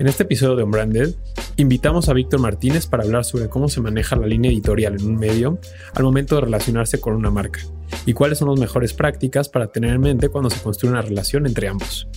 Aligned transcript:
En 0.00 0.08
este 0.08 0.24
episodio 0.24 0.56
de 0.56 0.64
Unbranded, 0.64 1.14
invitamos 1.56 2.08
a 2.08 2.14
Víctor 2.14 2.40
Martínez 2.40 2.86
para 2.88 3.04
hablar 3.04 3.24
sobre 3.24 3.48
cómo 3.48 3.68
se 3.68 3.80
maneja 3.80 4.16
la 4.16 4.26
línea 4.26 4.50
editorial 4.50 4.94
en 4.94 5.06
un 5.06 5.16
medio 5.16 5.60
al 5.94 6.02
momento 6.02 6.34
de 6.34 6.40
relacionarse 6.40 7.00
con 7.00 7.14
una 7.14 7.30
marca 7.30 7.60
y 8.04 8.12
cuáles 8.12 8.38
son 8.38 8.50
las 8.50 8.58
mejores 8.58 8.92
prácticas 8.92 9.48
para 9.48 9.68
tener 9.68 9.94
en 9.94 10.00
mente 10.00 10.30
cuando 10.30 10.50
se 10.50 10.60
construye 10.60 10.90
una 10.90 11.02
relación 11.02 11.46
entre 11.46 11.68
ambos. 11.68 12.08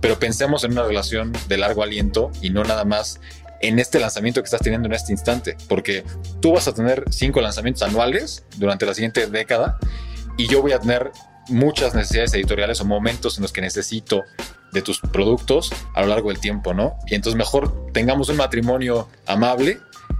Pero 0.00 0.16
pensemos 0.20 0.62
en 0.62 0.72
una 0.72 0.84
relación 0.84 1.32
de 1.48 1.56
largo 1.58 1.82
aliento 1.82 2.30
y 2.40 2.50
no 2.50 2.62
nada 2.62 2.84
más 2.84 3.20
en 3.60 3.80
este 3.80 3.98
lanzamiento 3.98 4.40
que 4.40 4.44
estás 4.44 4.60
teniendo 4.60 4.86
en 4.86 4.94
este 4.94 5.10
instante, 5.10 5.56
porque 5.68 6.04
tú 6.40 6.52
vas 6.52 6.68
a 6.68 6.74
tener 6.74 7.02
cinco 7.10 7.40
lanzamientos 7.40 7.82
anuales 7.82 8.44
durante 8.58 8.86
la 8.86 8.94
siguiente 8.94 9.26
década 9.26 9.76
y 10.36 10.46
yo 10.46 10.62
voy 10.62 10.70
a 10.70 10.78
tener 10.78 11.10
muchas 11.48 11.96
necesidades 11.96 12.32
editoriales 12.34 12.80
o 12.80 12.84
momentos 12.84 13.38
en 13.38 13.42
los 13.42 13.52
que 13.52 13.60
necesito 13.60 14.22
de 14.72 14.82
tus 14.82 15.00
productos 15.00 15.72
a 15.94 16.02
lo 16.02 16.08
largo 16.08 16.28
del 16.28 16.38
tiempo, 16.38 16.74
¿no? 16.74 16.94
Y 17.06 17.14
entonces 17.14 17.36
mejor 17.36 17.92
tengamos 17.92 18.28
un 18.28 18.36
matrimonio 18.36 19.08
amable 19.26 19.78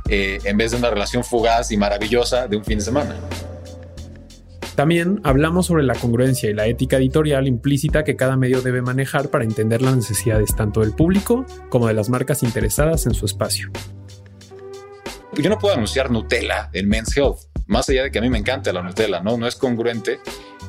eh, 0.09 0.39
en 0.45 0.57
vez 0.57 0.71
de 0.71 0.79
una 0.79 0.91
relación 0.91 1.25
fugaz 1.25 1.71
y 1.73 1.77
maravillosa 1.77 2.47
de 2.47 2.57
un 2.57 2.65
fin 2.65 2.79
de 2.79 2.85
semana. 2.85 3.17
También 4.77 5.21
hablamos 5.25 5.67
sobre 5.67 5.85
la 5.85 5.95
congruencia 5.95 6.51
y 6.51 6.55
la 6.55 6.67
ética 6.67 6.99
editorial 6.99 7.49
implícita 7.49 8.05
que 8.05 8.15
cada 8.15 8.37
medio 8.37 8.61
debe 8.61 8.83
manejar 8.83 9.31
para 9.31 9.43
entender 9.43 9.81
las 9.81 9.97
necesidades 9.97 10.55
tanto 10.55 10.81
del 10.81 10.93
público 10.93 11.47
como 11.71 11.89
de 11.89 11.95
las 11.95 12.11
marcas 12.11 12.43
interesadas 12.43 13.07
en 13.07 13.15
su 13.15 13.25
espacio. 13.25 13.71
Yo 15.33 15.49
no 15.49 15.59
puedo 15.59 15.75
anunciar 15.75 16.11
Nutella 16.11 16.69
en 16.75 16.89
Men's 16.89 17.17
Health, 17.17 17.39
más 17.67 17.89
allá 17.89 18.05
de 18.05 18.11
que 18.11 18.19
a 18.19 18.23
mí 18.23 18.29
me 18.29 18.39
encanta 18.39 18.73
la 18.73 18.83
Nutella, 18.83 19.21
¿no? 19.21 19.39
No 19.39 19.47
es 19.47 19.57
congruente 19.57 20.21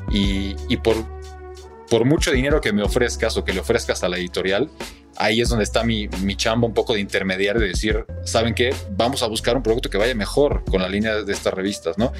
y, 0.10 0.56
y 0.70 0.78
por 0.78 0.96
por 1.90 2.06
mucho 2.06 2.32
dinero 2.32 2.62
que 2.62 2.74
me 2.74 2.84
ofrezcas 2.84 3.38
o 3.38 3.44
que 3.44 3.54
le 3.54 3.62
ofrezcas 3.62 4.04
a 4.04 4.10
la 4.10 4.18
editorial, 4.18 4.70
ahí 5.16 5.42
es 5.42 5.50
donde 5.50 5.64
está 5.64 5.84
mi, 5.84 6.08
mi 6.22 6.36
chamba 6.36 6.68
un 6.68 6.74
poco 6.74 6.94
de 6.94 7.00
intermediario 7.00 7.62
de 7.62 7.70
decir, 7.70 8.06
¿saben 8.24 8.54
qué? 8.54 8.74
Vamos 8.92 9.24
a 9.24 9.28
buscar 9.28 9.56
un 9.56 9.64
producto 9.64 9.90
que 9.90 9.98
vaya 9.98 10.14
mejor 10.16 10.64
con 10.70 10.82
la 10.82 10.90
línea 10.90 11.16
de 11.16 11.34
estas 11.34 11.54
revistas, 11.54 11.98
¿no? 11.98 12.12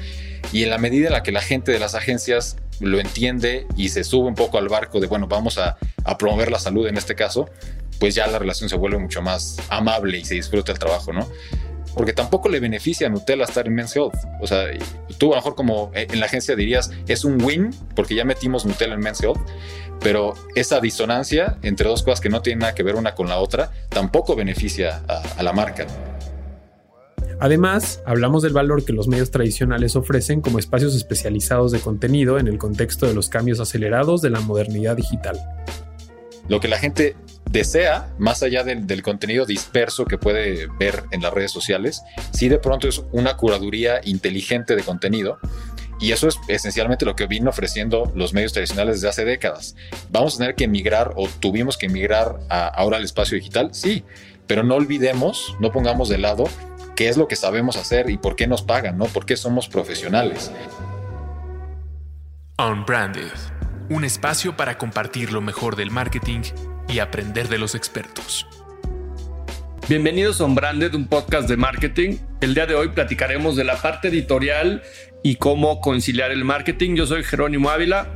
Y 0.52 0.62
en 0.64 0.70
la 0.70 0.78
medida 0.78 1.08
en 1.08 1.12
la 1.12 1.22
que 1.22 1.32
la 1.32 1.42
gente 1.42 1.72
de 1.72 1.78
las 1.78 1.94
agencias 1.94 2.56
lo 2.80 2.98
entiende 3.00 3.66
y 3.76 3.88
se 3.90 4.04
sube 4.04 4.28
un 4.28 4.34
poco 4.34 4.58
al 4.58 4.68
barco 4.68 5.00
de, 5.00 5.06
bueno, 5.06 5.26
vamos 5.26 5.58
a, 5.58 5.76
a 6.04 6.18
promover 6.18 6.50
la 6.50 6.58
salud 6.58 6.86
en 6.86 6.96
este 6.96 7.14
caso, 7.14 7.50
pues 7.98 8.14
ya 8.14 8.26
la 8.26 8.38
relación 8.38 8.68
se 8.68 8.76
vuelve 8.76 8.98
mucho 8.98 9.22
más 9.22 9.56
amable 9.68 10.18
y 10.18 10.24
se 10.24 10.34
disfruta 10.34 10.72
el 10.72 10.78
trabajo, 10.78 11.12
¿no? 11.12 11.28
Porque 11.98 12.12
tampoco 12.12 12.48
le 12.48 12.60
beneficia 12.60 13.08
a 13.08 13.10
Nutella 13.10 13.42
estar 13.42 13.66
en 13.66 13.74
Men's 13.74 13.94
Health. 13.94 14.14
O 14.40 14.46
sea, 14.46 14.66
tú 15.18 15.26
a 15.26 15.30
lo 15.30 15.36
mejor 15.36 15.56
como 15.56 15.90
en 15.94 16.20
la 16.20 16.26
agencia 16.26 16.54
dirías, 16.54 16.92
es 17.08 17.24
un 17.24 17.42
win 17.42 17.70
porque 17.96 18.14
ya 18.14 18.24
metimos 18.24 18.64
Nutella 18.64 18.94
en 18.94 19.00
Men's 19.00 19.20
Health, 19.20 19.40
pero 19.98 20.34
esa 20.54 20.78
disonancia 20.78 21.58
entre 21.62 21.88
dos 21.88 22.04
cosas 22.04 22.20
que 22.20 22.28
no 22.28 22.40
tienen 22.40 22.60
nada 22.60 22.74
que 22.76 22.84
ver 22.84 22.94
una 22.94 23.16
con 23.16 23.28
la 23.28 23.38
otra 23.38 23.72
tampoco 23.88 24.36
beneficia 24.36 25.02
a, 25.08 25.42
la 25.42 25.52
marca. 25.52 25.88
Además, 27.40 28.00
hablamos 28.06 28.44
del 28.44 28.52
valor 28.52 28.84
que 28.84 28.92
los 28.92 29.08
medios 29.08 29.32
tradicionales 29.32 29.96
ofrecen 29.96 30.40
como 30.40 30.60
espacios 30.60 30.94
especializados 30.94 31.72
de 31.72 31.80
contenido 31.80 32.38
en 32.38 32.46
el 32.46 32.58
contexto 32.58 33.06
de 33.06 33.14
los 33.14 33.28
cambios 33.28 33.58
acelerados 33.58 34.22
de 34.22 34.30
la 34.30 34.38
modernidad 34.38 34.96
digital. 34.96 35.36
Lo 36.48 36.60
que 36.60 36.68
la 36.68 36.78
gente 36.78 37.14
desea, 37.50 38.08
más 38.18 38.42
allá 38.42 38.64
del, 38.64 39.02
contenido 39.02 39.46
disperso 39.46 40.04
que 40.04 40.18
puede 40.18 40.68
ver 40.78 41.04
en 41.10 41.22
las 41.22 41.32
redes 41.32 41.50
sociales, 41.50 42.02
si 42.32 42.48
de 42.48 42.58
pronto 42.58 42.88
es 42.88 43.02
una 43.12 43.36
curaduría 43.36 44.00
inteligente 44.04 44.76
de 44.76 44.82
contenido. 44.82 45.38
Y 46.00 46.12
eso 46.12 46.28
es 46.28 46.38
esencialmente 46.46 47.04
lo 47.04 47.16
que 47.16 47.26
vino 47.26 47.50
ofreciendo 47.50 48.12
los 48.14 48.32
medios 48.32 48.52
tradicionales 48.52 48.96
desde 48.96 49.08
hace 49.08 49.24
décadas. 49.24 49.74
¿Vamos 50.10 50.36
a 50.36 50.38
tener 50.38 50.54
que 50.54 50.64
emigrar 50.64 51.12
o 51.16 51.28
tuvimos 51.40 51.76
que 51.76 51.86
emigrar 51.86 52.38
ahora 52.48 52.98
al 52.98 53.04
espacio 53.04 53.36
digital? 53.36 53.70
Sí, 53.72 54.04
pero 54.46 54.62
no 54.62 54.76
olvidemos, 54.76 55.56
no 55.58 55.72
pongamos 55.72 56.08
de 56.08 56.18
lado 56.18 56.44
qué 56.94 57.08
es 57.08 57.16
lo 57.16 57.28
que 57.28 57.36
sabemos 57.36 57.76
hacer 57.76 58.10
y 58.10 58.16
por 58.16 58.36
qué 58.36 58.46
nos 58.46 58.62
pagan, 58.62 58.96
¿no? 58.96 59.06
¿Por 59.06 59.26
qué 59.26 59.36
somos 59.36 59.68
profesionales? 59.68 60.52
Unbranded, 62.58 63.30
un 63.90 64.04
espacio 64.04 64.56
para 64.56 64.76
compartir 64.76 65.32
lo 65.32 65.40
mejor 65.40 65.76
del 65.76 65.90
marketing 65.90 66.40
y 66.88 66.98
aprender 66.98 67.48
de 67.48 67.58
los 67.58 67.74
expertos. 67.74 68.46
Bienvenidos 69.88 70.40
a 70.40 70.44
Unbranded, 70.44 70.94
un 70.94 71.08
podcast 71.08 71.48
de 71.48 71.56
marketing. 71.56 72.18
El 72.42 72.54
día 72.54 72.66
de 72.66 72.74
hoy 72.74 72.88
platicaremos 72.88 73.56
de 73.56 73.64
la 73.64 73.80
parte 73.80 74.08
editorial 74.08 74.82
y 75.22 75.36
cómo 75.36 75.80
conciliar 75.80 76.30
el 76.32 76.44
marketing. 76.44 76.96
Yo 76.96 77.06
soy 77.06 77.24
Jerónimo 77.24 77.70
Ávila. 77.70 78.12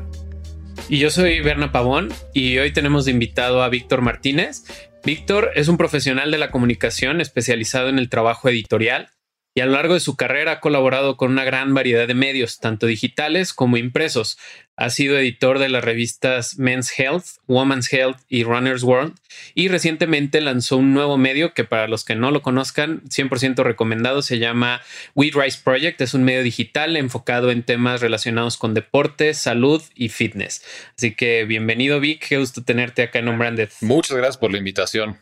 Y 0.88 0.98
yo 0.98 1.10
soy 1.10 1.40
Berna 1.40 1.72
Pavón 1.72 2.10
y 2.34 2.58
hoy 2.58 2.72
tenemos 2.72 3.06
de 3.06 3.12
invitado 3.12 3.62
a 3.62 3.68
Víctor 3.68 4.02
Martínez. 4.02 4.64
Víctor 5.04 5.52
es 5.54 5.68
un 5.68 5.78
profesional 5.78 6.30
de 6.30 6.38
la 6.38 6.50
comunicación 6.50 7.20
especializado 7.20 7.88
en 7.88 7.98
el 7.98 8.10
trabajo 8.10 8.48
editorial 8.48 9.10
y 9.54 9.60
a 9.60 9.66
lo 9.66 9.72
largo 9.72 9.94
de 9.94 10.00
su 10.00 10.16
carrera 10.16 10.52
ha 10.52 10.60
colaborado 10.60 11.16
con 11.16 11.30
una 11.30 11.44
gran 11.44 11.74
variedad 11.74 12.06
de 12.06 12.14
medios, 12.14 12.58
tanto 12.58 12.86
digitales 12.86 13.52
como 13.52 13.76
impresos. 13.76 14.38
Ha 14.76 14.88
sido 14.88 15.18
editor 15.18 15.58
de 15.58 15.68
las 15.68 15.84
revistas 15.84 16.58
Men's 16.58 16.98
Health, 16.98 17.24
Woman's 17.46 17.92
Health 17.92 18.18
y 18.28 18.44
Runner's 18.44 18.82
World 18.82 19.14
y 19.54 19.68
recientemente 19.68 20.40
lanzó 20.40 20.78
un 20.78 20.94
nuevo 20.94 21.18
medio 21.18 21.52
que 21.52 21.64
para 21.64 21.88
los 21.88 22.04
que 22.04 22.14
no 22.14 22.30
lo 22.30 22.40
conozcan, 22.40 23.02
100% 23.04 23.62
recomendado, 23.64 24.22
se 24.22 24.38
llama 24.38 24.80
We 25.14 25.30
Rise 25.34 25.60
Project. 25.62 26.00
Es 26.00 26.14
un 26.14 26.24
medio 26.24 26.42
digital 26.42 26.96
enfocado 26.96 27.50
en 27.50 27.62
temas 27.62 28.00
relacionados 28.00 28.56
con 28.56 28.72
deporte, 28.72 29.34
salud 29.34 29.82
y 29.94 30.08
fitness. 30.08 30.64
Así 30.96 31.14
que 31.14 31.44
bienvenido 31.44 32.00
Vic, 32.00 32.26
qué 32.26 32.38
gusto 32.38 32.64
tenerte 32.64 33.02
acá 33.02 33.18
en 33.18 33.28
Unbranded. 33.28 33.68
Muchas 33.82 34.16
gracias 34.16 34.38
por 34.38 34.52
la 34.52 34.58
invitación. 34.58 35.18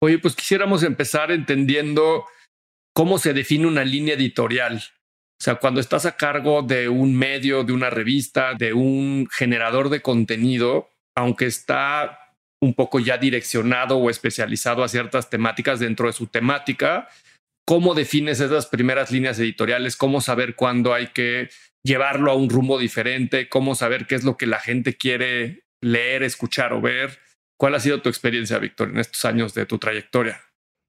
Oye, 0.00 0.18
pues 0.18 0.36
quisiéramos 0.36 0.84
empezar 0.84 1.32
entendiendo 1.32 2.24
cómo 2.94 3.18
se 3.18 3.32
define 3.32 3.66
una 3.66 3.84
línea 3.84 4.14
editorial. 4.14 4.82
O 5.40 5.44
sea, 5.44 5.56
cuando 5.56 5.80
estás 5.80 6.04
a 6.04 6.16
cargo 6.16 6.62
de 6.62 6.88
un 6.88 7.16
medio, 7.16 7.62
de 7.62 7.72
una 7.72 7.90
revista, 7.90 8.54
de 8.54 8.72
un 8.72 9.28
generador 9.30 9.88
de 9.88 10.02
contenido, 10.02 10.90
aunque 11.16 11.46
está 11.46 12.18
un 12.60 12.74
poco 12.74 12.98
ya 12.98 13.18
direccionado 13.18 13.98
o 13.98 14.10
especializado 14.10 14.82
a 14.82 14.88
ciertas 14.88 15.30
temáticas 15.30 15.78
dentro 15.78 16.08
de 16.08 16.12
su 16.12 16.26
temática, 16.26 17.08
¿cómo 17.64 17.94
defines 17.94 18.40
esas 18.40 18.66
primeras 18.66 19.12
líneas 19.12 19.38
editoriales? 19.38 19.96
¿Cómo 19.96 20.20
saber 20.20 20.56
cuándo 20.56 20.92
hay 20.92 21.08
que 21.08 21.50
llevarlo 21.84 22.32
a 22.32 22.34
un 22.34 22.50
rumbo 22.50 22.76
diferente? 22.76 23.48
¿Cómo 23.48 23.76
saber 23.76 24.06
qué 24.06 24.16
es 24.16 24.24
lo 24.24 24.36
que 24.36 24.46
la 24.46 24.58
gente 24.58 24.96
quiere 24.96 25.62
leer, 25.80 26.24
escuchar 26.24 26.72
o 26.72 26.80
ver? 26.80 27.20
¿Cuál 27.56 27.76
ha 27.76 27.80
sido 27.80 28.02
tu 28.02 28.08
experiencia, 28.08 28.58
Víctor, 28.58 28.90
en 28.90 28.98
estos 28.98 29.24
años 29.24 29.54
de 29.54 29.66
tu 29.66 29.78
trayectoria? 29.78 30.47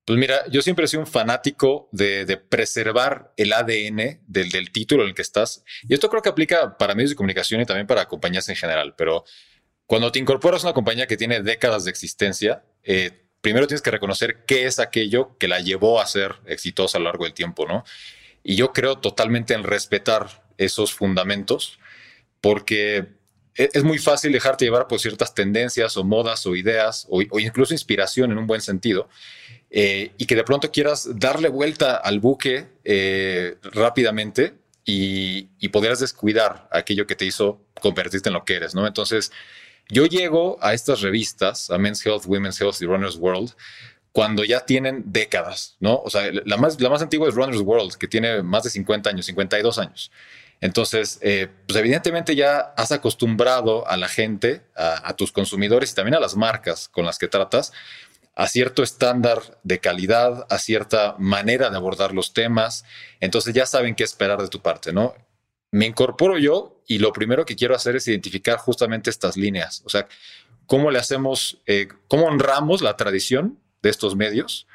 Pues 0.09 0.17
mira, 0.17 0.43
yo 0.49 0.63
siempre 0.63 0.85
he 0.85 0.87
sido 0.87 1.01
un 1.01 1.05
fanático 1.05 1.87
de, 1.91 2.35
preservar 2.49 3.31
el 3.37 3.53
ADN 3.53 4.21
del, 4.25 4.71
título 4.71 5.03
en 5.03 5.09
el 5.09 5.13
que 5.13 5.21
estás. 5.21 5.63
Y 5.87 5.93
esto 5.93 6.09
creo 6.09 6.23
que 6.23 6.29
aplica 6.29 6.79
para 6.79 6.95
medios 6.95 7.11
de 7.11 7.15
comunicación 7.15 7.61
y 7.61 7.65
también 7.67 7.85
para 7.85 8.07
compañías 8.07 8.49
en 8.49 8.55
general. 8.55 8.95
Pero 8.97 9.23
cuando 9.85 10.11
te 10.11 10.17
incorporas 10.17 10.63
a 10.63 10.69
una 10.69 10.73
compañía 10.73 11.05
que 11.05 11.15
tiene 11.15 11.43
décadas 11.43 11.83
de 11.83 11.91
existencia, 11.91 12.63
eh, 12.81 13.21
primero 13.41 13.67
tienes 13.67 13.83
que 13.83 13.91
reconocer 13.91 14.45
qué 14.47 14.65
es 14.65 14.79
aquello 14.79 15.37
que 15.37 15.47
la 15.47 15.59
llevó 15.59 16.01
a 16.01 16.07
ser 16.07 16.37
exitosa 16.47 16.97
a 16.97 17.01
lo 17.01 17.05
largo 17.05 17.25
del 17.25 17.35
tiempo, 17.35 17.67
¿no? 17.67 17.83
Y 18.41 18.55
yo 18.55 18.73
creo 18.73 18.97
totalmente 18.97 19.53
en 19.53 19.61
respetar 19.61 20.43
esos 20.57 20.91
fundamentos 20.91 21.77
porque 22.41 23.18
es 23.59 23.83
muy 23.83 23.97
fácil 23.97 24.31
dejarte 24.31 24.63
llevar 24.63 24.87
por 24.87 24.99
ciertas 24.99 25.33
tendencias 25.33 25.97
o 25.97 26.05
modas 26.05 26.45
o 26.45 26.55
ideas 26.55 27.05
o, 27.09 27.21
incluso 27.21 27.73
inspiración 27.73 28.31
en 28.31 28.37
un 28.37 28.47
buen 28.47 28.61
sentido 28.61 29.09
eh, 29.69 30.11
y 30.17 30.25
que 30.25 30.35
de 30.35 30.45
pronto 30.45 30.71
quieras 30.71 31.09
darle 31.15 31.49
vuelta 31.49 31.97
al 31.97 32.21
buque 32.21 32.67
eh, 32.85 33.57
rápidamente 33.63 34.53
y, 34.85 35.49
y 35.59 35.69
podrías 35.69 35.99
descuidar 35.99 36.69
aquello 36.71 37.05
que 37.05 37.15
te 37.15 37.25
hizo 37.25 37.61
convertirte 37.81 38.29
en 38.29 38.33
lo 38.33 38.45
que 38.45 38.55
eres, 38.55 38.73
¿no? 38.73 38.87
Entonces, 38.87 39.31
yo 39.89 40.05
llego 40.05 40.57
a 40.61 40.73
estas 40.73 41.01
revistas, 41.01 41.69
a 41.69 41.77
Men's 41.77 42.05
Health, 42.05 42.23
Women's 42.25 42.59
Health 42.61 42.81
y 42.81 42.85
Runner's 42.85 43.17
World, 43.17 43.51
cuando 44.11 44.43
ya 44.43 44.61
tienen 44.61 45.03
décadas, 45.07 45.75
¿no? 45.79 45.97
O 45.97 46.09
sea, 46.09 46.31
la 46.31 46.57
más, 46.57 46.79
la 46.81 46.89
más 46.89 47.01
antigua 47.01 47.27
es 47.27 47.35
Runner's 47.35 47.61
World, 47.61 47.95
que 47.95 48.07
tiene 48.07 48.41
más 48.41 48.63
de 48.63 48.69
50 48.69 49.09
años, 49.09 49.25
52 49.25 49.77
años. 49.77 50.11
Entonces, 50.61 51.19
eh, 51.21 51.47
pues 51.67 51.77
evidentemente 51.77 52.35
ya 52.35 52.73
has 52.75 52.91
acostumbrado 52.91 53.87
a 53.87 53.95
la 53.95 54.09
gente, 54.09 54.61
a, 54.75 55.13
tus 55.15 55.31
consumidores 55.31 55.91
y 55.91 55.95
también 55.95 56.15
a 56.15 56.19
las 56.19 56.35
marcas 56.35 56.89
con 56.89 57.05
las 57.05 57.17
que 57.17 57.27
tratas, 57.27 57.71
a 58.35 58.47
cierto 58.47 58.83
estándar 58.83 59.59
de 59.63 59.79
calidad, 59.79 60.45
a 60.49 60.57
cierta 60.59 61.15
manera 61.17 61.69
de 61.69 61.77
abordar 61.77 62.13
los 62.13 62.33
temas. 62.33 62.83
Entonces 63.19 63.53
ya 63.53 63.65
saben 63.65 63.95
qué 63.95 64.03
esperar 64.03 64.41
de 64.41 64.49
tu 64.49 64.61
parte, 64.61 64.91
¿no? 64.91 65.13
Me 65.71 65.85
incorporo 65.85 66.37
yo 66.37 66.81
y 66.87 66.99
lo 66.99 67.13
primero 67.13 67.45
que 67.45 67.55
quiero 67.55 67.75
hacer 67.75 67.95
es 67.95 68.07
identificar 68.07 68.57
justamente 68.57 69.09
estas 69.09 69.37
líneas. 69.37 69.81
O 69.85 69.89
sea, 69.89 70.07
cómo 70.65 70.91
le 70.91 70.99
hacemos, 70.99 71.61
eh, 71.67 71.87
cómo 72.07 72.25
honramos 72.25 72.81
la 72.81 72.97
tradición 72.97 73.59
de 73.81 73.89
estos 73.89 74.15
medios 74.15 74.67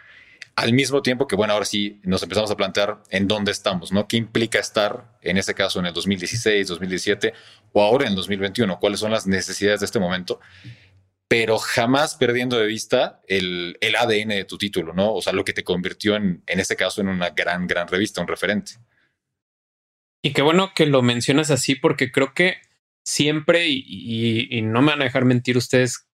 al 0.56 0.72
mismo 0.72 1.02
tiempo 1.02 1.26
que, 1.26 1.36
bueno, 1.36 1.52
ahora 1.52 1.64
sí 1.64 2.00
nos 2.04 2.22
empezamos 2.22 2.50
a 2.50 2.56
plantear 2.56 3.02
en 3.10 3.26
dónde 3.26 3.50
estamos, 3.52 3.92
¿no? 3.92 4.06
¿Qué 4.06 4.16
implica 4.16 4.58
estar, 4.58 5.16
en 5.20 5.36
ese 5.36 5.54
caso, 5.54 5.80
en 5.80 5.86
el 5.86 5.92
2016, 5.92 6.68
2017 6.68 7.32
o 7.72 7.82
ahora 7.82 8.04
en 8.04 8.10
el 8.10 8.16
2021? 8.16 8.78
¿Cuáles 8.78 9.00
son 9.00 9.10
las 9.10 9.26
necesidades 9.26 9.80
de 9.80 9.86
este 9.86 9.98
momento? 9.98 10.40
pero 11.26 11.58
jamás 11.58 12.14
perdiendo 12.14 12.58
de 12.58 12.66
vista 12.66 13.20
el, 13.26 13.76
el, 13.80 13.96
ADN 13.96 14.28
de 14.28 14.44
tu 14.44 14.58
título, 14.58 14.92
¿no? 14.92 15.14
O 15.14 15.22
sea, 15.22 15.32
lo 15.32 15.44
que 15.44 15.52
te 15.52 15.64
convirtió 15.64 16.16
en, 16.16 16.44
en 16.46 16.60
este 16.60 16.76
caso 16.76 17.00
en 17.00 17.08
una 17.08 17.30
gran, 17.30 17.66
gran 17.66 17.88
revista, 17.88 18.20
un 18.20 18.28
referente. 18.28 18.74
Y 20.22 20.32
qué 20.32 20.42
bueno 20.42 20.72
que 20.74 20.86
lo 20.86 21.02
mencionas 21.02 21.50
así, 21.50 21.74
porque 21.74 22.12
creo 22.12 22.34
que 22.34 22.58
siempre, 23.04 23.66
y, 23.68 24.48
y, 24.48 24.62
no 24.62 24.80
me 24.80 24.92
van 24.92 25.02
a 25.02 25.04
dejar 25.04 25.24
mentir 25.24 25.56
ustedes, 25.56 26.06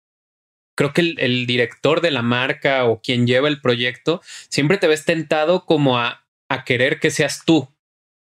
creo 0.78 0.92
que 0.92 1.00
el, 1.00 1.46
director 1.48 2.00
de 2.00 2.12
la 2.12 2.22
marca 2.22 2.84
o 2.84 3.02
quien 3.02 3.26
lleva 3.26 3.48
el 3.48 3.60
proyecto 3.60 4.22
siempre 4.48 4.78
te 4.78 4.86
ves 4.86 5.04
tentado 5.04 5.66
como 5.66 5.98
a, 5.98 6.24
a 6.48 6.64
querer 6.64 7.00
que 7.00 7.10
seas 7.10 7.42
tú 7.44 7.68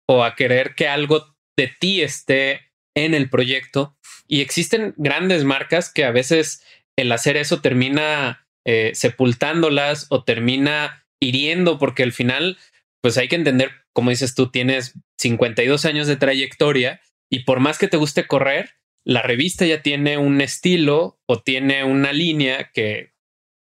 o 0.08 0.24
a 0.24 0.36
querer 0.36 0.76
que 0.76 0.88
algo 0.88 1.36
de 1.58 1.74
ti 1.80 2.04
esté 2.04 2.72
en 2.96 3.16
el 3.16 3.28
proyecto. 3.32 3.98
Y 4.28 4.42
existen 4.42 4.94
grandes 4.98 5.46
marcas 5.46 5.92
que 5.92 6.06
a 6.06 6.12
veces 6.12 6.64
el 6.96 7.12
hacer 7.12 7.38
eso 7.38 7.60
termina 7.60 8.46
eh, 8.68 8.92
sepultándolas 8.94 10.06
o 10.10 10.24
termina 10.24 11.08
hiriendo, 11.20 11.80
porque 11.80 12.04
al 12.04 12.12
final, 12.12 12.60
pues 13.02 13.18
hay 13.18 13.30
que 13.30 13.36
entender, 13.36 13.72
como 13.94 14.12
dices 14.12 14.36
tú, 14.36 14.52
tienes 14.52 14.94
52 15.18 15.86
años 15.86 16.06
de 16.06 16.18
trayectoria 16.18 17.02
y 17.32 17.46
por 17.46 17.60
más 17.60 17.80
que 17.80 17.88
te 17.88 17.98
guste 17.98 18.28
correr, 18.28 18.76
la 19.06 19.22
revista 19.22 19.66
ya 19.66 19.82
tiene 19.82 20.18
un 20.18 20.42
estilo 20.42 21.20
o 21.26 21.42
tiene 21.42 21.84
una 21.84 22.14
línea 22.14 22.72
que 22.74 23.14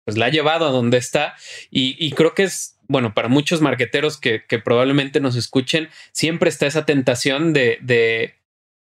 pues 0.04 0.16
la 0.16 0.26
ha 0.26 0.30
llevado 0.30 0.66
a 0.66 0.70
donde 0.70 0.98
está. 0.98 1.34
Y, 1.70 2.10
creo 2.12 2.34
que 2.34 2.44
es 2.44 2.78
bueno, 2.88 3.14
para 3.14 3.28
muchos 3.28 3.60
marqueteros 3.60 4.18
que, 4.18 4.44
que, 4.46 4.58
probablemente 4.58 5.20
nos 5.20 5.36
escuchen, 5.36 5.88
siempre 6.12 6.50
está 6.50 6.66
esa 6.66 6.84
tentación 6.84 7.52
de, 7.52 7.78
de, 7.80 8.34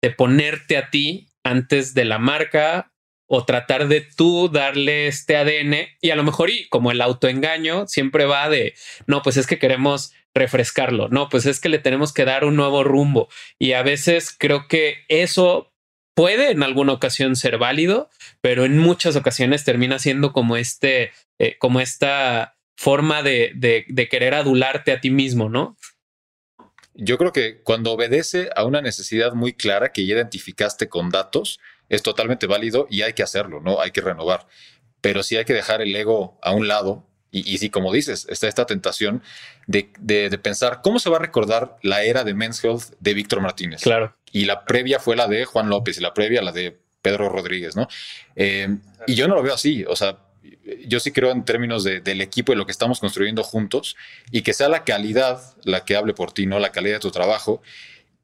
de 0.01 0.09
ponerte 0.09 0.77
a 0.77 0.89
ti 0.89 1.27
antes 1.43 1.93
de 1.93 2.05
la 2.05 2.17
marca 2.17 2.91
o 3.27 3.45
tratar 3.45 3.87
de 3.87 4.01
tú 4.01 4.49
darle 4.49 5.07
este 5.07 5.37
ADN 5.37 5.89
y 6.01 6.09
a 6.09 6.15
lo 6.15 6.23
mejor 6.23 6.49
y 6.49 6.67
como 6.69 6.91
el 6.91 7.01
autoengaño 7.01 7.87
siempre 7.87 8.25
va 8.25 8.49
de 8.49 8.73
no, 9.05 9.21
pues 9.21 9.37
es 9.37 9.45
que 9.45 9.59
queremos 9.59 10.13
refrescarlo, 10.33 11.09
no, 11.09 11.29
pues 11.29 11.45
es 11.45 11.59
que 11.59 11.69
le 11.69 11.77
tenemos 11.77 12.11
que 12.11 12.25
dar 12.25 12.43
un 12.43 12.55
nuevo 12.55 12.83
rumbo 12.83 13.29
y 13.59 13.73
a 13.73 13.83
veces 13.83 14.35
creo 14.35 14.67
que 14.67 15.05
eso 15.07 15.71
puede 16.19 16.51
en 16.51 16.63
alguna 16.63 16.91
ocasión 16.91 17.37
ser 17.37 17.57
válido, 17.57 18.09
pero 18.41 18.65
en 18.65 18.77
muchas 18.77 19.15
ocasiones 19.15 19.63
termina 19.63 19.99
siendo 19.99 20.33
como 20.33 20.57
este, 20.57 21.13
eh, 21.37 21.57
como 21.59 21.79
esta 21.79 22.57
forma 22.75 23.23
de, 23.23 23.53
de, 23.55 23.85
de 23.87 24.09
querer 24.09 24.33
adularte 24.33 24.91
a 24.91 24.99
ti 24.99 25.11
mismo, 25.11 25.47
¿no? 25.47 25.77
Yo 26.93 27.17
creo 27.17 27.31
que 27.31 27.61
cuando 27.61 27.93
obedece 27.93 28.49
a 28.53 28.65
una 28.65 28.81
necesidad 28.81 29.31
muy 29.31 29.53
clara 29.53 29.93
que 29.93 30.05
ya 30.05 30.15
identificaste 30.15 30.89
con 30.89 31.09
datos, 31.09 31.61
es 31.87 32.03
totalmente 32.03 32.47
válido 32.47 32.85
y 32.89 33.03
hay 33.03 33.13
que 33.13 33.23
hacerlo, 33.23 33.61
¿no? 33.61 33.79
Hay 33.79 33.91
que 33.91 34.01
renovar. 34.01 34.45
Pero 34.99 35.23
sí 35.23 35.37
hay 35.37 35.45
que 35.45 35.53
dejar 35.53 35.81
el 35.81 35.95
ego 35.95 36.37
a 36.41 36.51
un 36.51 36.67
lado. 36.67 37.07
Y, 37.31 37.49
y 37.49 37.59
sí, 37.59 37.69
como 37.69 37.93
dices, 37.93 38.27
está 38.29 38.49
esta 38.49 38.65
tentación 38.65 39.23
de, 39.67 39.93
de, 39.99 40.29
de, 40.29 40.37
pensar 40.37 40.81
cómo 40.83 40.99
se 40.99 41.09
va 41.09 41.15
a 41.15 41.21
recordar 41.21 41.77
la 41.81 42.03
era 42.03 42.25
de 42.25 42.33
Men's 42.33 42.61
Health 42.61 42.95
de 42.99 43.13
Víctor 43.13 43.39
Martínez. 43.39 43.81
Claro. 43.81 44.17
Y 44.31 44.45
la 44.45 44.65
previa 44.65 44.99
fue 44.99 45.15
la 45.15 45.27
de 45.27 45.45
Juan 45.45 45.69
López 45.69 45.97
y 45.97 46.01
la 46.01 46.13
previa 46.13 46.41
la 46.41 46.51
de 46.51 46.77
Pedro 47.01 47.29
Rodríguez, 47.29 47.75
¿no? 47.75 47.87
Eh, 48.35 48.77
y 49.07 49.15
yo 49.15 49.27
no 49.27 49.35
lo 49.35 49.43
veo 49.43 49.53
así. 49.53 49.85
O 49.85 49.95
sea, 49.95 50.19
yo 50.85 50.99
sí 50.99 51.11
creo 51.11 51.31
en 51.31 51.45
términos 51.45 51.83
de, 51.83 52.01
del 52.01 52.21
equipo 52.21 52.53
y 52.53 52.55
lo 52.55 52.65
que 52.65 52.71
estamos 52.71 52.99
construyendo 52.99 53.43
juntos 53.43 53.95
y 54.31 54.41
que 54.41 54.53
sea 54.53 54.69
la 54.69 54.83
calidad 54.83 55.41
la 55.63 55.85
que 55.85 55.95
hable 55.95 56.13
por 56.13 56.31
ti, 56.31 56.45
no 56.45 56.59
la 56.59 56.71
calidad 56.71 56.95
de 56.95 56.99
tu 56.99 57.11
trabajo. 57.11 57.61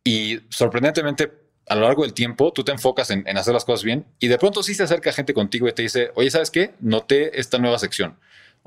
Y 0.03 0.41
sorprendentemente, 0.49 1.31
a 1.67 1.75
lo 1.75 1.81
largo 1.81 2.03
del 2.03 2.13
tiempo, 2.13 2.53
tú 2.53 2.63
te 2.63 2.71
enfocas 2.71 3.09
en, 3.09 3.27
en, 3.27 3.37
hacer 3.37 3.53
las 3.53 3.65
cosas 3.65 3.83
bien 3.83 4.05
y 4.19 4.27
de 4.27 4.37
pronto 4.37 4.61
sí 4.61 4.75
se 4.75 4.83
acerca 4.83 5.11
gente 5.11 5.33
contigo 5.33 5.67
y 5.67 5.73
te 5.73 5.81
dice, 5.81 6.11
oye, 6.15 6.29
¿sabes 6.29 6.51
qué? 6.51 6.75
Noté 6.79 7.39
esta 7.39 7.57
nueva 7.57 7.79
sección 7.79 8.17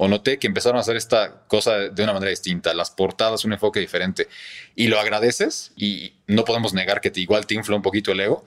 o 0.00 0.06
noté 0.06 0.38
que 0.38 0.46
empezaron 0.46 0.78
a 0.78 0.80
hacer 0.80 0.96
esta 0.96 1.44
cosa 1.48 1.76
de 1.76 2.02
una 2.04 2.12
manera 2.12 2.30
distinta, 2.30 2.72
las 2.72 2.92
portadas, 2.92 3.44
un 3.44 3.52
enfoque 3.52 3.80
diferente 3.80 4.28
y 4.76 4.86
lo 4.86 5.00
agradeces 5.00 5.72
y 5.76 6.12
no 6.28 6.44
podemos 6.44 6.72
negar 6.72 7.00
que 7.00 7.10
te, 7.10 7.20
igual 7.20 7.46
te 7.46 7.54
infla 7.54 7.74
un 7.74 7.82
poquito 7.82 8.12
el 8.12 8.20
ego, 8.20 8.44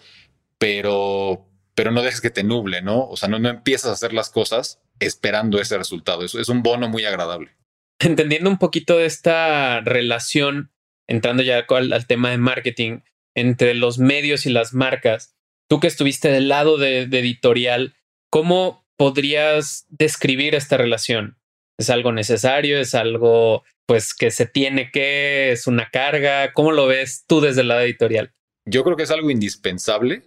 pero, 0.57 1.45
pero 1.75 1.91
no 1.91 2.03
dejes 2.03 2.21
que 2.21 2.29
te 2.29 2.43
nuble, 2.43 2.81
¿no? 2.81 3.05
O 3.05 3.17
sea, 3.17 3.27
no, 3.27 3.37
no 3.37 3.49
empiezas 3.49 3.89
a 3.89 3.93
hacer 3.93 4.13
las 4.13 4.29
cosas 4.29 4.79
esperando 5.01 5.59
ese 5.59 5.77
resultado. 5.77 6.23
Eso 6.23 6.39
es 6.39 6.47
un 6.47 6.63
bono 6.63 6.87
muy 6.87 7.03
agradable. 7.03 7.51
Entendiendo 7.99 8.49
un 8.49 8.57
poquito 8.57 8.97
de 8.97 9.05
esta 9.05 9.81
relación, 9.81 10.71
entrando 11.05 11.43
ya 11.43 11.65
al, 11.67 11.91
al 11.91 12.07
tema 12.07 12.29
de 12.29 12.37
marketing 12.37 13.01
entre 13.35 13.73
los 13.73 13.97
medios 13.97 14.45
y 14.45 14.51
las 14.51 14.73
marcas, 14.73 15.35
tú 15.67 15.81
que 15.81 15.87
estuviste 15.87 16.29
del 16.29 16.47
lado 16.47 16.77
de, 16.77 17.07
de 17.07 17.19
editorial, 17.19 17.97
¿cómo 18.29 18.85
podrías 18.95 19.85
describir 19.89 20.55
esta 20.55 20.77
relación? 20.77 21.40
¿Es 21.81 21.89
algo 21.89 22.11
necesario? 22.11 22.79
¿Es 22.79 22.93
algo 22.93 23.63
pues 23.87 24.13
que 24.13 24.29
se 24.29 24.45
tiene 24.45 24.91
que? 24.91 25.51
¿Es 25.51 25.65
una 25.65 25.89
carga? 25.89 26.53
¿Cómo 26.53 26.71
lo 26.71 26.85
ves 26.85 27.25
tú 27.27 27.41
desde 27.41 27.61
el 27.61 27.69
lado 27.69 27.81
editorial? 27.81 28.31
Yo 28.65 28.83
creo 28.83 28.95
que 28.95 29.03
es 29.03 29.09
algo 29.09 29.31
indispensable 29.31 30.21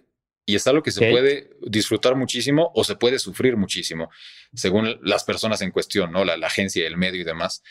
y 0.45 0.55
es 0.55 0.67
algo 0.67 0.83
que 0.83 0.91
se 0.91 0.99
okay. 0.99 1.11
puede 1.13 1.49
disfrutar 1.61 2.15
muchísimo 2.15 2.73
o 2.75 2.83
se 2.83 2.97
puede 2.97 3.19
sufrir 3.19 3.55
muchísimo, 3.55 4.09
según 4.53 4.99
las 5.01 5.23
personas 5.23 5.61
en 5.61 5.71
cuestión, 5.71 6.11
¿no? 6.11 6.25
La, 6.25 6.35
la 6.35 6.47
agencia, 6.47 6.85
el 6.85 6.97
medio 6.97 7.21
y 7.21 7.23
demás. 7.23 7.63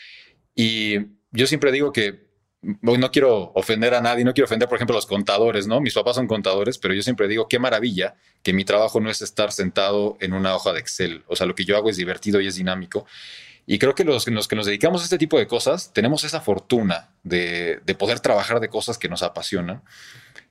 Y 0.55 0.97
yo 1.31 1.45
siempre 1.45 1.71
digo 1.71 1.93
que 1.93 2.25
no 2.81 3.11
quiero 3.11 3.51
ofender 3.53 3.93
a 3.93 4.01
nadie, 4.01 4.23
no 4.23 4.33
quiero 4.33 4.45
ofender, 4.45 4.67
por 4.67 4.77
ejemplo, 4.77 4.95
a 4.95 4.97
los 4.97 5.05
contadores, 5.05 5.67
¿no? 5.67 5.79
Mis 5.79 5.93
papás 5.93 6.15
son 6.15 6.25
contadores, 6.25 6.79
pero 6.79 6.95
yo 6.95 7.03
siempre 7.03 7.27
digo, 7.27 7.47
qué 7.47 7.59
maravilla 7.59 8.15
que 8.41 8.53
mi 8.53 8.65
trabajo 8.65 8.99
no 8.99 9.11
es 9.11 9.21
estar 9.21 9.51
sentado 9.51 10.17
en 10.19 10.33
una 10.33 10.55
hoja 10.55 10.73
de 10.73 10.79
Excel. 10.79 11.23
O 11.27 11.35
sea, 11.35 11.45
lo 11.45 11.53
que 11.53 11.65
yo 11.65 11.77
hago 11.77 11.91
es 11.91 11.97
divertido 11.97 12.41
y 12.41 12.47
es 12.47 12.55
dinámico. 12.55 13.05
Y 13.67 13.79
creo 13.79 13.95
que 13.95 14.03
los, 14.03 14.27
los 14.27 14.47
que 14.47 14.55
nos 14.55 14.65
dedicamos 14.65 15.01
a 15.01 15.05
este 15.05 15.17
tipo 15.17 15.37
de 15.39 15.47
cosas 15.47 15.91
tenemos 15.93 16.23
esa 16.23 16.41
fortuna 16.41 17.09
de, 17.23 17.79
de 17.85 17.95
poder 17.95 18.19
trabajar 18.19 18.59
de 18.59 18.69
cosas 18.69 18.97
que 18.97 19.09
nos 19.09 19.23
apasionan. 19.23 19.83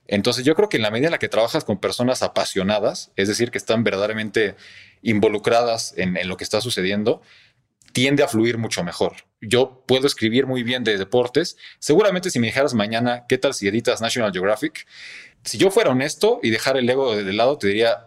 Entonces 0.07 0.45
yo 0.45 0.55
creo 0.55 0.69
que 0.69 0.77
en 0.77 0.83
la 0.83 0.91
medida 0.91 1.07
en 1.07 1.13
la 1.13 1.19
que 1.19 1.29
trabajas 1.29 1.63
con 1.63 1.79
personas 1.79 2.21
apasionadas, 2.21 3.11
es 3.15 3.27
decir, 3.27 3.51
que 3.51 3.57
están 3.57 3.83
verdaderamente 3.83 4.55
involucradas 5.01 5.93
en, 5.97 6.17
en, 6.17 6.27
lo 6.27 6.37
que 6.37 6.43
está 6.43 6.61
sucediendo, 6.61 7.21
tiende 7.93 8.23
a 8.23 8.27
fluir 8.27 8.57
mucho 8.57 8.83
mejor. 8.83 9.13
Yo 9.39 9.83
puedo 9.87 10.05
escribir 10.05 10.45
muy 10.45 10.63
bien 10.63 10.83
de 10.83 10.97
deportes. 10.97 11.55
Seguramente 11.79 12.29
si 12.29 12.39
me 12.39 12.47
dijeras 12.47 12.73
mañana, 12.73 13.25
¿qué 13.29 13.37
tal 13.37 13.53
si 13.53 13.67
editas 13.67 14.01
National 14.01 14.33
Geographic? 14.33 14.85
Si 15.45 15.57
yo 15.57 15.71
fuera 15.71 15.91
honesto 15.91 16.39
y 16.43 16.49
dejar 16.49 16.75
el 16.75 16.89
ego 16.89 17.15
de 17.15 17.33
lado, 17.33 17.57
te 17.57 17.67
diría, 17.67 18.05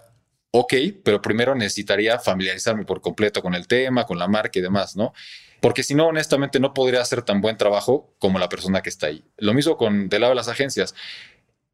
ok, 0.51 0.75
pero 1.05 1.21
primero 1.21 1.55
necesitaría 1.55 2.19
familiarizarme 2.19 2.85
por 2.85 3.01
completo 3.01 3.43
con 3.43 3.55
el 3.55 3.67
tema, 3.67 4.05
con 4.07 4.19
la 4.19 4.29
marca 4.29 4.59
y 4.59 4.63
demás, 4.63 4.97
¿no? 4.97 5.13
Porque 5.61 5.83
si 5.83 5.95
no, 5.95 6.07
honestamente, 6.07 6.61
no 6.61 6.73
podría 6.73 7.01
hacer 7.01 7.23
tan 7.23 7.41
buen 7.41 7.57
trabajo 7.57 8.15
como 8.19 8.39
la 8.39 8.49
persona 8.49 8.81
que 8.81 8.89
está 8.89 9.09
ahí. 9.09 9.25
Lo 9.39 9.55
mismo 9.55 9.77
con 9.77 10.09
del 10.09 10.21
lado 10.21 10.31
de 10.33 10.37
las 10.37 10.49
agencias 10.49 10.95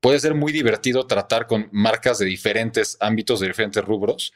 puede 0.01 0.19
ser 0.21 0.35
muy 0.35 0.53
divertido 0.53 1.07
tratar 1.07 1.47
con 1.47 1.69
marcas 1.73 2.19
de 2.19 2.27
diferentes 2.27 2.97
ámbitos, 3.01 3.41
de 3.41 3.49
diferentes 3.49 3.85
rubros, 3.85 4.33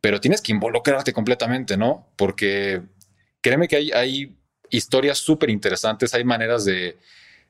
pero 0.00 0.20
tienes 0.20 0.40
que 0.40 0.52
involucrarte 0.52 1.12
completamente, 1.12 1.76
¿no? 1.76 2.08
Porque 2.16 2.82
créeme 3.40 3.68
que 3.68 3.76
hay, 3.76 3.90
hay 3.92 4.36
historias 4.70 5.18
súper 5.18 5.50
interesantes, 5.50 6.14
hay 6.14 6.24
maneras 6.24 6.64
de, 6.64 6.96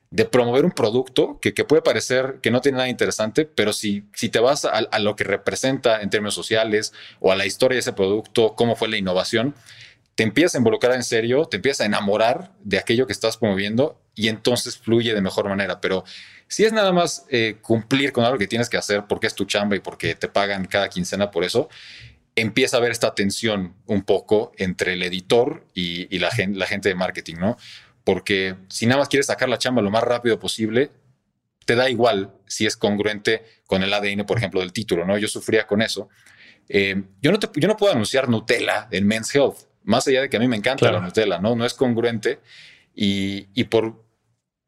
de, 0.09 0.25
promover 0.25 0.65
un 0.65 0.71
producto 0.71 1.39
que, 1.41 1.53
que, 1.53 1.63
puede 1.65 1.81
parecer 1.81 2.39
que 2.41 2.51
no 2.51 2.61
tiene 2.61 2.77
nada 2.77 2.89
interesante, 2.89 3.45
pero 3.45 3.73
si, 3.73 4.05
si 4.13 4.29
te 4.29 4.39
vas 4.39 4.65
a, 4.65 4.99
lo 4.99 5.15
que 5.15 5.23
representa 5.23 6.01
en 6.01 6.09
términos 6.09 6.33
sociales 6.33 6.93
o 7.19 7.31
a 7.31 7.35
la 7.35 7.45
historia 7.45 7.75
de 7.75 7.81
ese 7.81 7.93
producto, 7.93 8.55
cómo 8.55 8.75
fue 8.75 8.87
la 8.87 8.97
innovación, 8.97 9.55
te 10.15 10.23
empiezas 10.23 10.55
a 10.55 10.57
involucrar 10.59 10.95
en 10.95 11.03
serio, 11.03 11.45
te 11.45 11.57
empiezas 11.57 11.81
a 11.81 11.85
enamorar 11.85 12.51
de 12.63 12.79
aquello 12.79 13.05
que 13.05 13.13
estás 13.13 13.37
promoviendo 13.37 14.01
y 14.15 14.29
entonces 14.29 14.77
fluye 14.77 15.13
de 15.13 15.21
mejor 15.21 15.47
manera. 15.47 15.79
Pero 15.79 16.03
si 16.47 16.65
es 16.65 16.73
nada 16.73 16.91
más 16.91 17.25
eh, 17.29 17.57
cumplir 17.61 18.11
con 18.11 18.23
algo 18.23 18.39
que 18.39 18.47
tienes 18.47 18.69
que 18.69 18.77
hacer 18.77 19.05
porque 19.07 19.27
es 19.27 19.35
tu 19.35 19.45
chamba 19.45 19.75
y 19.75 19.79
porque 19.79 20.15
te 20.15 20.27
pagan 20.27 20.65
cada 20.65 20.89
quincena 20.89 21.29
por 21.29 21.43
eso, 21.43 21.69
empieza 22.37 22.77
a 22.77 22.79
haber 22.79 22.91
esta 22.91 23.13
tensión 23.13 23.75
un 23.85 24.03
poco 24.03 24.53
entre 24.57 24.93
el 24.93 25.03
editor 25.03 25.65
y, 25.73 26.17
la 26.19 26.31
gente 26.31 26.89
de 26.89 26.95
marketing, 26.95 27.35
¿no? 27.39 27.57
Porque 28.07 28.55
si 28.69 28.85
nada 28.85 28.99
más 28.99 29.09
quieres 29.09 29.25
sacar 29.25 29.49
la 29.49 29.57
chamba 29.57 29.81
lo 29.81 29.91
más 29.91 30.01
rápido 30.01 30.39
posible, 30.39 30.91
te 31.65 31.75
da 31.75 31.89
igual 31.89 32.31
si 32.45 32.65
es 32.65 32.77
congruente 32.77 33.43
con 33.65 33.83
el 33.83 33.93
ADN, 33.93 34.25
por 34.25 34.37
ejemplo, 34.37 34.61
del 34.61 34.71
título, 34.71 35.05
¿no? 35.05 35.17
Yo 35.17 35.27
sufría 35.27 35.67
con 35.67 35.81
eso. 35.81 36.07
Eh, 36.69 37.03
yo, 37.21 37.33
no 37.33 37.37
te, 37.37 37.49
yo 37.59 37.67
no 37.67 37.75
puedo 37.75 37.91
anunciar 37.91 38.29
Nutella 38.29 38.87
en 38.91 39.05
Men's 39.05 39.35
Health, 39.35 39.57
más 39.83 40.07
allá 40.07 40.21
de 40.21 40.29
que 40.29 40.37
a 40.37 40.39
mí 40.39 40.47
me 40.47 40.55
encanta 40.55 40.85
claro. 40.85 40.99
la 40.99 41.05
Nutella, 41.05 41.39
¿no? 41.39 41.53
No 41.57 41.65
es 41.65 41.73
congruente 41.73 42.39
y, 42.95 43.47
y 43.53 43.65
por 43.65 44.07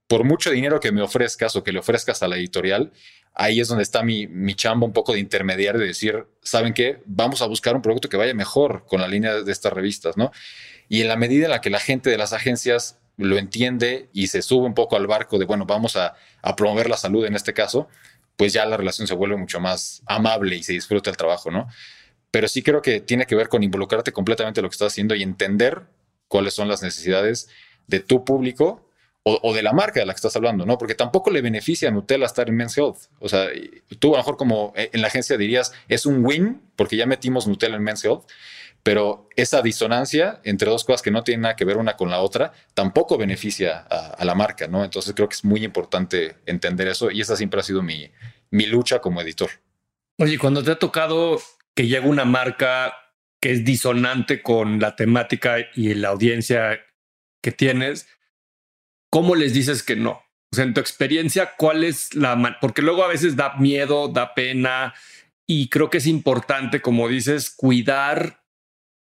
por 0.07 0.25
mucho 0.25 0.51
dinero 0.51 0.81
que 0.81 0.91
me 0.91 1.01
ofrezcas 1.01 1.55
o 1.55 1.63
que 1.63 1.71
le 1.71 1.79
ofrezcas 1.79 2.21
a 2.23 2.27
la 2.27 2.35
editorial, 2.35 2.91
ahí 3.35 3.61
es 3.61 3.69
donde 3.69 3.83
está 3.83 4.03
mi, 4.03 4.27
mi 4.27 4.53
chamba 4.53 4.85
un 4.85 4.91
poco 4.91 5.13
de 5.13 5.19
intermediario 5.19 5.79
de 5.79 5.87
decir, 5.87 6.25
¿saben 6.41 6.73
qué? 6.73 7.01
Vamos 7.05 7.41
a 7.41 7.45
buscar 7.45 7.73
un 7.73 7.81
producto 7.81 8.09
que 8.09 8.17
vaya 8.17 8.33
mejor 8.33 8.85
con 8.85 8.99
la 8.99 9.07
línea 9.07 9.35
de 9.35 9.51
estas 9.51 9.71
revistas, 9.71 10.17
¿no? 10.17 10.31
Y 10.89 11.01
en 11.01 11.07
la 11.07 11.15
medida 11.15 11.45
en 11.45 11.51
la 11.51 11.61
que 11.61 11.69
la 11.69 11.79
gente 11.79 12.09
de 12.09 12.17
las 12.17 12.33
agencias 12.33 12.99
lo 13.19 13.37
entiende 13.37 14.09
y 14.13 14.27
se 14.27 14.41
sube 14.41 14.65
un 14.65 14.73
poco 14.73 14.95
al 14.95 15.07
barco 15.07 15.37
de, 15.37 15.45
bueno, 15.45 15.65
vamos 15.65 15.95
a, 15.95 16.15
promover 16.55 16.89
la 16.89 16.97
salud 16.97 17.25
en 17.25 17.35
este 17.35 17.53
caso, 17.53 17.87
pues 18.35 18.53
ya 18.53 18.65
la 18.65 18.77
relación 18.77 19.07
se 19.07 19.13
vuelve 19.13 19.35
mucho 19.35 19.59
más 19.59 20.01
amable 20.05 20.55
y 20.55 20.63
se 20.63 20.73
disfruta 20.73 21.09
el 21.09 21.17
trabajo, 21.17 21.51
¿no? 21.51 21.67
pero 22.31 22.47
sí 22.47 22.61
creo 22.61 22.81
que 22.81 23.01
tiene 23.01 23.25
que 23.25 23.35
ver 23.35 23.49
con 23.49 23.63
involucrarte 23.63 24.11
completamente 24.11 24.59
en 24.59 24.63
lo 24.63 24.69
que 24.69 24.75
estás 24.75 24.93
haciendo 24.93 25.15
y 25.15 25.23
entender 25.23 25.83
cuáles 26.27 26.53
son 26.53 26.67
las 26.67 26.83
necesidades 26.83 27.49
de 27.87 27.99
tu 27.99 28.23
público 28.23 28.85
o, 29.23 29.53
de 29.53 29.61
la 29.61 29.73
marca 29.73 29.99
de 29.99 30.07
la 30.07 30.13
que 30.13 30.17
estás 30.17 30.35
hablando, 30.35 30.65
¿no? 30.65 30.79
Porque 30.79 30.95
tampoco 30.95 31.29
le 31.29 31.41
beneficia 31.41 31.89
a 31.89 31.91
Nutella 31.91 32.25
estar 32.25 32.49
en 32.49 32.55
Men's 32.55 32.75
Health. 32.75 32.97
O 33.19 33.29
sea, 33.29 33.47
tú 33.99 34.09
a 34.09 34.11
lo 34.11 34.17
mejor 34.17 34.37
como 34.37 34.73
eh, 34.75 34.89
en 34.91 35.01
la 35.01 35.07
agencia 35.07 35.37
dirías, 35.37 35.71
es 35.87 36.07
un 36.07 36.25
win 36.25 36.61
porque 36.75 36.95
ya 36.95 37.05
metimos 37.05 37.45
Nutella 37.45 37.75
en 37.75 37.83
Men's 37.83 38.03
Health, 38.03 38.23
pero 38.83 39.27
esa 39.35 39.61
disonancia 39.61 40.39
entre 40.43 40.69
dos 40.69 40.83
cosas 40.83 41.01
que 41.01 41.11
no 41.11 41.23
tienen 41.23 41.41
nada 41.41 41.55
que 41.55 41.65
ver 41.65 41.77
una 41.77 41.97
con 41.97 42.09
la 42.09 42.19
otra 42.19 42.53
tampoco 42.73 43.17
beneficia 43.17 43.79
a, 43.79 44.23
la 44.23 44.35
marca, 44.35 44.67
¿no? 44.67 44.83
Entonces 44.83 45.13
creo 45.13 45.27
que 45.27 45.35
es 45.35 45.45
muy 45.45 45.63
importante 45.63 46.37
entender 46.45 46.87
eso 46.87 47.11
y 47.11 47.21
esa 47.21 47.35
siempre 47.35 47.59
ha 47.59 47.63
sido 47.63 47.81
mi, 47.81 48.09
mi 48.51 48.65
lucha 48.65 48.99
como 48.99 49.21
editor. 49.21 49.49
Oye, 50.17 50.37
cuando 50.37 50.63
te 50.63 50.71
ha 50.71 50.79
tocado 50.79 51.41
que 51.75 51.87
llega 51.87 52.05
una 52.05 52.25
marca 52.25 52.93
que 53.41 53.51
es 53.51 53.63
disonante 53.63 54.41
con 54.41 54.79
la 54.79 54.95
temática 54.95 55.57
y 55.75 55.93
la 55.93 56.09
audiencia 56.09 56.79
que 57.41 57.51
tienes, 57.51 58.07
¿cómo 59.09 59.35
les 59.35 59.53
dices 59.53 59.83
que 59.83 59.95
no? 59.95 60.21
O 60.51 60.55
sea, 60.55 60.65
en 60.65 60.73
tu 60.73 60.81
experiencia, 60.81 61.53
¿cuál 61.57 61.83
es 61.83 62.15
la... 62.15 62.57
Porque 62.59 62.81
luego 62.81 63.03
a 63.03 63.07
veces 63.07 63.35
da 63.35 63.55
miedo, 63.57 64.07
da 64.07 64.33
pena 64.33 64.93
y 65.47 65.69
creo 65.69 65.89
que 65.89 65.99
es 65.99 66.07
importante, 66.07 66.81
como 66.81 67.07
dices, 67.07 67.49
cuidar 67.49 68.38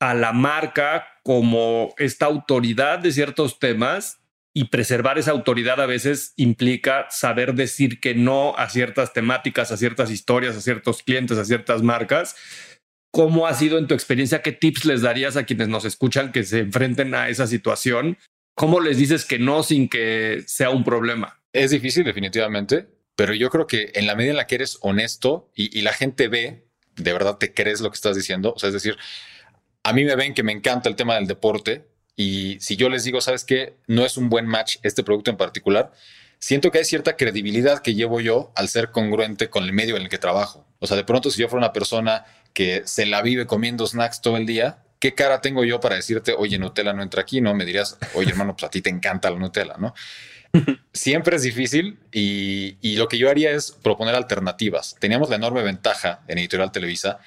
a 0.00 0.14
la 0.14 0.32
marca 0.32 1.06
como 1.22 1.94
esta 1.98 2.26
autoridad 2.26 2.98
de 2.98 3.12
ciertos 3.12 3.58
temas 3.58 4.18
y 4.52 4.64
preservar 4.64 5.18
esa 5.18 5.30
autoridad 5.30 5.80
a 5.80 5.86
veces 5.86 6.32
implica 6.36 7.06
saber 7.10 7.54
decir 7.54 8.00
que 8.00 8.14
no 8.14 8.56
a 8.56 8.68
ciertas 8.68 9.12
temáticas, 9.12 9.70
a 9.70 9.76
ciertas 9.76 10.10
historias, 10.10 10.56
a 10.56 10.60
ciertos 10.60 11.04
clientes, 11.04 11.38
a 11.38 11.44
ciertas 11.44 11.82
marcas. 11.82 12.34
¿Cómo 13.12 13.46
ha 13.46 13.54
sido 13.54 13.78
en 13.78 13.86
tu 13.86 13.94
experiencia? 13.94 14.42
¿Qué 14.42 14.52
tips 14.52 14.84
les 14.84 15.02
darías 15.02 15.36
a 15.36 15.44
quienes 15.44 15.68
nos 15.68 15.84
escuchan 15.84 16.32
que 16.32 16.42
se 16.42 16.60
enfrenten 16.60 17.14
a 17.14 17.28
esa 17.28 17.46
situación 17.46 18.16
¿Cómo 18.60 18.80
les 18.80 18.98
dices 18.98 19.24
que 19.24 19.38
no 19.38 19.62
sin 19.62 19.88
que 19.88 20.42
sea 20.46 20.68
un 20.68 20.84
problema? 20.84 21.40
Es 21.52 21.70
difícil, 21.70 22.04
definitivamente, 22.04 22.88
pero 23.16 23.32
yo 23.32 23.48
creo 23.48 23.66
que 23.66 23.90
en 23.94 24.06
la 24.06 24.14
medida 24.14 24.32
en 24.32 24.36
la 24.36 24.46
que 24.46 24.56
eres 24.56 24.76
honesto 24.82 25.50
y, 25.54 25.80
la 25.80 25.94
gente 25.94 26.28
ve, 26.28 26.66
de 26.94 27.12
verdad 27.14 27.38
te 27.38 27.54
crees 27.54 27.80
lo 27.80 27.90
que 27.90 27.94
estás 27.94 28.16
diciendo, 28.16 28.52
o 28.54 28.58
sea, 28.58 28.68
es 28.68 28.74
decir, 28.74 28.98
a 29.82 29.92
mí 29.92 30.04
me 30.04 30.16
ven 30.16 30.34
que 30.34 30.42
me 30.42 30.52
encanta 30.52 30.88
el 30.88 30.96
tema 30.96 31.14
del 31.14 31.26
deporte 31.26 31.86
y 32.16 32.58
si 32.60 32.76
yo 32.76 32.88
les 32.88 33.04
digo, 33.04 33.20
sabes 33.20 33.44
qué, 33.44 33.76
no 33.86 34.04
es 34.04 34.16
un 34.16 34.28
buen 34.28 34.46
match 34.46 34.76
este 34.82 35.02
producto 35.02 35.30
en 35.30 35.36
particular, 35.36 35.92
siento 36.38 36.70
que 36.70 36.78
hay 36.78 36.84
cierta 36.84 37.16
credibilidad 37.16 37.80
que 37.80 37.94
llevo 37.94 38.20
yo 38.20 38.52
al 38.56 38.68
ser 38.68 38.90
congruente 38.90 39.48
con 39.48 39.64
el 39.64 39.72
medio 39.72 39.96
en 39.96 40.02
el 40.02 40.08
que 40.08 40.18
trabajo. 40.18 40.66
O 40.80 40.86
sea, 40.86 40.96
de 40.96 41.04
pronto 41.04 41.30
si 41.30 41.40
yo 41.40 41.48
fuera 41.48 41.66
una 41.66 41.72
persona 41.72 42.24
que 42.52 42.82
se 42.84 43.06
la 43.06 43.22
vive 43.22 43.46
comiendo 43.46 43.86
snacks 43.86 44.20
todo 44.20 44.36
el 44.36 44.46
día, 44.46 44.82
¿qué 44.98 45.14
cara 45.14 45.40
tengo 45.40 45.64
yo 45.64 45.80
para 45.80 45.96
decirte, 45.96 46.34
oye, 46.36 46.58
Nutella 46.58 46.92
no 46.92 47.02
entra 47.02 47.22
aquí? 47.22 47.40
No, 47.40 47.54
me 47.54 47.64
dirías, 47.64 47.98
oye, 48.14 48.30
hermano, 48.30 48.54
pues 48.54 48.64
a 48.64 48.70
ti 48.70 48.82
te 48.82 48.90
encanta 48.90 49.30
la 49.30 49.38
Nutella, 49.38 49.76
¿no? 49.78 49.94
Siempre 50.92 51.36
es 51.36 51.42
difícil 51.42 51.98
y, 52.12 52.96
lo 52.96 53.08
que 53.08 53.18
yo 53.18 53.30
haría 53.30 53.52
es 53.52 53.72
proponer 53.72 54.14
alternativas. 54.14 54.96
Teníamos 54.98 55.30
la 55.30 55.36
enorme 55.36 55.62
ventaja 55.62 56.22
en 56.28 56.38
Editorial 56.38 56.72
Televisa 56.72 57.20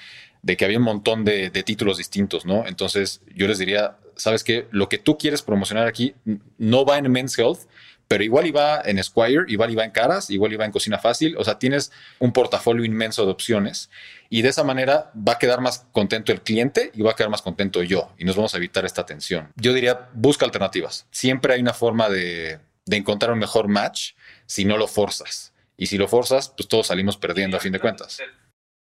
de 0.43 0.55
que 0.55 0.65
había 0.65 0.77
un 0.77 0.83
montón 0.83 1.25
de, 1.25 1.49
de 1.49 1.63
títulos 1.63 1.97
distintos, 1.97 2.45
¿no? 2.45 2.67
Entonces 2.67 3.21
yo 3.33 3.47
les 3.47 3.57
diría, 3.57 3.97
¿sabes 4.15 4.43
qué? 4.43 4.67
Lo 4.71 4.89
que 4.89 4.99
tú 4.99 5.17
quieres 5.17 5.41
promocionar 5.41 5.87
aquí 5.87 6.13
no 6.57 6.85
va 6.85 6.97
en 6.97 7.11
Men's 7.11 7.37
Health, 7.39 7.61
pero 8.07 8.23
igual 8.23 8.45
iba 8.45 8.81
en 8.85 9.03
Squire, 9.03 9.45
igual 9.47 9.71
iba 9.71 9.83
en 9.83 9.91
Caras, 9.91 10.29
igual 10.29 10.53
iba 10.53 10.65
en 10.65 10.71
Cocina 10.71 10.99
Fácil. 10.99 11.35
O 11.37 11.43
sea, 11.43 11.57
tienes 11.57 11.91
un 12.19 12.31
portafolio 12.31 12.85
inmenso 12.85 13.25
de 13.25 13.31
opciones 13.31 13.89
y 14.29 14.41
de 14.41 14.49
esa 14.49 14.63
manera 14.63 15.11
va 15.15 15.33
a 15.33 15.39
quedar 15.39 15.61
más 15.61 15.87
contento 15.91 16.31
el 16.31 16.41
cliente 16.41 16.91
y 16.93 17.01
va 17.01 17.11
a 17.11 17.15
quedar 17.15 17.29
más 17.29 17.41
contento 17.41 17.81
yo 17.81 18.13
y 18.17 18.25
nos 18.25 18.35
vamos 18.35 18.53
a 18.53 18.57
evitar 18.57 18.85
esta 18.85 19.05
tensión. 19.05 19.51
Yo 19.55 19.73
diría, 19.73 20.09
busca 20.13 20.45
alternativas. 20.45 21.07
Siempre 21.11 21.53
hay 21.53 21.61
una 21.61 21.73
forma 21.73 22.09
de, 22.09 22.59
de 22.85 22.97
encontrar 22.97 23.31
un 23.31 23.39
mejor 23.39 23.67
match 23.67 24.11
si 24.45 24.65
no 24.65 24.77
lo 24.77 24.87
forzas. 24.87 25.53
Y 25.75 25.87
si 25.87 25.97
lo 25.97 26.07
forzas, 26.07 26.49
pues 26.49 26.67
todos 26.67 26.87
salimos 26.87 27.17
perdiendo 27.17 27.57
a 27.57 27.59
fin 27.59 27.71
de 27.71 27.79
cuentas. 27.79 28.19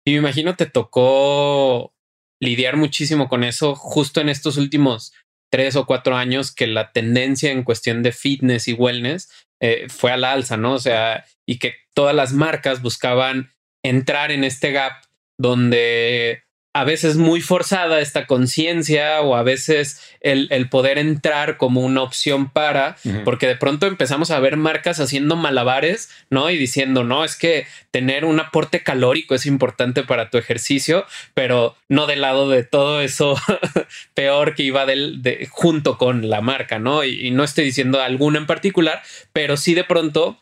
Y 0.05 0.11
me 0.11 0.17
imagino 0.17 0.55
te 0.55 0.65
tocó 0.65 1.93
lidiar 2.39 2.75
muchísimo 2.75 3.29
con 3.29 3.43
eso 3.43 3.75
justo 3.75 4.19
en 4.19 4.29
estos 4.29 4.57
últimos 4.57 5.13
tres 5.51 5.75
o 5.75 5.85
cuatro 5.85 6.15
años 6.15 6.53
que 6.53 6.65
la 6.65 6.91
tendencia 6.91 7.51
en 7.51 7.63
cuestión 7.63 8.03
de 8.03 8.11
fitness 8.11 8.67
y 8.67 8.73
wellness 8.73 9.29
eh, 9.59 9.87
fue 9.89 10.11
al 10.11 10.23
alza, 10.23 10.57
¿no? 10.57 10.73
O 10.73 10.79
sea, 10.79 11.25
y 11.45 11.59
que 11.59 11.75
todas 11.93 12.15
las 12.15 12.33
marcas 12.33 12.81
buscaban 12.81 13.51
entrar 13.83 14.31
en 14.31 14.43
este 14.43 14.71
gap 14.71 14.93
donde 15.37 16.43
a 16.73 16.85
veces 16.85 17.17
muy 17.17 17.41
forzada 17.41 17.99
esta 17.99 18.25
conciencia 18.25 19.21
o 19.21 19.35
a 19.35 19.43
veces 19.43 20.01
el, 20.21 20.69
poder 20.69 20.97
entrar 20.97 21.57
como 21.57 21.81
una 21.81 22.01
opción 22.01 22.49
para, 22.49 22.95
porque 23.25 23.47
de 23.47 23.57
pronto 23.57 23.87
empezamos 23.87 24.31
a 24.31 24.39
ver 24.39 24.55
marcas 24.55 25.01
haciendo 25.01 25.35
malabares, 25.35 26.09
¿no? 26.29 26.49
Y 26.49 26.57
diciendo, 26.57 27.03
no, 27.03 27.25
es 27.25 27.35
que 27.35 27.67
tener 27.91 28.23
un 28.23 28.39
aporte 28.39 28.83
calórico 28.83 29.35
es 29.35 29.45
importante 29.45 30.03
para 30.03 30.29
tu 30.29 30.37
ejercicio, 30.37 31.05
pero 31.33 31.75
no 31.89 32.07
del 32.07 32.21
lado 32.21 32.49
de 32.49 32.63
todo 32.63 33.01
eso 33.01 33.35
peor 34.13 34.55
que 34.55 34.63
iba 34.63 34.85
del, 34.85 35.21
de, 35.21 35.47
junto 35.51 35.97
con 35.97 36.29
la 36.29 36.39
marca, 36.39 36.79
¿no? 36.79 37.03
Y, 37.03 37.27
y 37.27 37.31
no 37.31 37.43
estoy 37.43 37.65
diciendo 37.65 38.01
alguna 38.01 38.39
en 38.39 38.47
particular, 38.47 39.01
pero 39.33 39.57
sí 39.57 39.73
de 39.73 39.83
pronto 39.83 40.39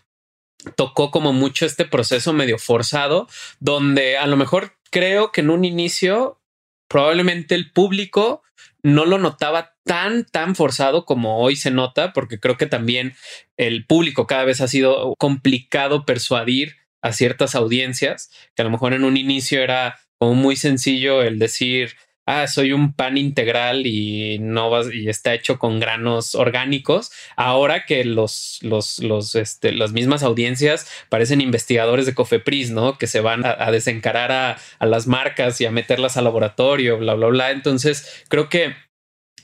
tocó 0.75 1.09
como 1.09 1.33
mucho 1.33 1.65
este 1.65 1.86
proceso 1.86 2.33
medio 2.33 2.57
forzado, 2.57 3.27
donde 3.59 4.17
a 4.17 4.27
lo 4.27 4.38
mejor 4.38 4.74
creo 4.91 5.31
que 5.31 5.41
en 5.41 5.50
un 5.50 5.65
inicio 5.65 6.41
probablemente 6.88 7.55
el 7.55 7.72
público 7.72 8.43
no 8.81 9.05
lo 9.05 9.17
notaba 9.17 9.75
tan, 9.84 10.25
tan 10.25 10.55
forzado 10.55 11.05
como 11.05 11.39
hoy 11.39 11.55
se 11.55 11.72
nota, 11.72 12.13
porque 12.13 12.39
creo 12.39 12.58
que 12.58 12.65
también 12.65 13.15
el 13.58 13.86
público 13.86 14.27
cada 14.27 14.46
vez 14.46 14.62
ha 14.62 14.67
sido 14.67 15.13
complicado 15.17 16.05
persuadir 16.05 16.77
a 17.01 17.13
ciertas 17.13 17.55
audiencias, 17.55 18.29
que 18.55 18.62
a 18.62 18.65
lo 18.65 18.72
mejor 18.72 18.93
en 18.93 19.03
un 19.03 19.17
inicio 19.17 19.62
era 19.62 20.00
como 20.17 20.36
muy 20.36 20.55
sencillo 20.55 21.22
el 21.22 21.39
decir, 21.39 21.96
ah, 22.29 22.45
soy 22.45 22.74
un 22.74 22.93
pan 22.93 23.17
integral 23.17 23.88
y 23.88 24.38
no 24.39 24.69
vas, 24.69 24.93
y 24.93 25.09
está 25.09 25.33
hecho 25.33 25.57
con 25.57 25.79
granos 25.79 26.36
orgánicos. 26.36 27.12
Ahora 27.36 27.86
que 27.86 28.05
los, 28.05 28.59
los, 28.62 29.00
los, 29.00 29.33
este, 29.33 29.71
las 29.71 29.93
mismas 29.93 30.21
audiencias 30.21 30.88
parecen 31.09 31.41
investigadores 31.41 32.05
de 32.05 32.13
Cofepris, 32.13 32.69
¿no? 32.69 33.00
Que 33.00 33.07
se 33.07 33.19
van 33.19 33.43
a, 33.45 33.71
desencarar 33.71 34.31
a, 34.31 34.57
a, 34.77 34.86
las 34.86 35.07
marcas 35.07 35.59
y 35.59 35.65
a 35.65 35.71
meterlas 35.71 36.17
al 36.17 36.25
laboratorio, 36.25 37.00
bla, 37.00 37.15
bla, 37.15 37.27
bla. 37.27 37.50
Entonces, 37.50 38.24
creo 38.29 38.48
que 38.48 38.75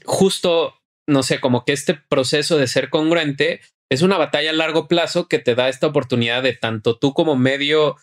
justo, 0.04 0.76
no 1.10 1.24
sé, 1.24 1.40
como 1.40 1.66
que 1.66 1.74
este 1.74 1.96
proceso 1.96 2.58
de 2.58 2.68
ser 2.68 2.92
congruente 2.92 3.62
es 3.92 4.04
una 4.04 4.18
batalla 4.18 4.52
a 4.52 4.54
largo 4.54 4.88
plazo 4.88 5.28
que 5.28 5.40
te 5.40 5.56
da 5.56 5.70
esta 5.70 5.88
oportunidad 5.88 6.44
de 6.44 6.54
tanto 6.54 7.00
tú 7.00 7.14
como 7.16 7.36
medio 7.36 7.96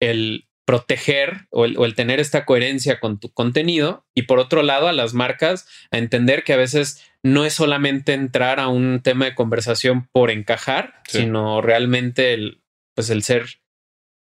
el 0.00 0.46
proteger 0.64 1.46
o 1.50 1.64
el, 1.66 1.94
tener 1.94 2.20
esta 2.20 2.44
coherencia 2.46 3.00
con 3.00 3.20
tu 3.20 3.32
contenido 3.32 4.06
y 4.14 4.22
por 4.22 4.38
otro 4.38 4.62
lado 4.62 4.88
a 4.88 4.92
las 4.92 5.12
marcas 5.12 5.66
a 5.90 5.98
entender 5.98 6.42
que 6.42 6.54
a 6.54 6.58
veces 6.58 7.02
no 7.22 7.44
es 7.44 7.54
solamente 7.54 8.14
entrar 8.14 8.60
a 8.60 8.68
un 8.68 9.00
tema 9.02 9.26
de 9.26 9.34
conversación 9.34 10.08
por 10.12 10.30
encajar, 10.30 11.02
sino 11.06 11.60
realmente 11.60 12.34
el, 12.34 12.62
pues 12.94 13.10
el 13.10 13.22
ser, 13.22 13.60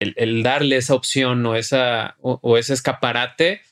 el, 0.01 0.43
darle 0.43 0.77
esa 0.77 0.95
opción 0.95 1.45
o, 1.47 1.57
esa, 1.57 2.17
o, 2.21 2.57
ese 2.57 2.75
escaparate 2.75 3.63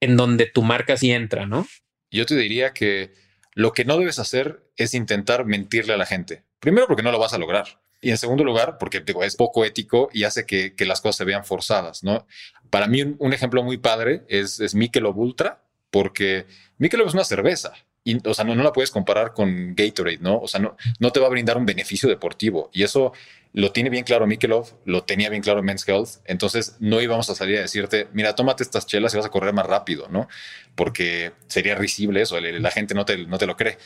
en 0.00 0.16
donde 0.16 0.46
tu 0.46 0.62
marca 0.62 0.96
sí 0.96 1.12
entra, 1.12 1.46
¿no? 1.46 1.66
Yo 2.10 2.26
te 2.26 2.36
diría 2.36 2.72
que 2.72 3.12
lo 3.54 3.72
que 3.72 3.84
no 3.84 3.98
debes 3.98 4.18
hacer 4.18 4.70
es 4.76 4.94
intentar 4.94 5.44
mentirle 5.44 5.94
a 5.94 5.96
la 5.96 6.06
gente. 6.06 6.44
Primero 6.60 6.86
porque 6.86 7.02
no 7.02 7.12
lo 7.12 7.18
vas 7.18 7.34
a 7.34 7.38
lograr. 7.38 7.80
Y 8.00 8.10
en 8.10 8.18
segundo 8.18 8.44
lugar, 8.44 8.78
porque 8.78 9.00
digo, 9.00 9.24
es 9.24 9.36
poco 9.36 9.64
ético 9.64 10.08
y 10.12 10.24
hace 10.24 10.46
que, 10.46 10.72
las 10.86 11.00
cosas 11.00 11.16
se 11.16 11.24
vean 11.24 11.44
forzadas, 11.44 12.04
¿no? 12.04 12.26
Para 12.70 12.86
mí 12.86 13.02
un, 13.02 13.32
ejemplo 13.32 13.62
muy 13.62 13.78
padre 13.78 14.24
es, 14.28 14.60
es 14.60 14.74
Michelob 14.74 15.18
Ultra, 15.18 15.62
porque 15.90 16.46
Michelob 16.78 17.08
es 17.08 17.14
una 17.14 17.24
cerveza. 17.24 17.72
Y, 18.04 18.26
o 18.26 18.32
sea, 18.32 18.44
no, 18.44 18.54
la 18.54 18.72
puedes 18.72 18.90
comparar 18.90 19.34
con 19.34 19.74
Gatorade, 19.74 20.18
¿no? 20.20 20.38
O 20.38 20.48
sea, 20.48 20.60
no, 20.60 20.76
no 20.98 21.10
te 21.10 21.20
va 21.20 21.26
a 21.26 21.30
brindar 21.30 21.58
un 21.58 21.66
beneficio 21.66 22.08
deportivo. 22.08 22.70
Y 22.72 22.84
eso 22.84 23.12
lo 23.52 23.72
tiene 23.72 23.90
bien 23.90 24.04
claro 24.04 24.26
Mikelov, 24.26 24.78
lo 24.84 25.02
tenía 25.04 25.28
bien 25.28 25.42
claro 25.42 25.62
Men's 25.62 25.86
Health. 25.86 26.22
Entonces 26.24 26.76
no 26.78 27.00
íbamos 27.00 27.28
a 27.28 27.34
salir 27.34 27.58
a 27.58 27.62
decirte, 27.62 28.08
mira, 28.12 28.34
tómate 28.34 28.62
estas 28.62 28.86
chelas 28.86 29.12
y 29.12 29.16
vas 29.16 29.26
a 29.26 29.30
correr 29.30 29.52
más 29.52 29.66
rápido, 29.66 30.06
¿no? 30.08 30.28
Porque 30.74 31.32
sería 31.48 31.74
risible 31.74 32.22
eso, 32.22 32.38
la 32.40 32.70
gente 32.70 32.94
no 32.94 33.04
te, 33.04 33.26
no 33.26 33.38
te 33.38 33.46
lo 33.46 33.56
cree 33.56 33.76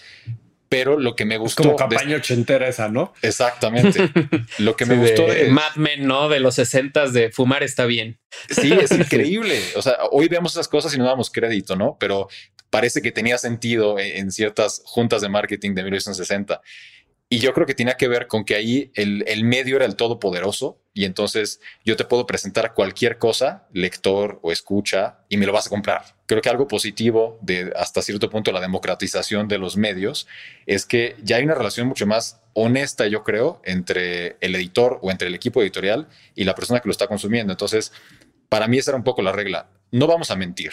pero 0.73 0.99
lo 0.99 1.15
que 1.15 1.27
me 1.27 1.37
gustó. 1.37 1.65
como 1.65 1.77
campaña 1.77 2.17
ochentera 2.17 2.67
esa, 2.67 2.89
¿no? 2.89 3.13
Exactamente. 3.21 4.09
Lo 4.59 4.75
que 4.75 4.87
me 4.87 4.97
gustó 4.97 5.27
de, 5.27 5.49
Mad 5.49 5.75
Men, 5.77 6.07
¿no? 6.07 6.31
De 6.31 6.41
los 6.41 6.55
sesentas 6.55 7.13
de 7.13 7.31
fumar 7.31 7.63
está 7.63 7.85
bien. 7.85 8.19
Sí, 8.49 8.73
es 8.73 8.91
increíble. 8.99 9.61
O 9.77 9.83
sea, 9.83 9.99
hoy 10.11 10.29
vemos 10.29 10.53
esas 10.53 10.69
cosas 10.69 10.95
y 10.95 10.99
no 10.99 11.05
damos 11.05 11.31
crédito, 11.31 11.77
¿no? 11.77 11.99
Pero 12.01 12.29
parece 12.71 13.03
que 13.03 13.13
tenía 13.13 13.37
sentido 13.37 13.99
en, 13.99 14.33
ciertas 14.33 14.81
juntas 14.87 15.21
de 15.21 15.29
marketing 15.29 15.75
de 15.75 15.83
1960. 15.83 16.63
Y 17.29 17.39
yo 17.39 17.53
creo 17.53 17.67
que 17.67 17.75
tenía 17.75 17.99
que 17.99 18.09
ver 18.09 18.27
con 18.27 18.47
que 18.47 18.55
ahí 18.55 18.93
el, 18.95 19.25
el 19.27 19.45
medio 19.45 19.77
era 19.77 19.85
el 19.85 19.95
todopoderoso 19.95 20.81
y 20.95 21.05
entonces 21.05 21.61
yo 21.85 21.97
te 21.97 22.07
puedo 22.07 22.25
presentar 22.25 22.73
cualquier 22.73 23.19
cosa, 23.19 23.69
lector 23.75 24.41
o 24.43 24.53
escucha, 24.53 25.19
y 25.29 25.37
me 25.37 25.45
lo 25.45 25.53
vas 25.53 25.67
a 25.67 25.71
comprar. 25.71 26.03
Creo 26.33 26.41
que 26.41 26.49
algo 26.49 26.67
positivo 26.67 27.39
de 27.43 27.75
hasta 27.77 28.01
cierto 28.01 28.31
punto 28.31 28.53
la 28.53 28.61
democratización 28.63 29.49
de 29.49 29.59
los 29.59 29.77
medios 29.77 30.27
es 30.65 30.87
que 30.87 31.15
ya 31.23 31.37
hay 31.37 31.45
una 31.45 31.55
relación 31.55 31.87
mucho 31.87 32.07
más 32.07 32.41
honesta, 32.55 33.07
yo 33.07 33.23
creo, 33.23 33.61
entre 33.67 34.39
el 34.41 34.55
editor 34.55 34.99
o 35.03 35.11
entre 35.11 35.29
el 35.29 35.35
equipo 35.35 35.61
editorial 35.61 36.09
y 36.35 36.45
la 36.45 36.55
persona 36.55 36.81
que 36.81 36.89
lo 36.89 36.93
está 36.93 37.07
consumiendo. 37.07 37.53
Entonces, 37.53 37.93
para 38.49 38.67
mí 38.67 38.79
esa 38.79 38.93
era 38.93 38.97
un 38.97 39.05
poco 39.05 39.21
la 39.21 39.33
regla. 39.33 39.69
No 39.91 40.07
vamos 40.07 40.31
a 40.31 40.37
mentir. 40.37 40.73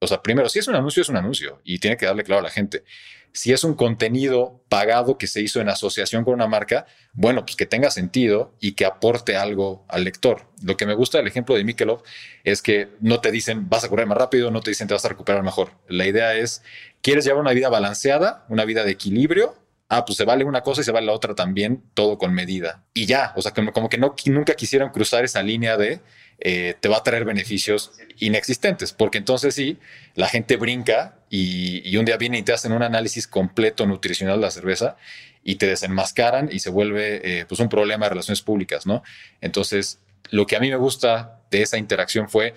O 0.00 0.06
sea, 0.06 0.22
primero, 0.22 0.48
si 0.48 0.58
es 0.58 0.66
un 0.66 0.74
anuncio, 0.74 1.02
es 1.02 1.08
un 1.10 1.16
anuncio 1.16 1.60
y 1.62 1.78
tiene 1.78 1.96
que 1.96 2.06
darle 2.06 2.24
claro 2.24 2.40
a 2.40 2.44
la 2.44 2.50
gente. 2.50 2.84
Si 3.32 3.52
es 3.52 3.62
un 3.64 3.74
contenido 3.74 4.64
pagado 4.68 5.18
que 5.18 5.26
se 5.26 5.42
hizo 5.42 5.60
en 5.60 5.68
asociación 5.68 6.24
con 6.24 6.34
una 6.34 6.46
marca, 6.46 6.86
bueno, 7.12 7.44
pues 7.44 7.54
que 7.54 7.66
tenga 7.66 7.90
sentido 7.90 8.56
y 8.60 8.72
que 8.72 8.86
aporte 8.86 9.36
algo 9.36 9.84
al 9.88 10.04
lector. 10.04 10.48
Lo 10.62 10.76
que 10.76 10.86
me 10.86 10.94
gusta 10.94 11.18
del 11.18 11.26
ejemplo 11.26 11.54
de 11.54 11.64
Mikelov 11.64 12.02
es 12.44 12.62
que 12.62 12.88
no 13.00 13.20
te 13.20 13.30
dicen 13.30 13.68
vas 13.68 13.84
a 13.84 13.88
correr 13.88 14.06
más 14.06 14.18
rápido, 14.18 14.50
no 14.50 14.62
te 14.62 14.70
dicen 14.70 14.88
te 14.88 14.94
vas 14.94 15.04
a 15.04 15.10
recuperar 15.10 15.42
mejor. 15.42 15.72
La 15.86 16.06
idea 16.06 16.34
es, 16.34 16.62
¿quieres 17.02 17.24
llevar 17.24 17.42
una 17.42 17.52
vida 17.52 17.68
balanceada, 17.68 18.46
una 18.48 18.64
vida 18.64 18.84
de 18.84 18.92
equilibrio? 18.92 19.60
ah, 19.90 20.04
pues 20.04 20.16
se 20.16 20.24
vale 20.24 20.44
una 20.44 20.62
cosa 20.62 20.80
y 20.80 20.84
se 20.84 20.92
vale 20.92 21.06
la 21.06 21.12
otra 21.12 21.34
también, 21.34 21.82
todo 21.94 22.16
con 22.16 22.32
medida. 22.32 22.84
Y 22.94 23.06
ya, 23.06 23.32
o 23.36 23.42
sea, 23.42 23.52
como, 23.52 23.88
que 23.88 23.98
no, 23.98 24.14
nunca 24.26 24.54
quisieron 24.54 24.90
cruzar 24.90 25.24
esa 25.24 25.42
línea 25.42 25.76
de 25.76 26.00
eh, 26.40 26.74
te 26.80 26.88
va 26.88 26.98
a 26.98 27.02
traer 27.02 27.24
beneficios 27.24 27.92
inexistentes, 28.18 28.92
porque 28.92 29.18
entonces 29.18 29.54
sí, 29.54 29.78
la 30.14 30.28
gente 30.28 30.56
brinca 30.56 31.18
y, 31.28 31.96
un 31.96 32.04
día 32.04 32.16
viene 32.16 32.38
y 32.38 32.42
te 32.42 32.52
hacen 32.52 32.72
un 32.72 32.82
análisis 32.82 33.26
completo 33.26 33.86
nutricional 33.86 34.36
de 34.36 34.46
la 34.46 34.50
cerveza 34.50 34.96
y 35.44 35.56
te 35.56 35.66
desenmascaran 35.66 36.48
y 36.50 36.60
se 36.60 36.70
vuelve 36.70 37.40
eh, 37.40 37.46
pues 37.46 37.60
un 37.60 37.68
problema 37.68 38.06
de 38.06 38.10
relaciones 38.10 38.40
públicas, 38.42 38.86
¿no? 38.86 39.02
Entonces, 39.40 40.00
lo 40.30 40.46
que 40.46 40.56
a 40.56 40.60
mí 40.60 40.70
me 40.70 40.76
gusta 40.76 41.40
de 41.50 41.62
esa 41.62 41.76
interacción 41.76 42.28
fue 42.28 42.54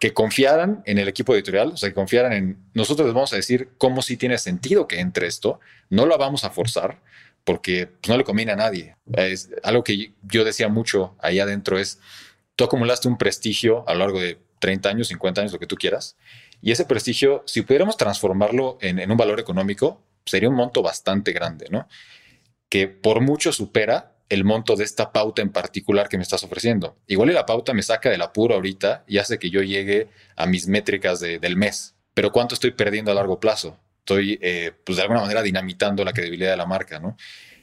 que 0.00 0.12
confiaran 0.12 0.82
en 0.86 0.98
el 0.98 1.06
equipo 1.08 1.34
editorial, 1.34 1.68
o 1.68 1.76
sea, 1.76 1.90
que 1.90 1.94
confiaran 1.94 2.32
en 2.32 2.56
nosotros 2.74 3.06
les 3.06 3.14
vamos 3.14 3.32
a 3.32 3.36
decir 3.36 3.68
cómo 3.78 4.02
sí 4.02 4.16
tiene 4.16 4.38
sentido 4.38 4.88
que 4.88 4.98
entre 4.98 5.26
esto, 5.26 5.60
no 5.88 6.06
lo 6.06 6.16
vamos 6.18 6.44
a 6.44 6.50
forzar 6.50 6.98
porque 7.44 7.86
pues, 7.86 8.08
no 8.08 8.16
le 8.16 8.24
conviene 8.24 8.52
a 8.52 8.56
nadie. 8.56 8.96
Es 9.12 9.50
algo 9.62 9.84
que 9.84 10.12
yo 10.22 10.44
decía 10.44 10.68
mucho 10.68 11.14
ahí 11.20 11.38
adentro 11.38 11.78
es, 11.78 11.98
tú 12.60 12.64
acumulaste 12.64 13.08
un 13.08 13.16
prestigio 13.16 13.88
a 13.88 13.94
lo 13.94 14.00
largo 14.00 14.20
de 14.20 14.38
30 14.58 14.90
años, 14.90 15.08
50 15.08 15.40
años, 15.40 15.52
lo 15.54 15.58
que 15.58 15.66
tú 15.66 15.76
quieras, 15.76 16.18
y 16.60 16.72
ese 16.72 16.84
prestigio, 16.84 17.42
si 17.46 17.62
pudiéramos 17.62 17.96
transformarlo 17.96 18.76
en, 18.82 18.98
en 18.98 19.10
un 19.10 19.16
valor 19.16 19.40
económico, 19.40 20.02
sería 20.26 20.50
un 20.50 20.56
monto 20.56 20.82
bastante 20.82 21.32
grande, 21.32 21.68
¿no? 21.70 21.88
Que 22.68 22.86
por 22.86 23.22
mucho 23.22 23.50
supera 23.50 24.12
el 24.28 24.44
monto 24.44 24.76
de 24.76 24.84
esta 24.84 25.10
pauta 25.10 25.40
en 25.40 25.52
particular 25.52 26.10
que 26.10 26.18
me 26.18 26.22
estás 26.22 26.44
ofreciendo. 26.44 26.98
Igual 27.06 27.30
y 27.30 27.32
la 27.32 27.46
pauta 27.46 27.72
me 27.72 27.82
saca 27.82 28.10
del 28.10 28.20
apuro 28.20 28.56
ahorita 28.56 29.04
y 29.08 29.16
hace 29.16 29.38
que 29.38 29.48
yo 29.48 29.62
llegue 29.62 30.08
a 30.36 30.44
mis 30.44 30.66
métricas 30.66 31.18
del 31.20 31.56
mes. 31.56 31.94
Pero 32.12 32.30
¿cuánto 32.30 32.56
estoy 32.56 32.72
perdiendo 32.72 33.10
a 33.10 33.14
largo 33.14 33.40
plazo? 33.40 33.80
Estoy, 34.00 34.38
eh, 34.42 34.72
pues 34.84 34.96
de 34.96 35.02
alguna 35.02 35.22
manera, 35.22 35.40
dinamitando 35.40 36.04
la 36.04 36.12
credibilidad 36.12 36.50
de 36.50 36.58
la 36.58 36.66
marca, 36.66 37.00
¿no? 37.00 37.16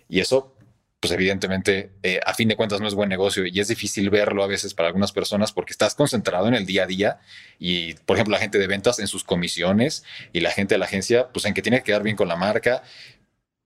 Y 0.10 0.22
eso, 0.22 0.57
pues 1.00 1.12
evidentemente, 1.12 1.92
eh, 2.04 2.20
a 2.26 2.34
fin 2.34 2.48
de 2.48 2.56
cuentas 2.56 2.82
no 2.82 2.88
es 2.88 2.96
buen 2.96 3.10
negocio 3.10 3.46
y 3.46 3.60
es 3.60 3.68
difícil 3.68 4.10
verlo 4.10 4.44
a 4.44 4.48
veces 4.48 4.74
para 4.74 4.88
algunas 4.88 5.12
personas 5.12 5.52
porque 5.52 5.72
estás 5.72 5.96
concentrado 5.96 6.48
en 6.48 6.56
el 6.56 6.66
día 6.66 6.84
a 6.84 6.88
día 6.88 7.20
y, 7.60 7.94
por 7.94 8.18
ejemplo, 8.18 8.34
la 8.34 8.40
gente 8.40 8.58
de 8.58 8.68
ventas 8.68 9.00
en 9.00 9.08
sus 9.08 9.24
comisiones 9.24 10.04
y 10.34 10.40
la 10.40 10.52
gente 10.52 10.76
de 10.76 10.80
la 10.80 10.86
agencia, 10.86 11.30
pues 11.32 11.46
en 11.46 11.54
que 11.54 11.62
tiene 11.62 11.78
que 11.78 11.84
quedar 11.84 12.04
bien 12.04 12.16
con 12.16 12.28
la 12.28 12.36
marca 12.36 12.84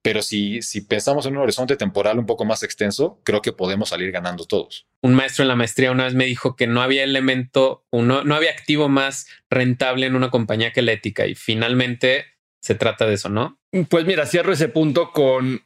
pero 0.02 0.22
si, 0.22 0.62
si 0.62 0.82
pensamos 0.82 1.26
en 1.26 1.36
un 1.36 1.44
horizonte 1.44 1.76
temporal 1.76 2.18
un 2.18 2.26
poco 2.26 2.44
más 2.44 2.64
extenso, 2.64 3.20
creo 3.24 3.42
que 3.42 3.52
podemos 3.52 3.90
salir 3.90 4.12
ganando 4.12 4.46
todos. 4.46 4.88
Un 5.02 5.14
maestro 5.14 5.44
en 5.44 5.50
la 5.50 5.56
maestría 5.56 5.92
una 5.92 6.06
vez 6.06 6.16
me 6.16 6.26
dijo 6.26 6.56
que 6.56 6.68
no 6.68 6.82
había 6.82 7.04
elemento, 7.04 7.86
no, 7.92 8.24
no 8.24 8.36
había 8.36 8.52
activo 8.52 8.90
más 8.90 9.28
rentable 9.50 10.08
en 10.08 10.16
una 10.16 10.32
compañía 10.32 10.72
que 10.72 10.82
la 10.82 10.94
ética 10.94 11.28
y 11.28 11.36
finalmente 11.36 12.26
se 12.60 12.76
trata 12.76 13.06
de 13.06 13.14
eso, 13.14 13.30
¿no? 13.30 13.60
Pues 13.90 14.06
mira, 14.06 14.26
cierro 14.26 14.54
ese 14.54 14.70
punto 14.70 15.12
con... 15.12 15.62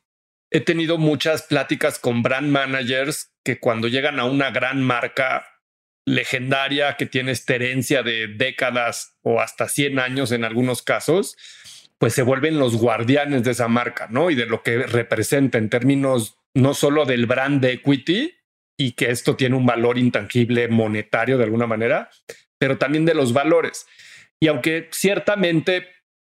He 0.55 0.61
tenido 0.61 0.97
muchas 0.97 1.41
pláticas 1.41 1.99
con 1.99 2.23
brand 2.23 2.47
managers 2.47 3.33
que 3.43 3.59
cuando 3.59 3.89
llegan 3.89 4.21
a 4.21 4.23
una 4.23 4.51
gran 4.51 4.81
marca 4.81 5.45
legendaria 6.07 6.95
que 6.95 7.05
tiene 7.05 7.33
esta 7.33 7.55
herencia 7.55 8.03
de 8.03 8.29
décadas 8.29 9.17
o 9.21 9.41
hasta 9.41 9.67
100 9.67 9.99
años 9.99 10.31
en 10.31 10.45
algunos 10.45 10.81
casos, 10.81 11.35
pues 11.97 12.13
se 12.13 12.21
vuelven 12.21 12.57
los 12.57 12.77
guardianes 12.77 13.43
de 13.43 13.51
esa 13.51 13.67
marca, 13.67 14.07
¿no? 14.09 14.31
Y 14.31 14.35
de 14.35 14.45
lo 14.45 14.63
que 14.63 14.83
representa 14.83 15.57
en 15.57 15.69
términos 15.69 16.37
no 16.53 16.73
solo 16.73 17.03
del 17.03 17.25
brand 17.25 17.65
equity 17.65 18.33
y 18.77 18.93
que 18.93 19.09
esto 19.09 19.35
tiene 19.35 19.57
un 19.57 19.65
valor 19.65 19.97
intangible 19.97 20.69
monetario 20.69 21.37
de 21.37 21.43
alguna 21.43 21.67
manera, 21.67 22.09
pero 22.57 22.77
también 22.77 23.03
de 23.03 23.13
los 23.13 23.33
valores. 23.33 23.87
Y 24.39 24.47
aunque 24.47 24.87
ciertamente, 24.93 25.89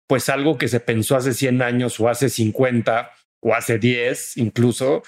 pues 0.08 0.30
algo 0.30 0.56
que 0.56 0.68
se 0.68 0.80
pensó 0.80 1.16
hace 1.16 1.34
100 1.34 1.60
años 1.60 2.00
o 2.00 2.08
hace 2.08 2.30
50 2.30 3.12
o 3.40 3.54
hace 3.54 3.78
10 3.78 4.36
incluso, 4.38 5.02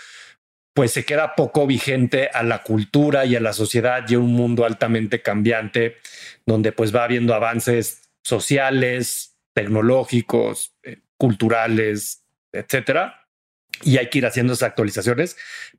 pues 0.75 0.93
se 0.93 1.05
queda 1.05 1.35
poco 1.35 1.67
vigente 1.67 2.29
a 2.33 2.43
la 2.43 2.63
cultura 2.63 3.25
y 3.25 3.35
a 3.35 3.41
la 3.41 3.53
sociedad 3.53 4.05
y 4.09 4.15
a 4.15 4.19
un 4.21 4.33
mundo 4.33 4.65
altamente 4.65 5.23
cambiante, 5.23 5.97
donde 6.47 6.73
pues 6.73 6.95
va 6.95 7.05
habiendo 7.05 7.35
avances 7.35 8.11
sociales, 8.23 9.37
tecnológicos, 9.55 10.77
eh, 10.85 10.99
culturales, 11.17 12.23
etcétera. 12.53 13.27
Y 13.83 13.97
hay 13.97 14.09
que 14.09 14.19
ir 14.19 14.27
haciendo 14.27 14.53
esas 14.53 14.69
actualizaciones, 14.69 15.37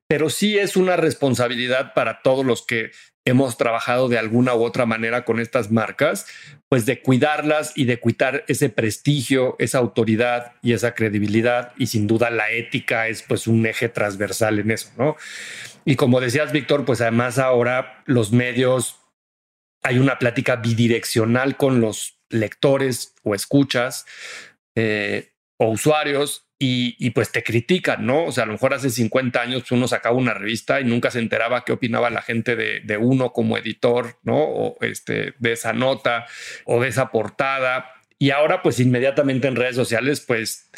pero 0.07 0.29
sí 0.29 0.57
es 0.57 0.75
una 0.75 0.95
responsabilidad 0.97 1.93
para 1.93 2.21
todos 2.21 2.45
los 2.45 2.65
que 2.65 2.91
hemos 3.29 3.57
trabajado 3.57 4.09
de 4.09 4.17
alguna 4.17 4.53
u 4.55 4.63
otra 4.63 4.85
manera 4.85 5.25
con 5.25 5.39
estas 5.39 5.71
marcas, 5.71 6.25
pues 6.67 6.85
de 6.85 7.01
cuidarlas 7.01 7.73
y 7.75 7.85
de 7.85 7.99
cuidar 7.99 8.43
ese 8.47 8.69
prestigio, 8.69 9.55
esa 9.59 9.77
autoridad 9.77 10.53
y 10.61 10.73
esa 10.73 10.93
credibilidad. 10.93 11.73
Y 11.77 11.87
sin 11.87 12.07
duda 12.07 12.29
la 12.29 12.51
ética 12.51 13.07
es 13.07 13.23
pues 13.23 13.47
un 13.47 13.65
eje 13.65 13.89
transversal 13.89 14.59
en 14.59 14.71
eso, 14.71 14.89
¿no? 14.97 15.15
Y 15.85 15.95
como 15.95 16.19
decías, 16.19 16.51
Víctor, 16.51 16.85
pues 16.85 17.01
además 17.01 17.39
ahora 17.39 18.03
los 18.05 18.31
medios, 18.31 18.99
hay 19.81 19.97
una 19.97 20.19
plática 20.19 20.57
bidireccional 20.57 21.57
con 21.57 21.81
los 21.81 22.19
lectores 22.29 23.15
o 23.23 23.33
escuchas 23.33 24.05
eh, 24.75 25.31
o 25.57 25.69
usuarios 25.69 26.48
y, 26.61 27.09
pues 27.11 27.31
te 27.31 27.41
critican, 27.41 28.05
¿no? 28.05 28.25
O 28.25 28.31
sea, 28.33 28.43
a 28.43 28.45
lo 28.45 28.51
mejor 28.51 28.73
hace 28.73 28.89
50 28.89 29.41
años 29.41 29.71
uno 29.71 29.87
sacaba 29.87 30.17
una 30.17 30.33
revista 30.33 30.81
y 30.81 30.83
nunca 30.83 31.09
se 31.09 31.19
enteraba 31.19 31.63
qué 31.63 31.71
opinaba 31.71 32.09
la 32.09 32.21
gente 32.21 32.57
de, 32.57 32.97
uno 32.97 33.31
como 33.31 33.57
editor, 33.57 34.17
¿no? 34.23 34.37
O 34.37 34.77
este, 34.81 35.35
de 35.39 35.53
esa 35.53 35.71
nota 35.71 36.25
o 36.65 36.81
de 36.81 36.89
esa 36.89 37.11
portada. 37.11 37.93
Y 38.17 38.31
ahora 38.31 38.61
pues 38.61 38.81
inmediatamente 38.81 39.47
en 39.47 39.55
redes 39.55 39.77
sociales 39.77 40.19
pues 40.19 40.69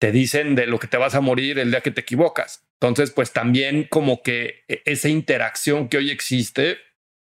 te 0.00 0.10
dicen 0.10 0.56
de 0.56 0.66
lo 0.66 0.80
que 0.80 0.88
te 0.88 0.96
vas 0.96 1.14
a 1.14 1.20
morir 1.20 1.60
el 1.60 1.70
día 1.70 1.82
que 1.82 1.92
te 1.92 2.00
equivocas. 2.00 2.64
Entonces 2.80 3.12
pues 3.12 3.32
también 3.32 3.84
como 3.84 4.24
que 4.24 4.64
e, 4.66 4.82
esa 4.86 5.08
interacción 5.08 5.88
que 5.88 5.98
hoy 5.98 6.10
existe 6.10 6.78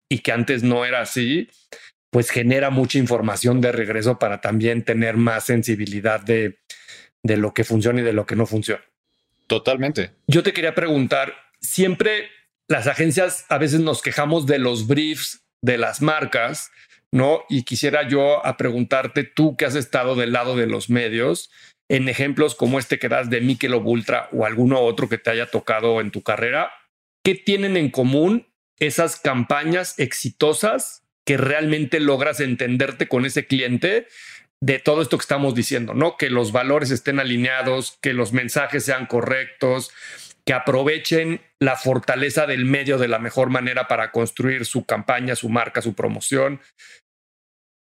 y 0.10 0.20
que 0.20 0.34
antes 0.34 0.63
no 0.63 0.84
era 0.84 1.00
así, 1.00 1.50
pues 2.10 2.30
genera 2.30 2.70
mucha 2.70 2.98
información 2.98 3.62
de 3.62 3.72
regreso 3.72 4.20
para 4.20 4.42
también 4.42 4.84
tener 4.84 5.16
más 5.16 5.46
sensibilidad 5.46 6.20
de, 6.20 6.60
de 7.24 7.38
lo 7.38 7.54
que 7.54 7.64
funciona 7.64 8.02
y 8.02 8.04
de 8.04 8.14
lo 8.14 8.26
que 8.26 8.36
no 8.36 8.46
funciona. 8.46 8.84
Totalmente. 9.48 10.12
Yo 10.28 10.44
te 10.44 10.54
quería 10.54 10.76
preguntar, 10.76 11.34
siempre 11.60 12.30
las 12.68 12.88
agencias 12.88 13.46
a 13.50 13.58
veces 13.58 13.80
nos 13.80 14.02
quejamos 14.02 14.46
de 14.46 14.60
los 14.60 14.88
briefs 14.88 15.44
de 15.62 15.78
las 15.78 16.02
marcas, 16.02 16.72
¿no? 17.12 17.44
Y 17.50 17.64
quisiera 17.64 18.08
yo 18.08 18.46
a 18.46 18.58
preguntarte, 18.58 19.24
tú 19.24 19.56
que 19.56 19.66
has 19.66 19.76
estado 19.76 20.16
del 20.16 20.34
lado 20.34 20.56
de 20.56 20.68
los 20.68 20.90
medios, 20.90 21.50
en 21.90 22.10
ejemplos 22.10 22.56
como 22.56 22.80
este 22.80 23.00
que 23.00 23.10
das 23.10 23.30
de 23.30 23.42
Michelob 23.42 23.86
Ultra 23.86 24.30
o 24.32 24.46
alguno 24.46 24.80
otro 24.82 25.10
que 25.10 25.18
te 25.18 25.30
haya 25.30 25.50
tocado 25.50 26.02
en 26.02 26.12
tu 26.12 26.22
carrera, 26.22 26.72
¿qué 27.24 27.36
tienen 27.36 27.78
en 27.78 27.92
común 27.92 28.48
esas 28.80 29.18
campañas 29.18 30.00
exitosas 30.00 31.04
que 31.26 31.38
realmente 31.38 32.00
logras 32.00 32.40
entenderte 32.40 33.08
con 33.08 33.26
ese 33.26 33.46
cliente 33.46 34.08
de 34.63 34.80
todo 34.80 35.02
esto 35.02 35.17
que 35.17 35.23
estamos 35.23 35.56
diciendo, 35.56 35.93
¿no? 35.93 36.15
Que 36.15 36.30
los 36.30 36.54
valores 36.54 36.89
estén 36.89 37.19
alineados, 37.19 37.97
que 38.02 38.13
los 38.13 38.32
mensajes 38.32 38.86
sean 38.86 39.08
correctos, 39.08 39.91
que 40.45 40.54
aprovechen 40.54 41.41
la 41.60 41.76
fortaleza 41.76 42.45
del 42.45 42.63
medio 42.63 42.97
de 42.97 43.10
la 43.10 43.19
mejor 43.19 43.49
manera 43.49 43.89
para 43.89 44.12
construir 44.12 44.65
su 44.65 44.86
campaña, 44.86 45.36
su 45.36 45.49
marca, 45.49 45.82
su 45.82 45.95
promoción. 45.95 46.62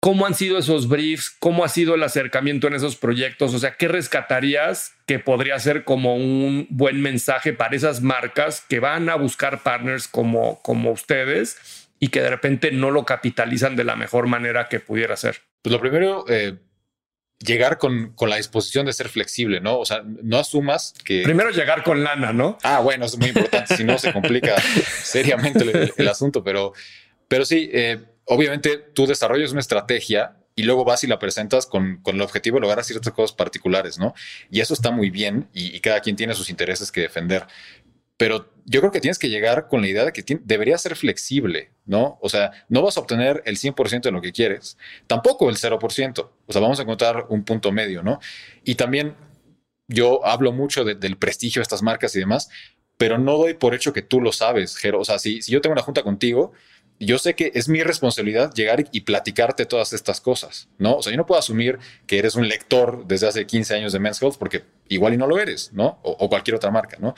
¿Cómo 0.01 0.25
han 0.25 0.35
sido 0.35 0.57
esos 0.57 0.89
briefs? 0.89 1.33
¿Cómo 1.39 1.63
ha 1.63 1.69
sido 1.69 1.95
el 1.95 2.03
acercamiento 2.03 2.67
en 2.67 2.73
esos 2.73 2.97
proyectos? 2.97 3.53
O 3.53 3.59
sea, 3.59 3.77
¿qué 3.77 3.87
rescatarías 3.87 4.95
que 5.05 5.19
podría 5.19 5.57
ser 5.59 5.85
como 5.85 6.17
un 6.17 6.67
buen 6.69 7.01
mensaje 7.01 7.53
para 7.53 7.75
esas 7.77 8.01
marcas 8.01 8.65
que 8.67 8.81
van 8.81 9.07
a 9.07 9.15
buscar 9.15 9.63
partners 9.63 10.09
como, 10.09 10.61
como 10.61 10.91
ustedes 10.91 11.84
y 11.99 12.09
que 12.09 12.21
de 12.21 12.29
repente 12.29 12.71
no 12.71 12.91
lo 12.91 13.05
capitalizan 13.05 13.75
de 13.75 13.83
la 13.83 13.95
mejor 13.95 14.27
manera 14.27 14.67
que 14.67 14.79
pudiera 14.79 15.15
ser? 15.15 15.41
Pues 15.61 15.71
lo 15.71 15.79
primero, 15.79 16.25
eh, 16.29 16.57
llegar 17.39 17.77
con, 17.77 18.13
con, 18.13 18.29
la 18.29 18.37
disposición 18.37 18.85
de 18.85 18.93
ser 18.93 19.09
flexible, 19.09 19.59
¿no? 19.61 19.79
O 19.79 19.85
sea, 19.85 20.03
no 20.05 20.37
asumas 20.37 20.93
que... 21.03 21.23
Primero 21.23 21.51
llegar 21.51 21.83
con 21.83 22.03
lana, 22.03 22.33
¿no? 22.33 22.57
Ah, 22.63 22.79
bueno, 22.79 23.05
es 23.05 23.17
muy 23.17 23.29
importante, 23.29 23.75
si 23.75 23.83
no 23.83 23.97
se 23.97 24.13
complica 24.13 24.55
seriamente 25.03 25.91
el, 25.97 26.07
asunto, 26.07 26.43
pero, 26.43 26.73
pero 27.27 27.45
sí, 27.45 27.69
eh, 27.73 28.03
obviamente 28.25 28.77
tú 28.77 29.05
desarrollas 29.05 29.51
una 29.51 29.61
estrategia 29.61 30.37
y 30.55 30.63
luego 30.63 30.85
vas 30.85 31.03
y 31.03 31.07
la 31.07 31.19
presentas 31.19 31.65
con, 31.65 32.01
con, 32.01 32.15
el 32.15 32.21
objetivo 32.21 32.57
de 32.57 32.61
lograr 32.61 32.83
ciertas 32.85 33.11
cosas 33.11 33.35
particulares, 33.35 33.99
¿no? 33.99 34.13
Y 34.49 34.61
eso 34.61 34.73
está 34.73 34.91
muy 34.91 35.09
bien 35.09 35.49
y, 35.53 35.75
y 35.75 35.79
cada 35.81 35.99
quien 35.99 36.15
tiene 36.15 36.33
sus 36.33 36.49
intereses 36.49 36.91
que 36.91 37.01
defender 37.01 37.45
pero 38.17 38.49
yo 38.65 38.79
creo 38.79 38.91
que 38.91 39.01
tienes 39.01 39.19
que 39.19 39.29
llegar 39.29 39.67
con 39.67 39.81
la 39.81 39.87
idea 39.87 40.05
de 40.05 40.13
que 40.13 40.23
debería 40.43 40.77
ser 40.77 40.95
flexible, 40.95 41.71
¿no? 41.85 42.17
O 42.21 42.29
sea, 42.29 42.51
no 42.67 42.81
vas 42.81 42.97
a 42.97 43.01
obtener 43.01 43.43
el 43.45 43.57
100% 43.57 44.01
de 44.01 44.11
lo 44.11 44.21
que 44.21 44.31
quieres, 44.31 44.77
tampoco 45.05 45.49
el 45.49 45.57
0%. 45.57 46.29
O 46.45 46.51
sea, 46.51 46.61
vamos 46.61 46.79
a 46.79 46.83
encontrar 46.83 47.25
un 47.29 47.43
punto 47.43 47.71
medio, 47.71 48.01
¿no? 48.01 48.19
Y 48.63 48.75
también 48.75 49.15
yo 49.87 50.25
hablo 50.25 50.51
mucho 50.51 50.83
del 50.83 51.17
prestigio 51.17 51.59
de 51.59 51.63
estas 51.63 51.83
marcas 51.83 52.15
y 52.15 52.19
demás, 52.19 52.49
pero 52.97 53.17
no 53.17 53.37
doy 53.37 53.53
por 53.53 53.75
hecho 53.75 53.93
que 53.93 54.01
tú 54.01 54.21
lo 54.21 54.31
sabes, 54.31 54.77
Jero. 54.77 54.99
O 54.99 55.05
sea, 55.05 55.19
si, 55.19 55.41
yo 55.41 55.61
tengo 55.61 55.73
una 55.73 55.83
junta 55.83 56.01
contigo, 56.01 56.53
yo 56.99 57.19
sé 57.19 57.35
que 57.35 57.51
es 57.53 57.67
mi 57.67 57.83
responsabilidad 57.83 58.53
llegar 58.53 58.85
y 58.91 59.01
platicarte 59.01 59.65
todas 59.65 59.93
estas 59.93 60.21
cosas, 60.21 60.69
¿no? 60.79 60.95
O 60.95 61.03
sea, 61.03 61.11
yo 61.11 61.17
no 61.17 61.25
puedo 61.25 61.37
asumir 61.37 61.77
que 62.07 62.17
eres 62.17 62.35
un 62.35 62.47
lector 62.47 63.05
desde 63.05 63.27
hace 63.27 63.45
15 63.45 63.75
años 63.75 63.93
de 63.93 63.99
Men's 63.99 64.21
Health 64.21 64.37
porque 64.39 64.63
igual 64.87 65.13
y 65.13 65.17
no 65.17 65.27
lo 65.27 65.37
eres, 65.37 65.71
¿no? 65.73 65.99
O, 66.03 66.11
o 66.11 66.29
cualquier 66.29 66.55
otra 66.55 66.71
marca, 66.71 66.97
¿no? 66.99 67.13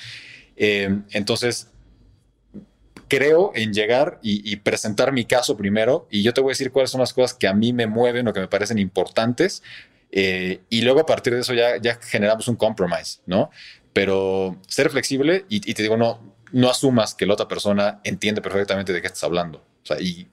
Eh, 0.57 1.01
entonces, 1.11 1.69
creo 3.07 3.51
en 3.55 3.73
llegar 3.73 4.19
y, 4.21 4.55
presentar 4.57 5.11
mi 5.13 5.25
caso 5.25 5.55
primero 5.55 6.07
y 6.11 6.23
yo 6.23 6.33
te 6.33 6.41
voy 6.41 6.49
a 6.49 6.53
decir 6.53 6.71
cuáles 6.71 6.91
son 6.91 6.99
las 6.99 7.13
cosas 7.13 7.37
que 7.37 7.47
a 7.47 7.53
mí 7.53 7.71
me 7.71 7.87
mueven 7.87 8.27
o 8.27 8.33
que 8.33 8.39
me 8.39 8.47
parecen 8.47 8.79
importantes 8.79 9.63
eh, 10.11 10.61
y 10.69 10.81
luego 10.81 10.99
a 11.01 11.05
partir 11.05 11.33
de 11.33 11.41
eso 11.41 11.53
ya, 11.53 11.77
ya 11.77 11.95
generamos 12.01 12.47
un 12.47 12.55
compromise, 12.55 13.19
¿no? 13.25 13.49
Pero 13.93 14.57
ser 14.67 14.89
flexible 14.89 15.45
y, 15.49 15.59
te 15.59 15.81
digo, 15.81 15.97
no, 15.97 16.35
no 16.51 16.69
asumas 16.69 17.13
que 17.15 17.25
la 17.25 17.33
otra 17.33 17.47
persona 17.47 17.99
entiende 18.03 18.41
perfectamente 18.41 18.93
de 18.93 19.01
qué 19.01 19.07
estás 19.07 19.23
hablando. 19.23 19.59
O 19.83 19.85
sea, 19.87 19.99
y, 19.99 20.27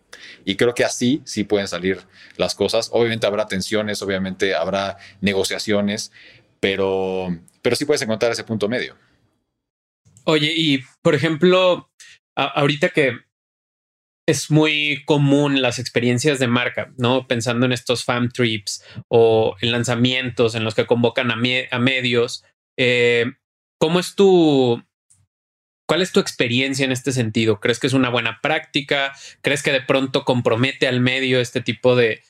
y 0.45 0.57
creo 0.57 0.75
que 0.75 0.85
así 0.85 1.23
sí 1.25 1.45
pueden 1.45 1.69
salir 1.69 2.01
las 2.37 2.55
cosas. 2.55 2.91
Obviamente 2.93 3.27
habrá 3.27 3.47
tensiones, 3.47 4.03
obviamente 4.03 4.55
habrá 4.55 4.99
negociaciones, 5.21 6.13
pero, 6.61 7.29
pero 7.63 7.77
sí 7.77 7.85
puedes 7.85 8.03
encontrar 8.03 8.33
ese 8.33 8.45
punto 8.45 8.69
medio. 8.69 8.97
Oye, 10.25 10.53
y 10.57 10.81
por 11.03 11.15
ejemplo, 11.15 11.91
ahorita 12.35 12.91
que 12.91 13.19
es 14.27 14.51
muy 14.51 15.05
común 15.05 15.61
las 15.61 15.79
experiencias 15.79 16.39
de 16.39 16.49
marca, 16.49 16.93
¿no? 16.97 17.27
Pensando 17.27 17.67
en 17.67 17.73
estos 17.73 18.05
fam 18.05 18.31
trips 18.31 18.83
o 19.09 19.57
en 19.61 19.71
lanzamientos 19.71 20.55
en 20.55 20.65
los 20.65 20.75
que 20.75 20.87
convocan 20.87 21.31
a, 21.31 21.37
medios. 21.79 22.45
Eh, 22.79 23.33
¿Cómo 23.79 24.01
es 24.01 24.15
tu... 24.15 24.83
¿Cuál 25.87 26.01
es 26.01 26.13
tu 26.13 26.21
experiencia 26.21 26.87
en 26.87 26.93
este 26.93 27.13
sentido? 27.13 27.61
¿Crees 27.61 27.79
que 27.79 27.87
es 27.87 27.93
una 27.93 28.09
buena 28.09 28.41
práctica? 28.41 29.13
¿Crees 29.43 29.63
que 29.63 29.73
de 29.73 29.83
pronto 29.83 30.25
compromete 30.25 30.89
al 30.89 31.01
medio 31.01 31.41
este 31.41 31.61
tipo 31.61 31.95
de, 31.95 32.23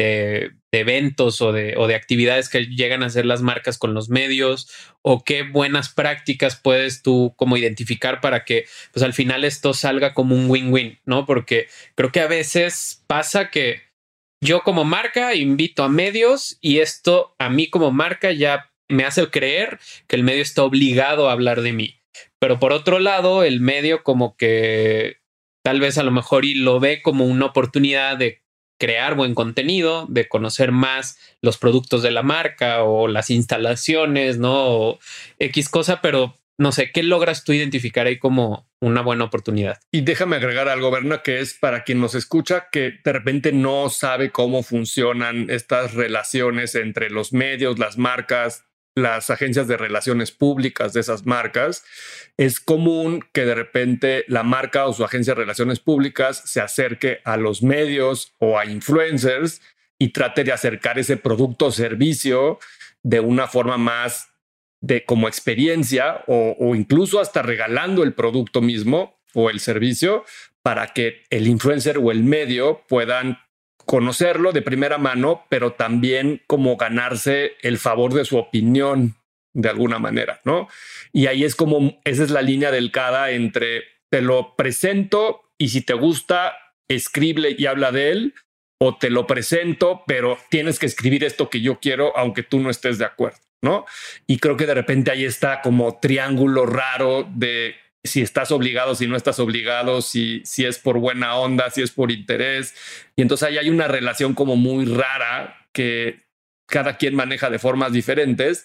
de, 0.00 0.52
eventos 0.72 1.40
o 1.40 1.52
de, 1.52 1.74
o 1.76 1.86
de 1.86 1.94
actividades 1.94 2.48
que 2.48 2.66
llegan 2.66 3.02
a 3.02 3.06
hacer 3.06 3.26
las 3.26 3.42
marcas 3.42 3.76
con 3.76 3.92
los 3.92 4.08
medios 4.08 4.68
o 5.02 5.24
qué 5.24 5.42
buenas 5.42 5.88
prácticas 5.88 6.56
puedes 6.56 7.02
tú 7.02 7.34
como 7.36 7.56
identificar 7.56 8.20
para 8.20 8.44
que 8.44 8.66
pues 8.92 9.02
al 9.02 9.12
final 9.12 9.44
esto 9.44 9.74
salga 9.74 10.14
como 10.14 10.34
un 10.34 10.48
win-win, 10.48 10.98
¿no? 11.04 11.26
Porque 11.26 11.66
creo 11.96 12.12
que 12.12 12.20
a 12.20 12.28
veces 12.28 13.04
pasa 13.06 13.50
que 13.50 13.82
yo 14.42 14.62
como 14.62 14.84
marca 14.84 15.34
invito 15.34 15.82
a 15.82 15.88
medios 15.88 16.56
y 16.60 16.78
esto 16.78 17.34
a 17.38 17.50
mí 17.50 17.68
como 17.68 17.90
marca 17.90 18.32
ya 18.32 18.70
me 18.88 19.04
hace 19.04 19.28
creer 19.28 19.78
que 20.06 20.16
el 20.16 20.22
medio 20.22 20.42
está 20.42 20.62
obligado 20.62 21.28
a 21.28 21.32
hablar 21.32 21.60
de 21.60 21.72
mí. 21.72 22.00
Pero 22.40 22.58
por 22.58 22.72
otro 22.72 22.98
lado, 22.98 23.44
el 23.44 23.60
medio 23.60 24.02
como 24.02 24.36
que 24.36 25.18
tal 25.62 25.80
vez 25.80 25.98
a 25.98 26.02
lo 26.02 26.10
mejor 26.10 26.44
y 26.44 26.54
lo 26.54 26.80
ve 26.80 27.02
como 27.02 27.26
una 27.26 27.46
oportunidad 27.46 28.16
de 28.16 28.39
crear 28.80 29.14
buen 29.14 29.34
contenido, 29.34 30.06
de 30.08 30.26
conocer 30.26 30.72
más 30.72 31.18
los 31.42 31.58
productos 31.58 32.02
de 32.02 32.10
la 32.10 32.24
marca 32.24 32.82
o 32.82 33.06
las 33.06 33.30
instalaciones, 33.30 34.38
¿no? 34.38 34.54
O 34.54 34.98
X 35.38 35.68
cosa, 35.68 36.00
pero 36.00 36.40
no 36.58 36.72
sé, 36.72 36.90
¿qué 36.90 37.02
logras 37.02 37.44
tú 37.44 37.52
identificar 37.52 38.06
ahí 38.06 38.18
como 38.18 38.68
una 38.80 39.02
buena 39.02 39.24
oportunidad? 39.24 39.78
Y 39.92 40.00
déjame 40.00 40.36
agregar 40.36 40.68
algo, 40.68 40.90
Berna, 40.90 41.22
que 41.22 41.40
es 41.40 41.54
para 41.54 41.84
quien 41.84 42.00
nos 42.00 42.14
escucha 42.14 42.68
que 42.72 42.98
de 43.04 43.12
repente 43.12 43.52
no 43.52 43.88
sabe 43.88 44.30
cómo 44.30 44.62
funcionan 44.62 45.48
estas 45.48 45.94
relaciones 45.94 46.74
entre 46.74 47.10
los 47.10 47.32
medios, 47.32 47.78
las 47.78 47.96
marcas, 47.96 48.64
las 49.02 49.30
agencias 49.30 49.68
de 49.68 49.76
relaciones 49.76 50.32
públicas 50.32 50.92
de 50.92 51.00
esas 51.00 51.26
marcas, 51.26 51.84
es 52.36 52.60
común 52.60 53.24
que 53.32 53.44
de 53.44 53.54
repente 53.54 54.24
la 54.28 54.42
marca 54.42 54.86
o 54.86 54.92
su 54.92 55.04
agencia 55.04 55.34
de 55.34 55.40
relaciones 55.40 55.80
públicas 55.80 56.42
se 56.44 56.60
acerque 56.60 57.20
a 57.24 57.36
los 57.36 57.62
medios 57.62 58.34
o 58.38 58.58
a 58.58 58.66
influencers 58.66 59.60
y 59.98 60.08
trate 60.08 60.44
de 60.44 60.52
acercar 60.52 60.98
ese 60.98 61.16
producto 61.16 61.66
o 61.66 61.72
servicio 61.72 62.58
de 63.02 63.20
una 63.20 63.46
forma 63.46 63.76
más 63.76 64.28
de 64.80 65.04
como 65.04 65.28
experiencia 65.28 66.24
o, 66.26 66.56
o 66.58 66.74
incluso 66.74 67.20
hasta 67.20 67.42
regalando 67.42 68.02
el 68.02 68.14
producto 68.14 68.62
mismo 68.62 69.20
o 69.34 69.50
el 69.50 69.60
servicio 69.60 70.24
para 70.62 70.88
que 70.88 71.22
el 71.30 71.46
influencer 71.46 71.98
o 71.98 72.10
el 72.10 72.22
medio 72.22 72.82
puedan 72.88 73.38
conocerlo 73.90 74.52
de 74.52 74.62
primera 74.62 74.98
mano, 74.98 75.46
pero 75.48 75.72
también 75.72 76.42
como 76.46 76.76
ganarse 76.76 77.56
el 77.60 77.76
favor 77.76 78.14
de 78.14 78.24
su 78.24 78.36
opinión 78.38 79.16
de 79.52 79.68
alguna 79.68 79.98
manera, 79.98 80.38
¿no? 80.44 80.68
Y 81.12 81.26
ahí 81.26 81.42
es 81.42 81.56
como, 81.56 82.00
esa 82.04 82.22
es 82.22 82.30
la 82.30 82.40
línea 82.40 82.70
delgada 82.70 83.32
entre 83.32 83.82
te 84.08 84.22
lo 84.22 84.54
presento 84.54 85.40
y 85.58 85.70
si 85.70 85.80
te 85.80 85.94
gusta, 85.94 86.54
escribe 86.88 87.56
y 87.58 87.66
habla 87.66 87.90
de 87.90 88.12
él, 88.12 88.34
o 88.80 88.96
te 88.96 89.10
lo 89.10 89.26
presento, 89.26 90.04
pero 90.06 90.38
tienes 90.50 90.78
que 90.78 90.86
escribir 90.86 91.24
esto 91.24 91.50
que 91.50 91.60
yo 91.60 91.80
quiero, 91.80 92.16
aunque 92.16 92.44
tú 92.44 92.60
no 92.60 92.70
estés 92.70 92.96
de 92.96 93.06
acuerdo, 93.06 93.40
¿no? 93.60 93.86
Y 94.28 94.38
creo 94.38 94.56
que 94.56 94.66
de 94.66 94.74
repente 94.74 95.10
ahí 95.10 95.24
está 95.24 95.62
como 95.62 95.98
triángulo 95.98 96.64
raro 96.64 97.28
de 97.28 97.74
si 98.02 98.22
estás 98.22 98.50
obligado, 98.50 98.94
si 98.94 99.06
no 99.06 99.16
estás 99.16 99.38
obligado, 99.38 100.02
si, 100.02 100.42
si 100.44 100.64
es 100.64 100.78
por 100.78 100.98
buena 100.98 101.36
onda, 101.36 101.70
si 101.70 101.82
es 101.82 101.90
por 101.90 102.10
interés. 102.10 102.74
Y 103.16 103.22
entonces 103.22 103.48
ahí 103.48 103.58
hay 103.58 103.68
una 103.68 103.88
relación 103.88 104.34
como 104.34 104.56
muy 104.56 104.86
rara 104.86 105.66
que 105.72 106.24
cada 106.66 106.96
quien 106.96 107.14
maneja 107.14 107.50
de 107.50 107.58
formas 107.58 107.92
diferentes, 107.92 108.64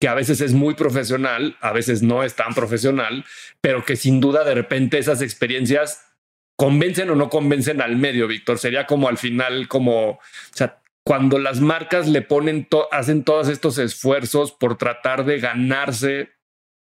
que 0.00 0.08
a 0.08 0.14
veces 0.14 0.40
es 0.40 0.52
muy 0.52 0.74
profesional, 0.74 1.56
a 1.60 1.72
veces 1.72 2.02
no 2.02 2.22
es 2.22 2.34
tan 2.34 2.54
profesional, 2.54 3.24
pero 3.60 3.84
que 3.84 3.96
sin 3.96 4.20
duda 4.20 4.44
de 4.44 4.54
repente 4.54 4.98
esas 4.98 5.22
experiencias 5.22 6.04
convencen 6.56 7.10
o 7.10 7.14
no 7.14 7.30
convencen 7.30 7.80
al 7.80 7.96
medio, 7.96 8.26
Víctor. 8.26 8.58
Sería 8.58 8.86
como 8.86 9.08
al 9.08 9.16
final, 9.16 9.68
como, 9.68 10.10
o 10.10 10.20
sea, 10.52 10.82
cuando 11.04 11.38
las 11.38 11.60
marcas 11.60 12.06
le 12.06 12.20
ponen, 12.20 12.68
hacen 12.90 13.24
todos 13.24 13.48
estos 13.48 13.78
esfuerzos 13.78 14.52
por 14.52 14.76
tratar 14.76 15.24
de 15.24 15.38
ganarse 15.38 16.37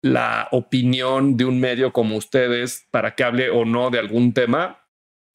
la 0.00 0.48
opinión 0.52 1.36
de 1.36 1.44
un 1.44 1.60
medio 1.60 1.92
como 1.92 2.16
ustedes 2.16 2.86
para 2.90 3.14
que 3.14 3.24
hable 3.24 3.50
o 3.50 3.64
no 3.64 3.90
de 3.90 3.98
algún 3.98 4.32
tema. 4.32 4.84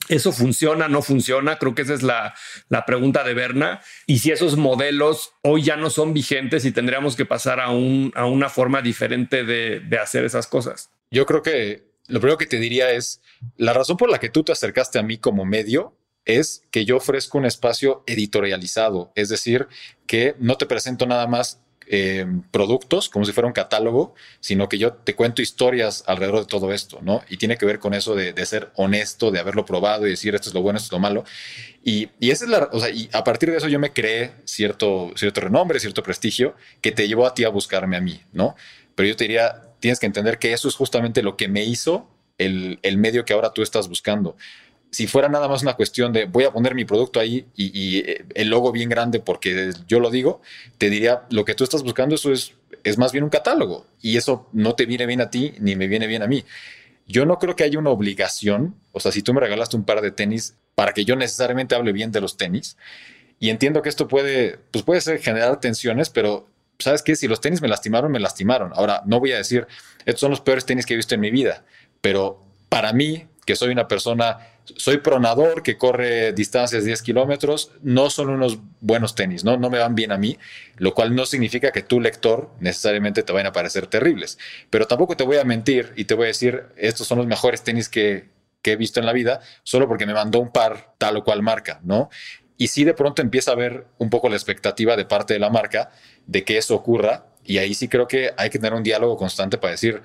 ¿Eso 0.10 0.34
funciona, 0.34 0.90
no 0.90 1.02
funciona? 1.02 1.58
Creo 1.58 1.76
que 1.76 1.84
esa 1.84 1.94
es 1.94 2.04
la, 2.04 2.34
la, 2.68 2.86
pregunta 2.86 3.24
de 3.24 3.34
Berna. 3.34 3.82
Y 4.06 4.20
si 4.20 4.32
esos 4.32 4.58
modelos 4.58 5.32
hoy 5.42 5.64
ya 5.64 5.78
no 5.78 5.90
son 5.90 6.14
vigentes 6.14 6.66
y 6.66 6.72
tendríamos 6.72 7.16
que 7.16 7.26
pasar 7.26 7.62
a, 7.62 7.70
un, 7.70 8.12
a 8.16 8.26
una 8.26 8.50
forma 8.50 8.82
diferente 8.82 9.46
de, 9.46 9.80
de 9.80 9.98
hacer 10.00 10.26
esas 10.26 10.48
cosas. 10.48 10.92
Yo 11.10 11.26
creo 11.26 11.42
que 11.42 11.94
lo 12.08 12.20
primero 12.20 12.38
que 12.38 12.48
te 12.48 12.60
diría 12.60 12.92
es, 12.92 13.22
la 13.56 13.72
razón 13.72 13.96
por 13.96 14.10
la 14.10 14.20
que 14.20 14.30
tú 14.30 14.44
te 14.44 14.52
acercaste 14.52 15.00
a 15.00 15.04
mí 15.04 15.18
como 15.18 15.46
medio 15.46 15.98
es 16.26 16.64
que 16.72 16.86
yo 16.86 16.98
ofrezco 16.98 17.38
un 17.38 17.46
espacio 17.46 18.04
editorializado, 18.08 19.12
es 19.16 19.30
decir, 19.30 19.68
que 20.08 20.36
no 20.40 20.56
te 20.56 20.66
presento 20.66 21.06
nada 21.06 21.28
más 21.28 21.63
eh, 21.88 22.26
productos 22.52 23.10
como 23.10 23.26
si 23.26 23.32
fuera 23.32 23.48
un 23.48 23.54
catálogo, 23.54 24.16
sino 24.40 24.70
que 24.70 24.78
yo 24.78 24.94
te 24.94 25.16
cuento 25.16 25.42
historias 25.42 26.04
alrededor 26.08 26.40
de 26.42 26.46
todo 26.46 26.72
esto, 26.74 27.00
¿no? 27.02 27.24
Y 27.30 27.38
tiene 27.38 27.58
que 27.58 27.66
ver 27.66 27.80
con 27.80 27.94
eso 27.94 28.16
de, 28.16 28.34
ser 28.46 28.72
honesto, 28.76 29.32
de 29.32 29.40
haberlo 29.40 29.66
probado 29.66 30.08
y 30.08 30.12
decir 30.12 30.36
esto 30.36 30.50
es 30.50 30.56
lo 30.56 30.62
bueno, 30.62 30.78
esto 30.78 30.88
es 30.88 30.92
lo 30.92 31.00
malo. 31.00 31.24
Y, 31.84 32.10
y 32.20 32.32
esa 32.32 32.46
es 32.46 32.52
la, 32.52 32.70
o 32.72 32.80
sea, 32.80 32.90
y 32.90 33.10
a 33.14 33.24
partir 33.24 33.52
de 33.52 33.58
eso 33.58 33.68
yo 33.68 33.80
me 33.80 33.92
creé 33.92 34.32
cierto, 34.46 35.12
cierto 35.16 35.42
renombre, 35.42 35.80
cierto 35.80 36.04
prestigio 36.04 36.56
que 36.82 36.92
te 36.92 37.08
llevó 37.08 37.26
a 37.26 37.34
ti 37.34 37.44
a 37.44 37.50
buscarme 37.50 37.98
a 37.98 38.02
mí, 38.02 38.22
¿no? 38.32 38.56
Pero 38.96 39.10
yo 39.10 39.16
te 39.16 39.26
diría, 39.26 39.62
tienes 39.80 40.00
que 40.00 40.06
entender 40.06 40.40
que 40.40 40.54
eso 40.54 40.68
es 40.68 40.76
justamente 40.76 41.24
lo 41.24 41.36
que 41.36 41.48
me 41.48 41.64
hizo 41.64 42.10
el, 42.38 42.80
el 42.82 42.98
medio 42.98 43.26
que 43.26 43.34
ahora 43.34 43.54
tú 43.54 43.62
estás 43.62 43.88
buscando 43.88 44.36
si 44.94 45.08
fuera 45.08 45.28
nada 45.28 45.48
más 45.48 45.64
una 45.64 45.74
cuestión 45.74 46.14
de 46.14 46.26
voy 46.26 46.44
a 46.44 46.52
poner 46.52 46.76
mi 46.76 46.86
producto 46.86 47.20
ahí 47.20 47.48
y, 47.56 47.98
eh, 47.98 48.26
el 48.36 48.50
logo 48.50 48.72
bien 48.72 48.90
grande 48.90 49.20
porque 49.20 49.72
yo 49.88 50.00
lo 50.00 50.12
digo, 50.12 50.42
te 50.78 50.92
diría, 50.92 51.24
lo 51.32 51.46
que 51.46 51.56
tú 51.56 51.64
estás 51.64 51.82
buscando, 51.82 52.14
eso 52.14 52.32
es, 52.32 52.54
es 52.84 53.00
más 53.00 53.12
bien 53.12 53.24
un 53.24 53.32
catálogo 53.32 53.88
y 54.02 54.18
eso 54.18 54.48
no 54.54 54.76
te 54.76 54.86
viene 54.86 55.08
bien 55.08 55.20
a 55.20 55.32
ti 55.32 55.56
ni 55.60 55.76
me 55.76 55.88
viene 55.88 56.06
bien 56.06 56.22
a 56.22 56.28
mí. 56.28 56.46
Yo 57.08 57.26
no 57.26 57.40
creo 57.40 57.56
que 57.56 57.64
haya 57.64 57.80
una 57.80 57.90
obligación, 57.90 58.76
o 58.92 59.00
sea, 59.00 59.12
si 59.12 59.24
tú 59.24 59.34
me 59.34 59.42
regalaste 59.42 59.76
un 59.76 59.84
par 59.84 60.02
de 60.02 60.12
tenis 60.12 60.56
para 60.76 60.94
que 60.94 61.06
yo 61.06 61.16
necesariamente 61.16 61.74
hable 61.74 61.92
bien 61.92 62.12
de 62.12 62.22
los 62.22 62.38
tenis, 62.38 62.78
Y 63.40 63.50
entiendo 63.50 63.82
que 63.82 63.90
esto 63.90 64.08
puede, 64.08 64.60
pues 64.72 64.86
puede 64.86 65.02
ser 65.02 65.20
generar 65.20 65.60
tensiones, 65.60 66.10
pero 66.10 66.48
¿sabes 66.80 67.02
qué? 67.02 67.16
Si 67.16 67.28
los 67.28 67.42
tenis 67.42 67.62
me 67.62 67.68
lastimaron, 67.68 68.12
me 68.12 68.20
lastimaron. 68.20 68.72
Ahora, 68.74 69.02
no 69.06 69.20
voy 69.20 69.34
a 69.34 69.38
decir, 69.38 69.68
estos 70.06 70.22
son 70.22 70.30
los 70.30 70.40
peores 70.40 70.66
tenis 70.66 70.86
que 70.86 70.94
he 70.94 70.98
visto 70.98 71.16
en 71.16 71.22
mi 71.22 71.32
vida, 71.32 71.66
pero 72.00 72.42
para 72.70 72.94
mí, 72.94 73.28
que 73.46 73.56
soy 73.56 73.72
una 73.72 73.88
persona, 73.88 74.38
soy 74.66 74.98
pronador, 74.98 75.62
que 75.62 75.78
corre 75.78 76.34
distancias 76.34 76.84
de 76.84 76.88
10 76.88 77.02
kilómetros, 77.02 77.72
no 77.82 78.10
son 78.10 78.30
unos 78.30 78.60
buenos 78.80 79.16
tenis, 79.16 79.44
¿no? 79.44 79.58
no 79.58 79.70
me 79.70 79.80
van 79.80 79.96
bien 79.96 80.12
a 80.12 80.18
mí, 80.18 80.38
lo 80.78 80.94
cual 80.94 81.16
no 81.16 81.26
significa 81.26 81.72
que 81.72 81.84
tu 81.84 82.00
lector 82.00 82.50
necesariamente 82.60 83.24
te 83.24 83.34
vayan 83.34 83.48
a 83.48 83.52
parecer 83.52 83.88
terribles, 83.88 84.38
pero 84.70 84.88
tampoco 84.88 85.18
te 85.18 85.24
voy 85.24 85.38
a 85.38 85.44
mentir 85.44 85.94
y 85.96 86.06
te 86.06 86.14
voy 86.14 86.26
a 86.26 86.28
decir, 86.28 86.66
estos 86.78 87.08
son 87.08 87.18
los 87.18 87.28
mejores 87.28 87.64
tenis 87.64 87.90
que, 87.90 88.32
he 88.66 88.78
visto 88.78 89.02
en 89.02 89.06
la 89.06 89.12
vida, 89.12 89.42
solo 89.64 89.90
porque 89.90 90.06
me 90.06 90.14
mandó 90.14 90.40
un 90.40 90.50
par 90.50 90.94
tal 90.98 91.18
o 91.18 91.24
cual 91.26 91.42
marca, 91.42 91.82
¿no? 91.84 92.10
Y 92.56 92.70
sí 92.70 92.86
de 92.86 92.94
pronto 92.94 93.22
empieza 93.22 93.52
a 93.52 93.56
haber 93.56 93.88
un 93.98 94.10
poco 94.10 94.30
la 94.30 94.38
expectativa 94.38 94.96
de 94.96 95.04
parte 95.04 95.34
de 95.34 95.40
la 95.42 95.50
marca 95.50 95.92
de 96.28 96.46
que 96.46 96.58
eso 96.58 96.74
ocurra. 96.74 97.26
Y 97.44 97.58
ahí 97.58 97.74
sí 97.74 97.90
creo 97.90 98.08
que 98.08 98.32
hay 98.38 98.50
que 98.50 98.60
tener 98.60 98.74
un 98.74 98.84
diálogo 98.84 99.18
constante 99.18 99.58
para 99.58 99.72
decir, 99.72 100.02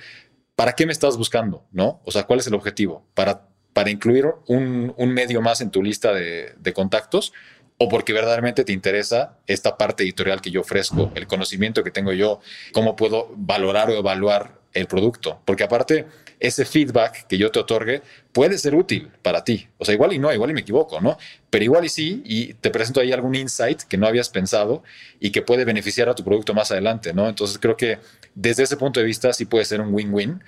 ¿para 0.57 0.73
qué 0.73 0.87
me 0.87 0.93
estás 0.93 1.17
buscando? 1.17 1.67
¿No? 1.71 2.01
O 2.05 2.11
sea, 2.11 2.25
¿cuál 2.25 2.41
es 2.41 2.49
el 2.49 2.55
objetivo? 2.55 3.07
¿Para, 3.15 3.47
para 3.73 3.91
incluir 3.91 4.27
un, 4.47 4.95
medio 4.99 5.41
más 5.41 5.61
en 5.61 5.71
tu 5.71 5.83
lista 5.83 6.13
de, 6.13 6.73
contactos? 6.75 7.33
o 7.81 7.89
porque 7.89 8.13
verdaderamente 8.13 8.65
te 8.65 8.73
interesa 8.73 9.39
esta 9.47 9.79
parte 9.79 10.03
editorial 10.03 10.41
que 10.41 10.51
yo 10.51 10.63
ofrezco, 10.63 11.13
el 11.15 11.29
conocimiento 11.29 11.85
que 11.85 11.93
tengo 11.93 12.13
yo, 12.13 12.41
cómo 12.73 12.97
puedo 12.97 13.33
valorar 13.37 13.89
o 13.91 13.95
evaluar 13.97 14.59
el 14.75 14.87
producto. 14.87 15.41
Porque 15.45 15.63
aparte, 15.63 16.07
ese 16.41 16.65
feedback 16.65 17.27
que 17.27 17.39
yo 17.39 17.51
te 17.51 17.59
otorgue 17.59 18.03
puede 18.33 18.59
ser 18.59 18.75
útil 18.75 19.11
para 19.23 19.45
ti. 19.45 19.69
O 19.79 19.85
sea, 19.85 19.95
igual 19.95 20.13
y 20.13 20.19
no, 20.19 20.33
igual 20.33 20.51
y 20.51 20.55
me 20.55 20.61
equivoco, 20.61 21.01
¿no? 21.01 21.19
Pero 21.51 21.65
igual 21.65 21.85
y 21.85 21.89
sí, 21.89 22.23
y 22.25 22.55
te 22.55 22.71
presento 22.71 23.01
ahí 23.01 23.13
algún 23.13 23.35
insight 23.35 23.83
que 23.83 23.97
no 23.97 24.07
habías 24.07 24.29
pensado 24.29 24.83
y 25.21 25.31
que 25.31 25.43
puede 25.43 25.65
beneficiar 25.65 26.09
a 26.09 26.15
tu 26.15 26.25
producto 26.25 26.55
más 26.55 26.71
adelante, 26.71 27.13
¿no? 27.13 27.29
Entonces 27.29 27.59
creo 27.59 27.77
que 27.77 27.99
desde 28.35 28.63
ese 28.63 28.77
punto 28.77 29.01
de 29.01 29.07
vista 29.07 29.33
sí 29.33 29.45
puede 29.47 29.65
ser 29.65 29.81
un 29.81 29.93
win-win, 29.93 30.43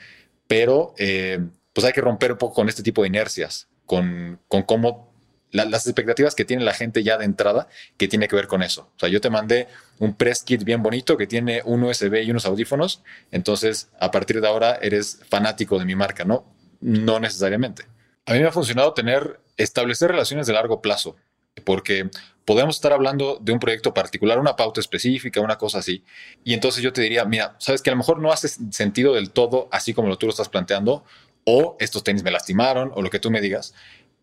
pero 0.47 0.95
eh, 0.99 1.41
pues 1.73 1.85
hay 1.85 1.93
que 1.93 2.01
romper 2.01 2.33
un 2.33 2.39
poco 2.39 2.55
con 2.55 2.69
este 2.69 2.83
tipo 2.83 3.03
de 3.03 3.09
inercias, 3.09 3.69
con, 3.87 4.41
con 4.49 4.63
cómo 4.63 5.11
las 5.53 5.87
expectativas 5.87 6.35
que 6.35 6.45
tiene 6.45 6.65
la 6.65 6.73
gente 6.73 7.03
ya 7.03 7.19
de 7.19 7.25
entrada 7.25 7.69
que 7.97 8.09
tiene 8.09 8.29
que 8.29 8.37
ver 8.37 8.47
con 8.47 8.63
eso. 8.63 8.91
O 8.97 8.99
sea, 8.99 9.09
yo 9.09 9.21
te 9.21 9.31
mandé 9.31 9.69
un 9.99 10.15
press 10.15 10.43
kit 10.43 10.63
bien 10.65 10.83
bonito 10.83 11.17
que 11.17 11.27
tiene 11.27 11.63
un 11.65 11.83
USB 11.83 12.23
y 12.23 12.31
unos 12.31 12.47
audífonos, 12.47 13.03
entonces 13.31 13.91
a 13.99 14.11
partir 14.11 14.41
de 14.41 14.49
ahora 14.49 14.79
eres 14.81 15.21
fanático 15.29 15.79
de 15.79 15.85
mi 15.85 15.95
marca, 15.95 16.25
¿no? 16.25 16.45
No 16.81 17.21
necesariamente. 17.21 17.85
A 18.27 18.35
mí 18.35 18.41
me 18.41 18.47
ha 18.47 18.53
funcionado 18.53 18.95
tener, 18.95 19.41
establecer 19.57 20.11
relaciones 20.11 20.47
de 20.47 20.53
largo 20.53 20.81
plazo, 20.81 21.17
porque 21.65 22.09
podemos 22.45 22.77
estar 22.77 22.93
hablando 22.93 23.39
de 23.41 23.53
un 23.53 23.59
proyecto 23.59 23.93
particular, 23.93 24.39
una 24.39 24.57
pauta 24.57 24.81
específica, 24.81 25.41
una 25.41 25.59
cosa 25.59 25.79
así, 25.79 26.05
y 26.45 26.55
entonces 26.55 26.83
yo 26.83 26.93
te 26.93 27.03
diría, 27.03 27.25
mira, 27.25 27.57
sabes 27.59 27.83
que 27.83 27.91
a 27.91 27.93
lo 27.93 27.99
mejor 27.99 28.21
no 28.21 28.33
hace 28.33 28.49
sentido 28.49 29.15
del 29.15 29.31
todo 29.31 29.69
así 29.73 29.93
como 29.95 30.09
lo 30.09 30.17
tú 30.17 30.27
lo 30.27 30.31
estás 30.31 30.49
planteando, 30.49 31.05
o 31.51 31.77
estos 31.81 32.05
tenis 32.05 32.23
me 32.23 32.31
lastimaron, 32.31 32.93
o 32.95 33.03
lo 33.03 33.11
que 33.11 33.19
tú 33.19 33.31
me 33.31 33.41
digas, 33.41 33.75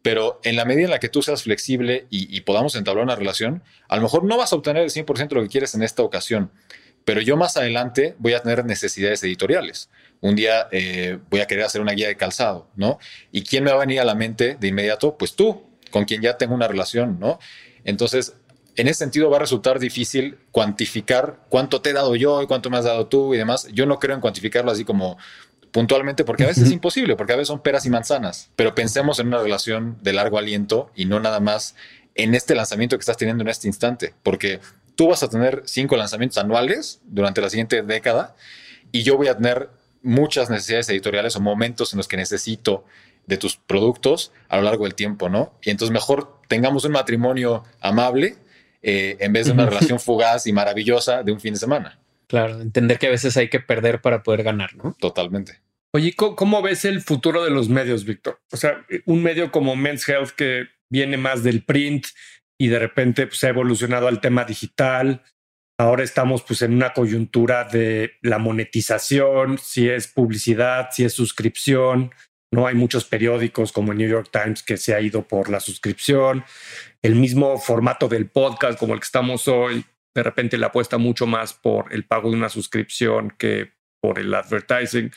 pero 0.02 0.40
en 0.44 0.56
la 0.56 0.64
medida 0.64 0.86
en 0.86 0.92
la 0.92 1.00
que 1.00 1.10
tú 1.10 1.22
seas 1.22 1.44
flexible 1.44 2.08
y, 2.10 2.40
podamos 2.42 2.76
entablar 2.76 3.04
una 3.04 3.16
relación, 3.16 3.64
a 3.90 3.98
lo 3.98 4.02
mejor 4.02 4.24
no 4.24 4.38
vas 4.38 4.54
a 4.54 4.56
obtener 4.56 4.84
el 4.84 4.90
100% 4.90 5.28
de 5.28 5.36
lo 5.36 5.42
que 5.42 5.50
quieres 5.50 5.76
en 5.76 5.84
esta 5.84 6.04
ocasión, 6.04 6.52
pero 7.04 7.20
yo 7.20 7.36
más 7.36 7.58
adelante 7.58 8.16
voy 8.18 8.34
a 8.34 8.42
tener 8.42 8.64
necesidades 8.64 9.22
editoriales. 9.24 9.90
Un 10.22 10.36
día 10.36 10.68
eh, 10.72 11.20
voy 11.30 11.42
a 11.42 11.46
querer 11.48 11.66
hacer 11.66 11.82
una 11.82 11.92
guía 11.92 12.08
de 12.08 12.16
calzado, 12.16 12.70
¿no? 12.76 13.00
¿Y 13.32 13.44
quién 13.44 13.64
me 13.64 13.72
va 13.72 13.78
a 13.78 13.80
venir 13.80 14.00
a 14.00 14.06
la 14.06 14.16
mente 14.16 14.56
de 14.60 14.68
inmediato? 14.68 15.18
Pues 15.18 15.36
tú, 15.36 15.64
con 15.92 16.06
quien 16.06 16.22
ya 16.22 16.38
tengo 16.38 16.56
una 16.56 16.68
relación, 16.68 17.20
¿no? 17.20 17.40
Entonces, 17.84 18.34
en 18.78 18.88
ese 18.88 19.00
sentido 19.00 19.30
va 19.30 19.38
a 19.38 19.40
resultar 19.42 19.80
difícil 19.80 20.38
cuantificar 20.52 21.40
cuánto 21.50 21.82
te 21.82 21.90
he 21.90 21.94
dado 21.94 22.16
yo 22.16 22.42
y 22.44 22.48
cuánto 22.48 22.70
me 22.70 22.78
has 22.78 22.86
dado 22.86 23.08
tú 23.08 23.34
y 23.34 23.38
demás. 23.38 23.68
Yo 23.74 23.86
no 23.86 24.00
creo 24.00 24.16
en 24.16 24.22
cuantificarlo 24.22 24.72
así 24.72 24.86
como 24.86 25.18
puntualmente, 25.72 26.24
porque 26.24 26.44
a 26.44 26.48
veces 26.48 26.66
es 26.66 26.72
imposible, 26.72 27.16
porque 27.16 27.34
a 27.34 27.36
veces 27.36 27.50
son 27.50 27.62
peras 27.62 27.86
y 27.86 27.90
manzanas, 27.90 28.50
pero 28.56 28.74
pensemos 28.76 29.20
en 29.20 29.28
una 29.28 29.40
relación 29.40 29.98
de 30.02 30.14
largo 30.14 30.38
aliento 30.38 30.92
y 30.96 31.06
no 31.06 31.20
nada 31.20 31.40
más 31.40 31.76
en 32.16 32.34
este 32.34 32.56
lanzamiento 32.56 32.98
que 32.98 33.02
estás 33.02 33.18
teniendo 33.18 33.44
en 33.44 33.50
este 33.50 33.68
instante, 33.68 34.14
porque 34.24 34.60
tú 34.96 35.08
vas 35.10 35.24
a 35.24 35.30
tener 35.30 35.64
cinco 35.66 35.96
lanzamientos 35.96 36.38
anuales 36.38 37.02
durante 37.06 37.42
la 37.42 37.50
siguiente 37.50 37.84
década 37.84 38.36
y 38.92 39.04
yo 39.04 39.18
voy 39.18 39.28
a 39.28 39.36
tener 39.36 39.70
muchas 40.02 40.50
necesidades 40.50 40.90
editoriales 40.90 41.36
o 41.36 41.40
momentos 41.40 41.94
en 41.94 41.98
los 41.98 42.08
que 42.08 42.18
necesito 42.18 42.86
de 43.26 43.38
tus 43.38 43.58
productos 43.58 44.32
a 44.50 44.58
lo 44.58 44.64
largo 44.64 44.86
del 44.86 44.96
tiempo, 44.96 45.30
¿no? 45.30 45.54
Y 45.62 45.70
entonces 45.70 45.94
mejor 45.94 46.40
tengamos 46.48 46.86
un 46.86 46.94
matrimonio 46.94 47.64
amable 47.82 48.38
eh, 48.82 49.18
en 49.20 49.34
vez 49.34 49.48
de 49.48 49.52
una 49.52 49.66
relación 49.66 50.00
fugaz 50.00 50.48
y 50.48 50.54
maravillosa 50.54 51.24
de 51.24 51.32
un 51.32 51.40
fin 51.40 51.54
de 51.54 51.60
semana. 51.60 52.00
Claro, 52.28 52.62
entender 52.62 53.00
que 53.00 53.08
a 53.08 53.12
veces 53.12 53.38
hay 53.38 53.50
que 53.50 53.60
perder 53.60 54.02
para 54.02 54.24
poder 54.24 54.44
ganar, 54.44 54.76
¿no? 54.76 54.96
Totalmente. 55.00 55.62
Oye, 55.94 56.14
¿cómo 56.16 56.62
ves 56.62 56.86
el 56.86 57.02
futuro 57.02 57.44
de 57.44 57.50
los 57.50 57.70
medios, 57.70 58.06
Víctor? 58.06 58.42
O 58.52 58.58
sea, 58.58 58.86
un 59.06 59.24
medio 59.24 59.52
como 59.52 59.76
Men's 59.76 60.08
Health 60.08 60.32
que 60.32 60.68
viene 60.90 61.18
más 61.18 61.44
del 61.44 61.64
print 61.64 62.08
y 62.60 62.68
de 62.68 62.80
repente 62.80 63.28
pues, 63.28 63.44
ha 63.44 63.50
evolucionado 63.50 64.08
al 64.08 64.20
tema 64.20 64.44
digital. 64.44 65.24
Ahora 65.80 66.04
estamos 66.04 66.44
pues 66.44 66.62
en 66.64 66.74
una 66.74 66.94
coyuntura 66.94 67.64
de 67.64 68.14
la 68.22 68.40
monetización, 68.40 69.58
si 69.60 69.90
es 69.90 70.08
publicidad, 70.08 70.90
si 70.92 71.06
es 71.06 71.14
suscripción. 71.14 72.12
No 72.52 72.66
hay 72.68 72.76
muchos 72.76 73.06
periódicos 73.06 73.72
como 73.72 73.92
el 73.92 73.98
New 73.98 74.10
York 74.10 74.30
Times 74.32 74.64
que 74.64 74.78
se 74.78 74.96
ha 74.96 75.02
ido 75.02 75.28
por 75.28 75.50
la 75.50 75.60
suscripción. 75.60 76.44
El 77.02 77.16
mismo 77.16 77.58
formato 77.60 78.08
del 78.08 78.30
podcast 78.30 78.80
como 78.80 78.94
el 78.94 79.00
que 79.00 79.06
estamos 79.06 79.48
hoy, 79.48 79.86
de 80.18 80.24
repente 80.24 80.58
le 80.58 80.66
apuesta 80.66 80.98
mucho 80.98 81.28
más 81.28 81.54
por 81.54 81.94
el 81.94 82.06
pago 82.06 82.32
de 82.32 82.38
una 82.38 82.50
suscripción 82.50 83.36
que 83.38 83.74
por 84.02 84.18
el 84.18 84.34
advertising. 84.34 85.12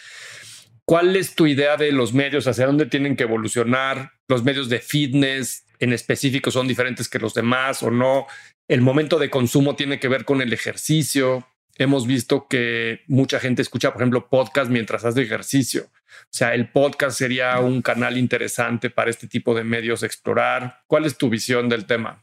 ¿Cuál 0.84 1.16
es 1.16 1.34
tu 1.34 1.46
idea 1.46 1.78
de 1.78 1.90
los 1.92 2.12
medios? 2.12 2.46
¿Hacia 2.46 2.66
dónde 2.66 2.84
tienen 2.84 3.16
que 3.16 3.22
evolucionar? 3.22 4.12
¿Los 4.28 4.44
medios 4.44 4.68
de 4.68 4.80
fitness 4.80 5.64
en 5.78 5.94
específico 5.94 6.50
son 6.50 6.68
diferentes 6.68 7.08
que 7.08 7.18
los 7.18 7.32
demás 7.32 7.82
o 7.82 7.90
no? 7.90 8.26
¿El 8.68 8.82
momento 8.82 9.18
de 9.18 9.30
consumo 9.30 9.74
tiene 9.74 9.98
que 9.98 10.08
ver 10.08 10.26
con 10.26 10.42
el 10.42 10.52
ejercicio? 10.52 11.46
Hemos 11.78 12.06
visto 12.06 12.46
que 12.46 13.00
mucha 13.06 13.40
gente 13.40 13.62
escucha, 13.62 13.92
por 13.92 14.02
ejemplo, 14.02 14.28
podcast 14.28 14.70
mientras 14.70 15.06
hace 15.06 15.22
ejercicio. 15.22 15.84
O 15.84 16.28
sea, 16.32 16.52
el 16.54 16.68
podcast 16.68 17.16
sería 17.16 17.58
un 17.60 17.80
canal 17.80 18.18
interesante 18.18 18.90
para 18.90 19.08
este 19.08 19.28
tipo 19.28 19.54
de 19.54 19.64
medios 19.64 20.02
explorar. 20.02 20.82
¿Cuál 20.86 21.06
es 21.06 21.16
tu 21.16 21.30
visión 21.30 21.70
del 21.70 21.86
tema? 21.86 22.22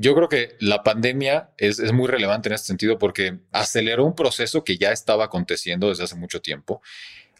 Yo 0.00 0.14
creo 0.14 0.28
que 0.28 0.56
la 0.60 0.84
pandemia 0.84 1.50
es, 1.58 1.92
muy 1.92 2.06
relevante 2.06 2.48
en 2.48 2.54
este 2.54 2.68
sentido 2.68 3.00
porque 3.00 3.40
aceleró 3.50 4.04
un 4.04 4.14
proceso 4.14 4.62
que 4.62 4.78
ya 4.78 4.92
estaba 4.92 5.24
aconteciendo 5.24 5.88
desde 5.88 6.04
hace 6.04 6.14
mucho 6.14 6.40
tiempo. 6.40 6.80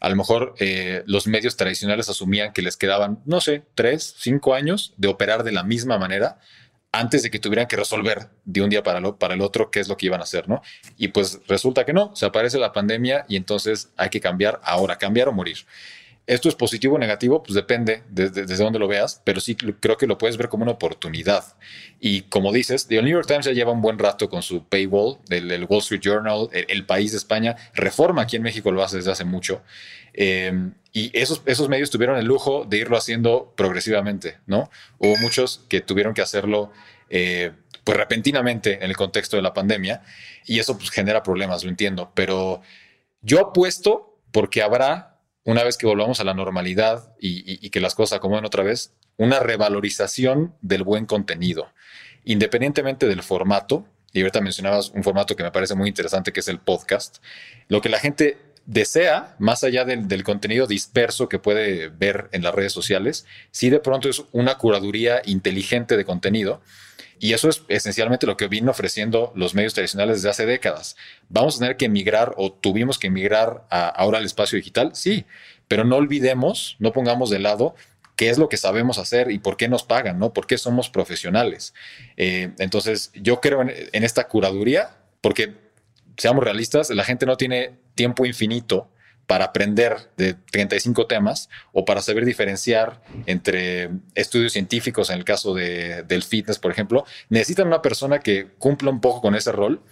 A 0.01 0.09
lo 0.09 0.17
mejor 0.17 0.55
eh, 0.59 1.03
los 1.05 1.25
medios 1.25 1.55
tradicionales 1.55 2.09
asumían 2.09 2.51
que 2.51 2.61
les 2.61 2.75
quedaban, 2.75 3.21
no 3.25 3.39
sé, 3.39 3.63
tres, 3.75 4.13
cinco 4.17 4.55
años 4.55 4.93
de 4.97 5.07
operar 5.07 5.43
de 5.43 5.53
la 5.53 5.63
misma 5.63 5.97
manera 5.97 6.39
antes 6.91 7.23
de 7.23 7.31
que 7.31 7.39
tuvieran 7.39 7.67
que 7.67 7.77
resolver 7.77 8.29
de 8.43 8.61
un 8.61 8.69
día 8.69 8.83
para, 8.83 8.99
lo, 8.99 9.17
para 9.17 9.35
el 9.35 9.41
otro 9.41 9.71
qué 9.71 9.79
es 9.79 9.87
lo 9.87 9.95
que 9.95 10.07
iban 10.07 10.19
a 10.19 10.23
hacer, 10.23 10.49
¿no? 10.49 10.61
Y 10.97 11.09
pues 11.09 11.39
resulta 11.47 11.85
que 11.85 11.93
no, 11.93 12.13
se 12.13 12.25
aparece 12.25 12.57
la 12.57 12.73
pandemia 12.73 13.25
y 13.29 13.37
entonces 13.37 13.89
hay 13.95 14.09
que 14.09 14.19
cambiar 14.19 14.59
ahora, 14.63 14.97
cambiar 14.97 15.29
o 15.29 15.31
morir. 15.31 15.59
Esto 16.29 16.47
es 16.47 16.53
positivo 16.53 16.93
o 16.93 16.99
negativo, 16.99 17.41
pues 17.41 17.55
depende 17.55 18.03
desde, 18.07 18.45
desde 18.45 18.63
dónde 18.63 18.77
lo 18.77 18.87
veas, 18.87 19.19
pero 19.23 19.41
sí 19.41 19.55
creo 19.55 19.97
que 19.97 20.05
lo 20.05 20.19
puedes 20.19 20.37
ver 20.37 20.47
como 20.47 20.61
una 20.61 20.73
oportunidad. 20.73 21.43
Y 21.99 22.21
como 22.21 22.53
dices, 22.53 22.85
el 22.91 23.03
New 23.03 23.13
York 23.13 23.25
Times 23.25 23.47
ya 23.47 23.51
lleva 23.51 23.71
un 23.71 23.81
buen 23.81 23.97
rato 23.97 24.29
con 24.29 24.43
su 24.43 24.63
paywall, 24.63 25.17
el, 25.29 25.65
Wall 25.67 25.79
Street 25.79 26.01
Journal, 26.03 26.47
el, 26.51 26.85
País 26.85 27.13
de 27.13 27.17
España, 27.17 27.55
Reforma 27.73 28.21
aquí 28.21 28.35
en 28.35 28.43
México 28.43 28.71
lo 28.71 28.83
hace 28.83 28.97
desde 28.97 29.11
hace 29.11 29.25
mucho. 29.25 29.63
Em, 30.13 30.75
y 30.93 31.09
esos, 31.17 31.41
esos 31.47 31.67
medios 31.67 31.89
tuvieron 31.89 32.15
el 32.15 32.25
lujo 32.25 32.63
de 32.63 32.77
irlo 32.77 32.95
haciendo 32.95 33.51
progresivamente, 33.57 34.37
¿no? 34.45 34.69
Hubo 34.99 35.17
muchos 35.17 35.65
que 35.67 35.81
tuvieron 35.81 36.13
que 36.13 36.21
hacerlo 36.21 36.71
eh, 37.09 37.53
pues 37.83 37.97
repentinamente 37.97 38.75
en 38.75 38.83
el 38.83 38.95
contexto 38.95 39.35
de 39.35 39.41
la 39.41 39.55
pandemia 39.55 40.03
y 40.45 40.59
eso 40.59 40.77
pues 40.77 40.91
genera 40.91 41.23
problemas, 41.23 41.63
lo 41.63 41.71
entiendo, 41.71 42.11
pero 42.13 42.61
yo 43.23 43.39
apuesto 43.39 44.19
porque 44.31 44.61
habrá 44.61 45.08
una 45.49 45.63
vez 45.63 45.77
que 45.77 45.87
volvamos 45.87 46.19
a 46.19 46.23
la 46.23 46.35
normalidad 46.35 47.11
y, 47.19 47.67
que 47.71 47.79
las 47.79 47.95
cosas 47.95 48.17
acomoden 48.17 48.45
otra 48.45 48.61
vez, 48.61 48.93
una 49.17 49.39
revalorización 49.39 50.53
del 50.61 50.83
buen 50.83 51.07
contenido, 51.07 51.69
independientemente 52.23 53.07
del 53.07 53.23
formato. 53.23 53.87
Y 54.13 54.21
ahorita 54.21 54.41
mencionabas 54.41 54.91
un 54.91 55.03
formato 55.03 55.35
que 55.35 55.41
me 55.41 55.51
parece 55.51 55.73
muy 55.73 55.89
interesante, 55.89 56.31
que 56.31 56.41
es 56.41 56.47
el 56.49 56.59
podcast. 56.59 57.17
Lo 57.67 57.81
que 57.81 57.89
la 57.89 57.97
gente 57.97 58.37
desea, 58.67 59.35
más 59.39 59.63
allá 59.63 59.85
del, 59.85 60.23
contenido 60.23 60.67
disperso 60.67 61.27
que 61.27 61.39
puede 61.39 61.89
ver 61.89 62.29
en 62.31 62.43
las 62.43 62.53
redes 62.53 62.71
sociales, 62.71 63.25
sí 63.49 63.71
de 63.71 63.79
pronto 63.79 64.07
es 64.07 64.23
una 64.31 64.55
curaduría 64.59 65.23
inteligente 65.25 65.97
de 65.97 66.05
contenido. 66.05 66.61
Y 67.19 67.33
eso 67.33 67.49
es 67.49 67.63
esencialmente 67.67 68.25
lo 68.25 68.37
que 68.37 68.47
vino 68.47 68.71
ofreciendo 68.71 69.33
los 69.35 69.53
medios 69.53 69.73
tradicionales 69.73 70.17
desde 70.17 70.29
hace 70.29 70.45
décadas. 70.45 70.95
Vamos 71.27 71.57
a 71.57 71.59
tener 71.59 71.77
que 71.77 71.85
emigrar 71.85 72.33
o 72.37 72.51
tuvimos 72.51 72.97
que 72.97 73.07
emigrar 73.07 73.65
ahora 73.69 74.19
al 74.19 74.25
espacio 74.25 74.55
digital, 74.55 74.91
sí, 74.93 75.25
pero 75.67 75.83
no 75.83 75.97
olvidemos, 75.97 76.77
no 76.79 76.93
pongamos 76.93 77.29
de 77.29 77.39
lado 77.39 77.75
qué 78.15 78.29
es 78.29 78.37
lo 78.37 78.49
que 78.49 78.57
sabemos 78.57 78.97
hacer 78.97 79.31
y 79.31 79.39
por 79.39 79.55
qué 79.55 79.69
nos 79.69 79.83
pagan, 79.83 80.19
¿no? 80.19 80.33
¿Por 80.33 80.45
qué 80.47 80.57
somos 80.57 80.89
profesionales? 80.89 81.73
Eh, 82.17 82.51
entonces, 82.57 83.11
yo 83.13 83.39
creo 83.39 83.61
en, 83.61 84.03
esta 84.03 84.27
curaduría, 84.27 84.89
porque 85.21 85.53
seamos 86.17 86.43
realistas, 86.43 86.89
la 86.89 87.05
gente 87.05 87.25
no 87.25 87.37
tiene 87.37 87.77
tiempo 87.95 88.25
infinito 88.25 88.89
para 89.29 89.45
aprender 89.45 89.95
de 90.17 90.33
35 90.33 91.05
temas 91.05 91.49
o 91.71 91.85
para 91.85 92.01
saber 92.01 92.25
diferenciar 92.25 92.99
entre 93.27 93.91
estudios 94.15 94.53
científicos, 94.53 95.11
en 95.11 95.19
el 95.19 95.23
caso 95.23 95.53
de, 95.53 96.01
del 96.01 96.23
fitness, 96.23 96.57
por 96.57 96.71
ejemplo, 96.71 97.05
necesitan 97.29 97.67
una 97.67 97.83
persona 97.83 98.21
que 98.21 98.47
cumpla 98.57 98.89
un 98.89 98.99
poco 99.01 99.21
con 99.21 99.35
ese 99.35 99.51
rol 99.51 99.83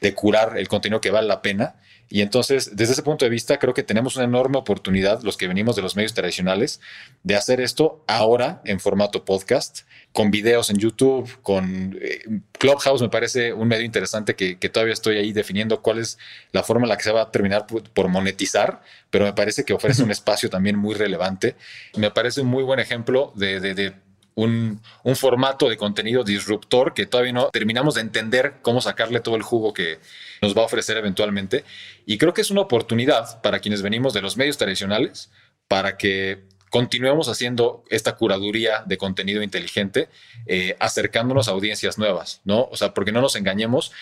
de 0.00 0.14
curar 0.14 0.58
el 0.58 0.68
contenido 0.68 1.00
que 1.00 1.10
vale 1.10 1.26
la 1.26 1.42
pena 1.42 1.74
y 2.14 2.22
entonces, 2.22 2.76
desde 2.76 2.92
ese 2.92 3.02
punto 3.02 3.24
de 3.24 3.28
vista, 3.28 3.58
creo 3.58 3.74
que 3.74 3.82
tenemos 3.82 4.14
una 4.14 4.24
enorme 4.24 4.56
oportunidad, 4.56 5.24
los 5.24 5.36
que 5.36 5.48
venimos 5.48 5.74
de 5.74 5.82
los 5.82 5.96
medios 5.96 6.14
tradicionales, 6.14 6.80
de 7.24 7.34
hacer 7.34 7.60
esto 7.60 8.04
ahora 8.06 8.62
en 8.64 8.78
formato 8.78 9.24
podcast, 9.24 9.80
con 10.12 10.30
videos 10.30 10.70
en 10.70 10.76
YouTube, 10.76 11.28
con 11.42 11.98
eh, 12.00 12.20
Clubhouse, 12.52 13.02
me 13.02 13.08
parece 13.08 13.52
un 13.52 13.66
medio 13.66 13.84
interesante 13.84 14.36
que, 14.36 14.54
todavía 14.68 14.92
estoy 14.92 15.16
ahí 15.16 15.32
definiendo 15.32 15.82
cuál 15.82 15.98
es 15.98 16.16
la 16.52 16.62
forma 16.62 16.84
en 16.84 16.90
la 16.90 16.96
que 16.96 17.02
se 17.02 17.10
va 17.10 17.22
a 17.22 17.30
terminar 17.32 17.66
por, 17.66 18.06
monetizar, 18.06 18.80
pero 19.10 19.24
me 19.24 19.32
parece 19.32 19.64
que 19.64 19.72
ofrece 19.72 20.04
un 20.04 20.10
espacio 20.12 20.48
también 20.48 20.76
muy 20.76 20.94
relevante. 20.94 21.56
Me 21.96 22.12
parece 22.12 22.42
un 22.42 22.46
muy 22.46 22.62
buen 22.62 22.78
ejemplo 22.78 23.32
de, 23.34 23.58
de 23.58 23.92
un, 24.34 24.80
formato 25.14 25.68
de 25.68 25.76
contenido 25.76 26.24
disruptor 26.24 26.92
que 26.94 27.06
todavía 27.06 27.32
no 27.32 27.50
terminamos 27.50 27.94
de 27.94 28.00
entender 28.00 28.54
cómo 28.62 28.80
sacarle 28.80 29.20
todo 29.20 29.36
el 29.36 29.42
jugo 29.42 29.72
que 29.72 29.98
nos 30.42 30.56
va 30.56 30.62
a 30.62 30.66
ofrecer 30.66 30.96
eventualmente. 30.96 31.64
Y 32.06 32.18
creo 32.18 32.34
que 32.34 32.40
es 32.40 32.50
una 32.50 32.62
oportunidad 32.62 33.40
para 33.42 33.60
quienes 33.60 33.82
venimos 33.82 34.12
de 34.12 34.22
los 34.22 34.36
medios 34.36 34.58
tradicionales 34.58 35.30
para 35.68 35.96
que 35.96 36.44
continuemos 36.70 37.28
haciendo 37.28 37.84
esta 37.88 38.16
curaduría 38.16 38.82
de 38.84 38.98
contenido 38.98 39.42
inteligente, 39.42 40.08
eh, 40.46 40.76
acercándonos 40.80 41.46
a 41.46 41.52
audiencias 41.52 41.98
nuevas, 41.98 42.40
¿no? 42.44 42.68
O 42.70 42.76
sea, 42.76 42.92
porque 42.92 43.12
no 43.12 43.20
nos 43.20 43.36
engañemos, 43.36 43.92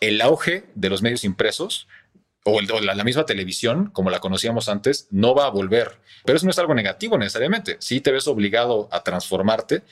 el 0.00 0.20
auge 0.20 0.64
de 0.74 0.88
los 0.88 1.02
medios 1.02 1.24
impresos 1.24 1.86
o, 2.44 2.60
la, 2.60 3.04
misma 3.04 3.24
televisión, 3.24 3.90
como 3.92 4.10
la 4.10 4.20
conocíamos 4.20 4.68
antes, 4.68 5.06
no 5.10 5.34
va 5.34 5.46
a 5.46 5.50
volver. 5.50 6.00
Pero 6.24 6.36
eso 6.36 6.46
no 6.46 6.50
es 6.50 6.58
algo 6.58 6.74
negativo 6.74 7.18
necesariamente. 7.18 7.76
Sí 7.80 8.00
te 8.00 8.12
ves 8.12 8.26
obligado 8.26 8.88
a 8.90 9.02
transformarte, 9.02 9.82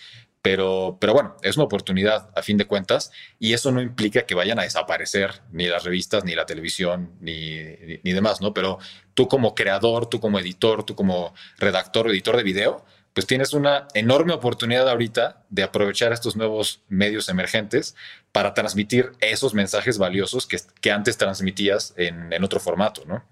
pero, 0.43 0.97
pero 1.01 1.13
bueno, 1.13 1.37
es 1.43 1.57
una 1.57 1.65
oportunidad 1.65 2.31
a 2.35 2.43
fin 2.43 2.57
de 2.57 2.67
cuentas 2.67 3.13
y 3.39 3.53
eso 3.53 3.71
no 3.73 3.83
implica 3.83 4.23
que 4.23 4.35
vayan 4.35 4.59
a 4.59 4.63
desaparecer 4.63 5.43
ni 5.53 5.67
las 5.67 5.85
revistas, 5.85 6.25
ni 6.25 6.35
la 6.35 6.47
televisión, 6.47 7.13
ni, 7.21 7.59
ni 8.03 8.13
demás, 8.13 8.41
¿no? 8.41 8.55
Pero 8.55 8.79
tú 9.15 9.29
como 9.29 9.55
creador, 9.55 10.09
tú 10.09 10.19
como 10.19 10.39
editor, 10.39 10.85
tú 10.85 10.95
como 10.95 11.35
redactor 11.59 12.07
o 12.07 12.11
editor 12.11 12.37
de 12.37 12.43
video, 12.43 12.85
pues 13.13 13.27
tienes 13.27 13.53
una 13.53 13.89
enorme 13.95 14.33
oportunidad 14.33 14.89
ahorita 14.89 15.45
de 15.49 15.63
aprovechar 15.63 16.13
estos 16.13 16.37
nuevos 16.37 16.83
medios 16.89 17.29
emergentes 17.29 17.97
para 18.33 18.55
transmitir 18.55 19.13
esos 19.21 19.55
mensajes 19.55 19.99
valiosos 19.99 20.47
que, 20.47 20.59
que 20.81 20.93
antes 20.93 21.19
transmitías 21.19 21.95
en, 21.97 22.33
en, 22.33 22.45
otro 22.45 22.61
formato, 22.61 23.05
¿no? 23.07 23.25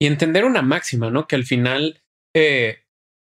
Y 0.00 0.06
entender 0.06 0.44
una 0.44 0.62
máxima, 0.62 1.10
¿no? 1.10 1.28
Que 1.28 1.36
al 1.36 1.44
final 1.44 2.02
eh, 2.34 2.84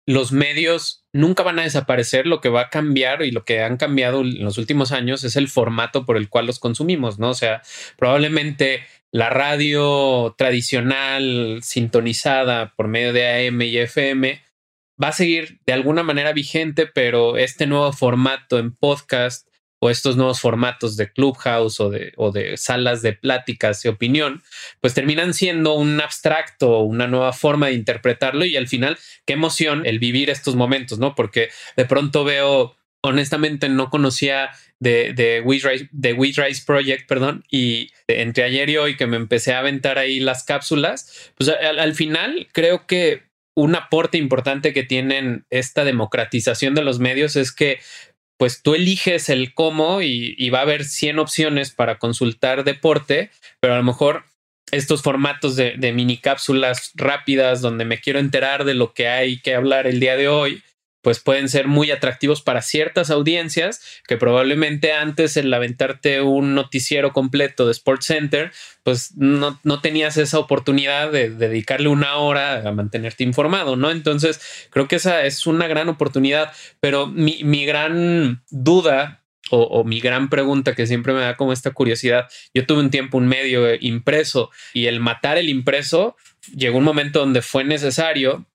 los 0.06 0.32
medios 0.32 1.06
nunca 1.12 1.42
van 1.42 1.58
a 1.58 1.62
desaparecer, 1.62 2.26
lo 2.26 2.40
que 2.40 2.48
va 2.48 2.62
a 2.62 2.70
cambiar 2.70 3.22
y 3.22 3.30
lo 3.30 3.44
que 3.44 3.62
han 3.62 3.76
cambiado 3.76 4.20
en 4.20 4.44
los 4.44 4.58
últimos 4.58 4.92
años 4.92 5.24
es 5.24 5.36
el 5.36 5.48
formato 5.48 6.04
por 6.04 6.16
el 6.16 6.28
cual 6.28 6.46
los 6.46 6.58
consumimos, 6.58 7.18
¿no? 7.18 7.30
O 7.30 7.34
sea, 7.34 7.62
probablemente 7.96 8.84
la 9.12 9.30
radio 9.30 10.34
tradicional 10.36 11.60
sintonizada 11.62 12.74
por 12.76 12.88
medio 12.88 13.12
de 13.12 13.48
AM 13.48 13.62
y 13.62 13.78
FM 13.78 14.49
va 15.02 15.08
a 15.08 15.12
seguir 15.12 15.60
de 15.66 15.72
alguna 15.72 16.02
manera 16.02 16.32
vigente, 16.32 16.86
pero 16.86 17.36
este 17.36 17.66
nuevo 17.66 17.92
formato 17.92 18.58
en 18.58 18.74
podcast 18.74 19.48
o 19.80 19.88
estos 19.88 20.16
nuevos 20.16 20.40
formatos 20.40 20.96
de 20.96 21.10
clubhouse 21.10 21.80
o 21.80 21.88
de, 21.88 22.12
o 22.16 22.30
de 22.30 22.56
salas 22.58 23.00
de 23.00 23.14
pláticas 23.14 23.84
y 23.84 23.88
opinión, 23.88 24.42
pues 24.80 24.92
terminan 24.92 25.32
siendo 25.32 25.74
un 25.74 26.00
abstracto, 26.00 26.80
una 26.80 27.06
nueva 27.06 27.32
forma 27.32 27.68
de 27.68 27.72
interpretarlo 27.72 28.44
y 28.44 28.56
al 28.56 28.68
final, 28.68 28.98
qué 29.24 29.32
emoción 29.32 29.86
el 29.86 29.98
vivir 29.98 30.28
estos 30.28 30.54
momentos, 30.54 30.98
¿no? 30.98 31.14
Porque 31.14 31.48
de 31.76 31.86
pronto 31.86 32.24
veo, 32.24 32.76
honestamente 33.00 33.70
no 33.70 33.88
conocía 33.88 34.50
de, 34.80 35.14
de, 35.14 35.40
We 35.40 35.60
Rise, 35.62 36.62
Project, 36.66 37.08
perdón, 37.08 37.44
y 37.50 37.90
entre 38.06 38.44
ayer 38.44 38.68
y 38.68 38.76
hoy 38.76 38.96
que 38.98 39.06
me 39.06 39.16
empecé 39.16 39.54
a 39.54 39.60
aventar 39.60 39.98
ahí 39.98 40.20
las 40.20 40.44
cápsulas, 40.44 41.32
pues 41.36 41.48
al 41.48 41.94
final 41.94 42.48
creo 42.52 42.86
que 42.86 43.29
un 43.56 43.74
aporte 43.74 44.18
importante 44.18 44.72
que 44.72 44.82
tienen 44.82 45.44
esta 45.50 45.84
democratización 45.84 46.74
de 46.74 46.82
los 46.82 46.98
medios 46.98 47.36
es 47.36 47.52
que 47.52 47.80
pues 48.38 48.62
tú 48.62 48.74
eliges 48.74 49.28
el 49.28 49.52
cómo 49.52 50.00
y, 50.00 50.48
va 50.48 50.60
a 50.60 50.62
haber 50.62 50.84
100 50.84 51.18
opciones 51.18 51.72
para 51.72 51.98
consultar 51.98 52.64
deporte, 52.64 53.30
pero 53.60 53.74
a 53.74 53.76
lo 53.76 53.82
mejor 53.82 54.24
estos 54.72 55.02
formatos 55.02 55.56
de, 55.56 55.74
de 55.76 55.92
mini 55.92 56.16
cápsulas 56.16 56.92
rápidas 56.94 57.60
donde 57.60 57.84
me 57.84 58.00
quiero 58.00 58.18
enterar 58.18 58.64
de 58.64 58.72
lo 58.72 58.94
que 58.94 59.08
hay 59.08 59.40
que 59.40 59.54
hablar 59.54 59.86
el 59.86 60.00
día 60.00 60.16
de 60.16 60.28
hoy, 60.28 60.62
pues 61.02 61.20
pueden 61.20 61.48
ser 61.48 61.66
muy 61.66 61.90
atractivos 61.90 62.42
para 62.42 62.62
ciertas 62.62 63.10
audiencias 63.10 63.80
que 64.06 64.16
probablemente 64.16 64.92
antes 64.92 65.36
el 65.36 65.52
aventarte 65.52 66.20
un 66.20 66.54
noticiero 66.54 67.12
completo 67.12 67.66
de 67.66 67.72
Sports 67.72 68.06
Center, 68.06 68.52
pues 68.82 69.16
no, 69.16 69.58
no 69.64 69.80
tenías 69.80 70.16
esa 70.16 70.38
oportunidad 70.38 71.10
de, 71.10 71.30
dedicarle 71.30 71.88
una 71.88 72.16
hora 72.16 72.68
a 72.68 72.72
mantenerte 72.72 73.24
informado, 73.24 73.76
¿no? 73.76 73.90
Entonces, 73.90 74.68
creo 74.70 74.88
que 74.88 74.96
esa 74.96 75.24
es 75.24 75.46
una 75.46 75.66
gran 75.66 75.88
oportunidad, 75.88 76.52
pero 76.80 77.06
mi, 77.06 77.42
mi 77.44 77.64
gran 77.64 78.42
duda 78.50 79.22
o, 79.50 79.62
o, 79.62 79.84
mi 79.84 80.00
gran 80.00 80.30
pregunta 80.30 80.76
que 80.76 80.86
siempre 80.86 81.12
me 81.12 81.20
da 81.20 81.36
como 81.36 81.52
esta 81.52 81.72
curiosidad. 81.72 82.28
Yo 82.54 82.66
tuve 82.66 82.80
un 82.80 82.90
tiempo 82.90 83.18
un 83.18 83.26
medio 83.26 83.74
impreso 83.80 84.50
y 84.72 84.86
el 84.86 85.00
matar 85.00 85.38
el 85.38 85.48
impreso 85.48 86.16
llegó 86.54 86.78
un 86.78 86.84
momento 86.84 87.20
donde 87.20 87.42
fue 87.42 87.64
necesario 87.64 88.46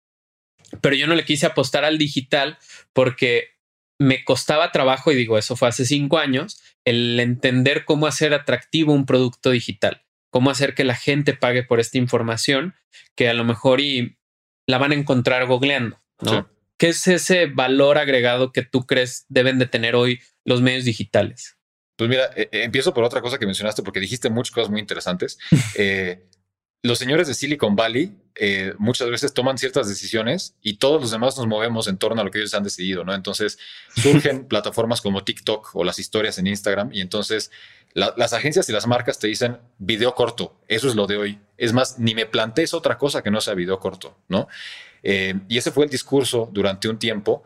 pero 0.82 0.96
yo 0.96 1.08
no 1.08 1.16
le 1.16 1.26
quise 1.26 1.46
apostar 1.46 1.86
al 1.86 1.98
digital 1.98 2.58
porque 2.94 3.56
me 4.00 4.24
costaba 4.24 4.72
trabajo, 4.72 5.12
y 5.12 5.16
digo, 5.16 5.38
eso 5.38 5.56
fue 5.56 5.68
hace 5.68 5.86
cinco 5.86 6.18
años, 6.18 6.62
el 6.86 7.20
entender 7.20 7.86
cómo 7.86 8.08
hacer 8.08 8.34
atractivo 8.34 8.94
un 8.94 9.06
producto 9.06 9.52
digital, 9.52 10.04
cómo 10.32 10.50
hacer 10.50 10.76
que 10.76 10.84
la 10.84 10.96
gente 10.96 11.34
pague 11.34 11.64
por 11.64 11.80
esta 11.80 11.98
información 11.98 12.76
que 13.16 13.30
a 13.30 13.34
lo 13.34 13.46
mejor 13.46 13.80
y 13.80 14.18
la 14.68 14.78
van 14.78 14.92
a 14.92 14.96
encontrar 14.96 15.46
googleando, 15.46 16.02
¿no? 16.22 16.50
¿Qué 16.78 16.90
es 16.90 17.08
ese 17.08 17.46
valor 17.46 17.98
agregado 17.98 18.52
que 18.52 18.62
tú 18.62 18.86
crees 18.86 19.26
deben 19.30 19.60
de 19.60 19.66
tener 19.66 19.96
hoy 19.96 20.20
los 20.44 20.62
medios 20.62 20.84
digitales? 20.84 21.58
Pues 21.96 22.10
mira, 22.10 22.26
eh, 22.36 22.50
eh, 22.52 22.64
empiezo 22.64 22.94
por 22.94 23.06
otra 23.06 23.22
cosa 23.22 23.38
que 23.38 23.46
mencionaste 23.46 23.82
porque 23.82 24.02
dijiste 24.02 24.30
muchas 24.30 24.54
cosas 24.54 24.70
muy 24.70 24.82
interesantes. 24.82 25.38
eh, 25.78 26.26
los 26.84 27.00
señores 27.00 27.28
de 27.28 27.34
Silicon 27.34 27.76
Valley 27.76 28.16
eh, 28.38 28.74
muchas 28.80 29.10
veces 29.10 29.34
toman 29.34 29.58
ciertas 29.58 29.88
decisiones 29.88 30.56
y 30.62 30.76
todos 30.76 31.02
los 31.02 31.12
demás 31.12 31.38
nos 31.38 31.48
movemos 31.48 31.88
en 31.88 31.98
torno 31.98 32.20
a 32.20 32.26
lo 32.26 32.32
que 32.32 32.40
ellos 32.40 32.54
han 32.54 32.64
decidido, 32.64 33.06
¿no? 33.06 33.14
Entonces 33.14 33.58
surgen 33.96 34.46
plataformas 34.46 35.02
como 35.02 35.24
TikTok 35.24 35.70
o 35.74 35.84
las 35.86 36.00
historias 36.00 36.38
en 36.38 36.48
Instagram 36.48 36.90
y 36.92 37.02
entonces 37.02 37.52
las 37.94 38.34
agencias 38.34 38.68
y 38.68 38.74
las 38.74 38.88
marcas 38.88 39.20
te 39.20 39.28
dicen 39.28 39.58
video 39.78 40.16
corto, 40.16 40.60
eso 40.68 40.90
es 40.90 40.96
lo 40.96 41.08
de 41.08 41.16
hoy. 41.16 41.40
Es 41.56 41.72
más, 41.72 41.98
ni 41.98 42.14
me 42.14 42.26
plantees 42.26 42.74
otra 42.74 42.98
cosa 42.98 43.24
que 43.24 43.32
no 43.32 43.40
sea 43.40 43.54
video 43.54 43.80
corto, 43.80 44.18
¿no? 44.28 44.50
Eh, 45.02 45.36
y 45.48 45.58
ese 45.58 45.72
fue 45.72 45.86
el 45.86 45.90
discurso 45.90 46.50
durante 46.52 46.90
un 46.90 47.00
tiempo 47.00 47.44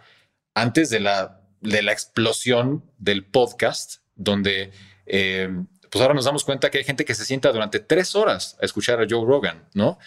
antes 0.56 0.90
de 0.90 1.02
la, 1.02 1.40
de 1.62 1.84
la 1.84 1.92
explosión 1.92 2.84
del 2.98 3.26
podcast, 3.26 3.98
donde... 4.16 4.72
Eh, 5.06 5.50
pues 5.90 6.02
ahora 6.02 6.14
nos 6.14 6.26
damos 6.26 6.44
cuenta 6.44 6.70
que 6.70 6.80
hay 6.80 6.84
gente 6.84 7.06
que 7.06 7.16
se 7.16 7.26
sienta 7.26 7.52
durante 7.52 7.80
tres 7.80 8.16
horas 8.16 8.58
a 8.62 8.66
escuchar 8.66 9.02
a 9.02 9.08
Joe 9.10 9.26
Rogan, 9.26 9.68
¿no? 9.74 9.98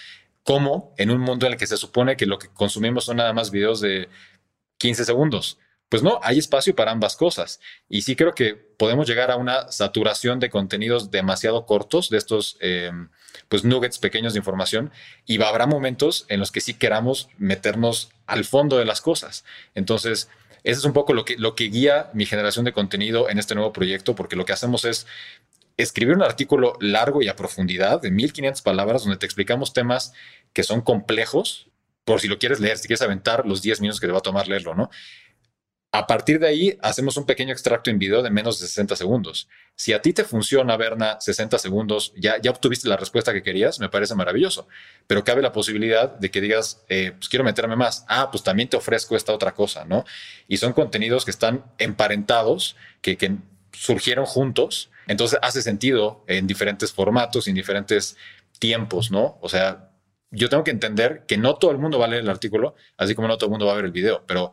Como 0.45 0.95
en 0.99 1.11
un 1.11 1.21
mundo 1.21 1.47
en 1.47 1.53
el 1.53 1.59
que 1.59 1.67
se 1.67 1.77
supone 1.77 2.17
que 2.17 2.27
lo 2.27 2.39
que 2.39 2.49
consumimos 2.49 3.05
son 3.05 3.19
nada 3.19 3.33
más 3.33 3.51
videos 3.51 3.81
de 3.81 4.09
15 4.79 5.05
segundos. 5.05 5.59
Pues 5.89 6.03
no, 6.03 6.21
hay 6.23 6.39
espacio 6.39 6.75
para 6.75 6.91
ambas 6.91 7.17
cosas. 7.17 7.61
Y 7.87 8.01
sí 8.03 8.17
creo 8.17 8.35
que 8.35 8.55
podemos 8.55 9.07
llegar 9.07 9.31
a 9.31 9.37
una 9.37 9.71
saturación 9.71 10.41
de 10.41 10.49
contenidos 10.49 11.11
demasiado 11.11 11.67
cortos, 11.67 12.09
de 12.09 12.17
estos 12.17 12.57
em, 12.61 13.11
pues 13.49 13.63
nuggets 13.63 13.99
pequeños 13.99 14.33
de 14.33 14.39
información, 14.39 14.91
y 15.27 15.43
habrá 15.43 15.67
momentos 15.67 16.25
en 16.29 16.41
los 16.41 16.51
que 16.51 16.63
sí 16.63 16.73
queramos 16.75 17.29
meternos 17.37 18.11
al 18.27 18.47
fondo 18.47 18.79
de 18.79 18.87
las 18.87 19.03
cosas. 19.03 19.45
Entonces, 19.75 20.31
ese 20.65 20.79
es 20.79 20.85
un 20.85 20.95
poco 20.95 21.13
lo 21.13 21.25
que, 21.25 21.37
lo 21.37 21.55
que 21.55 21.65
guía 21.65 22.11
mi 22.15 22.25
generación 22.25 22.65
de 22.65 22.73
contenido 22.73 23.29
en 23.29 23.39
este 23.39 23.55
nuevo 23.55 23.75
proyecto, 23.75 24.15
porque 24.15 24.37
lo 24.37 24.47
que 24.47 24.55
hacemos 24.55 24.87
es 24.87 25.07
escribir 25.77 26.17
un 26.17 26.23
artículo 26.23 26.75
largo 26.81 27.23
y 27.23 27.29
a 27.29 27.37
profundidad 27.37 28.01
de 28.01 28.11
1500 28.11 28.63
palabras 28.63 29.03
donde 29.05 29.19
te 29.19 29.27
explicamos 29.27 29.73
temas 29.73 30.13
que 30.53 30.63
son 30.63 30.81
complejos, 30.81 31.69
por 32.05 32.21
si 32.21 32.29
lo 32.29 32.39
quieres 32.39 32.61
leer, 32.61 32.79
si 32.79 32.89
quieres 32.89 33.03
aventar 33.03 33.47
los 33.47 33.63
10 33.63 33.81
minutos 33.81 34.01
que 34.01 34.07
te 34.07 34.13
va 34.13 34.19
a 34.19 34.23
tomar 34.23 34.49
leerlo, 34.49 34.75
¿no? 34.75 34.91
A 35.95 36.07
partir 36.07 36.39
de 36.39 36.49
ahí, 36.49 36.79
hacemos 36.81 37.19
un 37.19 37.27
pequeño 37.27 37.53
extracto 37.53 37.91
en 37.91 37.99
video 37.99 38.23
de 38.23 38.31
menos 38.31 38.59
de 38.59 38.67
60 38.67 38.97
segundos. 38.97 39.51
Si 39.77 39.93
a 39.93 40.01
ti 40.01 40.15
te 40.15 40.25
funciona, 40.25 40.75
Berna, 40.79 41.21
60 41.21 41.59
segundos, 41.59 42.15
ya, 42.17 42.41
ya 42.41 42.51
obtuviste 42.51 42.89
la 42.89 42.97
respuesta 42.97 43.35
que 43.35 43.43
querías, 43.43 43.79
me 43.79 43.91
parece 43.91 44.15
maravilloso. 44.15 44.69
Pero 45.07 45.23
cabe 45.23 45.43
la 45.43 45.53
posibilidad 45.53 46.09
de 46.19 46.31
que 46.31 46.41
digas, 46.41 46.83
eh, 46.89 47.13
pues 47.19 47.29
quiero 47.29 47.45
meterme 47.45 47.77
más. 47.77 48.07
Ah, 48.09 48.31
pues 48.31 48.43
también 48.43 48.71
te 48.71 48.79
ofrezco 48.79 49.17
esta 49.17 49.35
otra 49.35 49.53
cosa, 49.53 49.85
¿no? 49.85 50.07
Y 50.49 50.57
son 50.57 50.73
contenidos 50.73 51.27
que 51.27 51.31
están 51.31 51.63
emparentados, 51.77 52.75
que, 53.03 53.19
que 53.19 53.37
surgieron 53.73 54.25
juntos. 54.25 54.91
Entonces 55.07 55.39
hace 55.43 55.63
sentido 55.63 56.25
en 56.27 56.47
diferentes 56.47 56.93
formatos, 56.93 57.49
en 57.49 57.55
diferentes 57.55 58.17
tiempos, 58.59 59.11
¿no? 59.11 59.39
O 59.41 59.49
sea, 59.49 59.91
yo 60.31 60.49
tengo 60.49 60.65
que 60.65 60.71
entender 60.71 61.25
que 61.27 61.37
no 61.37 61.57
todo 61.57 61.71
el 61.71 61.79
mundo 61.79 61.99
va 61.99 62.07
a 62.07 62.09
leer 62.09 62.23
el 62.23 62.31
artículo, 62.31 62.75
así 62.97 63.15
como 63.15 63.29
no 63.29 63.37
todo 63.37 63.47
el 63.47 63.51
mundo 63.51 63.67
va 63.67 63.73
a 63.73 63.77
ver 63.77 63.85
el 63.85 63.93
video, 63.93 64.25
pero 64.27 64.53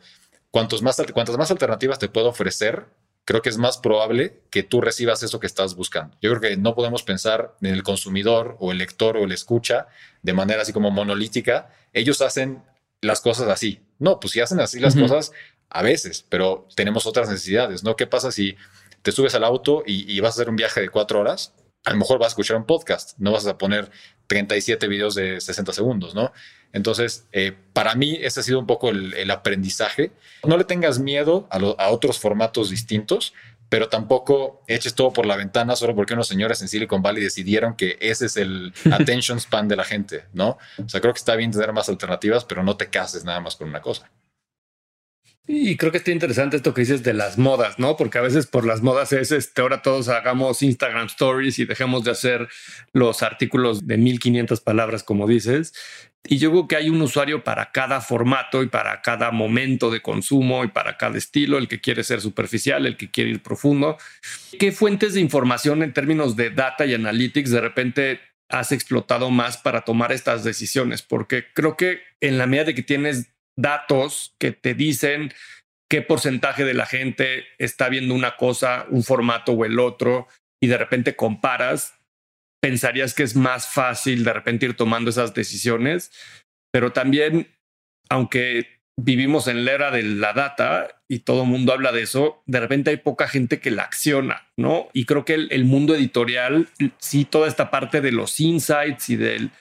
cuantos 0.51 0.81
más, 0.81 1.01
cuantas 1.13 1.37
más 1.37 1.51
alternativas 1.51 1.99
te 1.99 2.09
puedo 2.09 2.29
ofrecer, 2.29 2.87
creo 3.25 3.41
que 3.41 3.49
es 3.49 3.57
más 3.57 3.77
probable 3.77 4.41
que 4.49 4.63
tú 4.63 4.81
recibas 4.81 5.23
eso 5.23 5.39
que 5.39 5.47
estás 5.47 5.75
buscando. 5.75 6.17
Yo 6.21 6.31
creo 6.31 6.41
que 6.41 6.57
no 6.57 6.73
podemos 6.75 7.03
pensar 7.03 7.55
en 7.61 7.73
el 7.73 7.83
consumidor 7.83 8.57
o 8.59 8.71
el 8.71 8.79
lector 8.79 9.17
o 9.17 9.23
el 9.23 9.31
escucha 9.31 9.87
de 10.23 10.33
manera 10.33 10.63
así 10.63 10.73
como 10.73 10.89
monolítica. 10.91 11.69
Ellos 11.93 12.21
hacen 12.21 12.63
las 13.01 13.21
cosas 13.21 13.47
así. 13.47 13.81
No, 13.99 14.19
pues 14.19 14.33
si 14.33 14.41
hacen 14.41 14.59
así 14.59 14.79
las 14.79 14.95
cosas 14.95 15.31
a 15.69 15.83
veces, 15.83 16.25
pero 16.27 16.67
tenemos 16.75 17.05
otras 17.05 17.29
necesidades, 17.29 17.83
¿no? 17.83 17.95
¿Qué 17.95 18.07
pasa 18.07 18.31
si 18.31 18.55
te 19.09 19.15
subes 19.15 19.33
al 19.33 19.43
auto 19.43 19.83
y, 19.85 20.11
y 20.11 20.19
vas 20.19 20.35
a 20.35 20.41
hacer 20.41 20.49
un 20.49 20.55
viaje 20.55 20.81
de 20.81 20.89
cuatro 20.89 21.19
horas? 21.19 21.53
A 21.85 21.91
lo 21.91 21.97
mejor 21.97 22.19
vas 22.19 22.27
a 22.27 22.29
escuchar 22.29 22.57
un 22.57 22.65
podcast, 22.65 23.17
no 23.17 23.31
vas 23.31 23.47
a 23.47 23.57
poner 23.57 23.89
37 24.27 24.87
videos 24.87 25.15
de 25.15 25.41
60 25.41 25.73
segundos, 25.73 26.13
¿no? 26.13 26.31
Entonces, 26.71 27.27
eh, 27.31 27.53
para 27.73 27.95
mí, 27.95 28.19
ese 28.21 28.41
ha 28.41 28.43
sido 28.43 28.59
un 28.59 28.67
poco 28.67 28.89
el, 28.89 29.31
aprendizaje. 29.31 30.11
No 30.45 30.55
le 30.55 30.65
tengas 30.65 30.99
miedo 30.99 31.47
a, 31.49 31.89
otros 31.89 32.19
formatos 32.19 32.69
distintos, 32.69 33.33
pero 33.69 33.89
tampoco 33.89 34.61
eches 34.67 34.93
todo 34.93 35.11
por 35.11 35.25
la 35.25 35.35
ventana 35.35 35.75
solo 35.75 35.95
porque 35.95 36.13
unos 36.13 36.27
señores 36.27 36.61
en 36.61 36.67
Silicon 36.67 37.01
Valley 37.01 37.23
decidieron 37.23 37.75
que 37.75 37.97
ese 38.01 38.27
es 38.27 38.37
el 38.37 38.71
attention 38.91 39.39
span 39.39 39.67
de 39.67 39.75
la 39.75 39.83
gente, 39.83 40.25
¿no? 40.33 40.57
O 40.83 40.89
sea, 40.89 41.01
creo 41.01 41.13
que 41.13 41.19
está 41.19 41.35
bien 41.35 41.51
tener 41.51 41.73
más 41.73 41.89
alternativas, 41.89 42.45
pero 42.45 42.61
no 42.61 42.77
te 42.77 42.89
cases 42.89 43.23
nada 43.23 43.39
más 43.39 43.55
con 43.55 43.67
una 43.67 43.81
cosa. 43.81 44.11
Y 45.47 45.77
creo 45.77 45.91
que 45.91 45.97
está 45.97 46.11
interesante 46.11 46.57
esto 46.57 46.75
que 46.75 46.81
dices 46.81 47.01
de 47.01 47.13
las 47.13 47.39
modas, 47.39 47.79
¿no? 47.79 47.97
Porque 47.97 48.19
a 48.19 48.21
veces 48.21 48.45
por 48.45 48.67
las 48.67 48.83
modas 48.83 49.13
es 49.13 49.31
este, 49.31 49.61
ahora 49.61 49.81
todos 49.81 50.07
hagamos 50.07 50.61
Instagram 50.61 51.07
stories 51.07 51.57
y 51.57 51.65
dejemos 51.65 52.03
de 52.03 52.11
hacer 52.11 52.47
los 52.93 53.23
artículos 53.23 53.87
de 53.87 53.97
1500 53.97 54.61
palabras, 54.61 55.03
como 55.03 55.25
dices. 55.27 55.73
Y 56.27 56.37
yo 56.37 56.51
creo 56.51 56.67
que 56.67 56.75
hay 56.75 56.89
un 56.89 57.01
usuario 57.01 57.43
para 57.43 57.71
cada 57.71 58.01
formato 58.01 58.61
y 58.61 58.67
para 58.67 59.01
cada 59.01 59.31
momento 59.31 59.89
de 59.89 60.01
consumo 60.01 60.63
y 60.63 60.67
para 60.67 60.97
cada 60.97 61.17
estilo, 61.17 61.57
el 61.57 61.67
que 61.67 61.81
quiere 61.81 62.03
ser 62.03 62.21
superficial, 62.21 62.85
el 62.85 62.97
que 62.97 63.09
quiere 63.09 63.31
ir 63.31 63.41
profundo. 63.41 63.97
¿Qué 64.59 64.71
fuentes 64.71 65.13
de 65.13 65.21
información 65.21 65.81
en 65.81 65.93
términos 65.93 66.35
de 66.35 66.51
data 66.51 66.85
y 66.85 66.93
analytics 66.93 67.49
de 67.49 67.61
repente 67.61 68.19
has 68.49 68.71
explotado 68.71 69.31
más 69.31 69.57
para 69.57 69.81
tomar 69.81 70.11
estas 70.11 70.43
decisiones? 70.43 71.01
Porque 71.01 71.45
creo 71.53 71.77
que 71.77 72.01
en 72.19 72.37
la 72.37 72.45
medida 72.45 72.65
de 72.65 72.75
que 72.75 72.83
tienes 72.83 73.31
datos 73.61 74.35
que 74.39 74.51
te 74.51 74.73
dicen 74.73 75.33
qué 75.89 76.01
porcentaje 76.01 76.65
de 76.65 76.73
la 76.73 76.85
gente 76.85 77.45
está 77.57 77.89
viendo 77.89 78.13
una 78.13 78.37
cosa, 78.37 78.85
un 78.89 79.03
formato 79.03 79.53
o 79.53 79.65
el 79.65 79.79
otro, 79.79 80.27
y 80.61 80.67
de 80.67 80.77
repente 80.77 81.15
comparas, 81.15 81.95
pensarías 82.61 83.13
que 83.13 83.23
es 83.23 83.35
más 83.35 83.67
fácil 83.67 84.23
de 84.23 84.33
repente 84.33 84.65
ir 84.65 84.75
tomando 84.75 85.09
esas 85.09 85.33
decisiones, 85.33 86.11
pero 86.71 86.91
también, 86.91 87.47
aunque 88.09 88.78
vivimos 89.03 89.47
en 89.47 89.65
la 89.65 89.71
era 89.71 89.91
de 89.91 90.03
la 90.03 90.33
data 90.33 90.87
y 91.07 91.19
todo 91.19 91.43
el 91.43 91.49
mundo 91.49 91.73
habla 91.73 91.91
de 91.91 92.01
eso, 92.01 92.43
de 92.45 92.59
repente 92.59 92.91
hay 92.91 92.97
poca 92.97 93.27
gente 93.27 93.59
que 93.59 93.71
la 93.71 93.83
acciona, 93.83 94.47
¿no? 94.57 94.89
Y 94.93 95.05
creo 95.05 95.25
que 95.25 95.33
el, 95.33 95.65
mundo 95.65 95.95
editorial, 95.95 96.67
sí, 96.97 97.25
toda 97.25 97.47
esta 97.47 97.71
parte 97.71 98.01
de 98.01 98.11
los 98.11 98.39
insights 98.39 99.09
y 99.09 99.15
del 99.15 99.51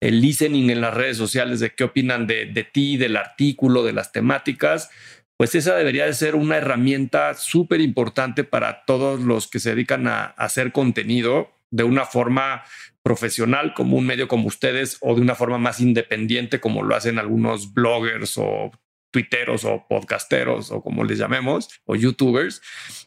el 0.00 0.20
listening 0.20 0.70
en 0.70 0.80
las 0.80 0.94
redes 0.94 1.16
sociales, 1.16 1.60
de 1.60 1.70
qué 1.70 1.84
opinan 1.84 2.26
de, 2.26 2.46
de 2.46 2.64
ti, 2.64 2.96
del 2.96 3.16
artículo, 3.16 3.82
de 3.82 3.92
las 3.92 4.12
temáticas, 4.12 4.90
pues 5.36 5.54
esa 5.54 5.74
debería 5.74 6.06
de 6.06 6.14
ser 6.14 6.34
una 6.34 6.56
herramienta 6.56 7.34
súper 7.34 7.80
importante 7.80 8.44
para 8.44 8.84
todos 8.84 9.20
los 9.20 9.48
que 9.48 9.58
se 9.58 9.70
dedican 9.70 10.06
a 10.06 10.24
hacer 10.24 10.72
contenido 10.72 11.50
de 11.70 11.84
una 11.84 12.04
forma 12.04 12.62
profesional 13.02 13.74
como 13.74 13.96
un 13.96 14.06
medio 14.06 14.28
como 14.28 14.46
ustedes 14.46 14.98
o 15.00 15.14
de 15.14 15.20
una 15.20 15.34
forma 15.34 15.58
más 15.58 15.80
independiente 15.80 16.60
como 16.60 16.82
lo 16.82 16.96
hacen 16.96 17.18
algunos 17.18 17.72
bloggers 17.72 18.36
o 18.38 18.72
tuiteros 19.10 19.64
o 19.64 19.86
podcasteros 19.88 20.70
o 20.70 20.82
como 20.82 21.04
les 21.04 21.18
llamemos 21.18 21.68
o 21.84 21.96
youtubers. 21.96 22.62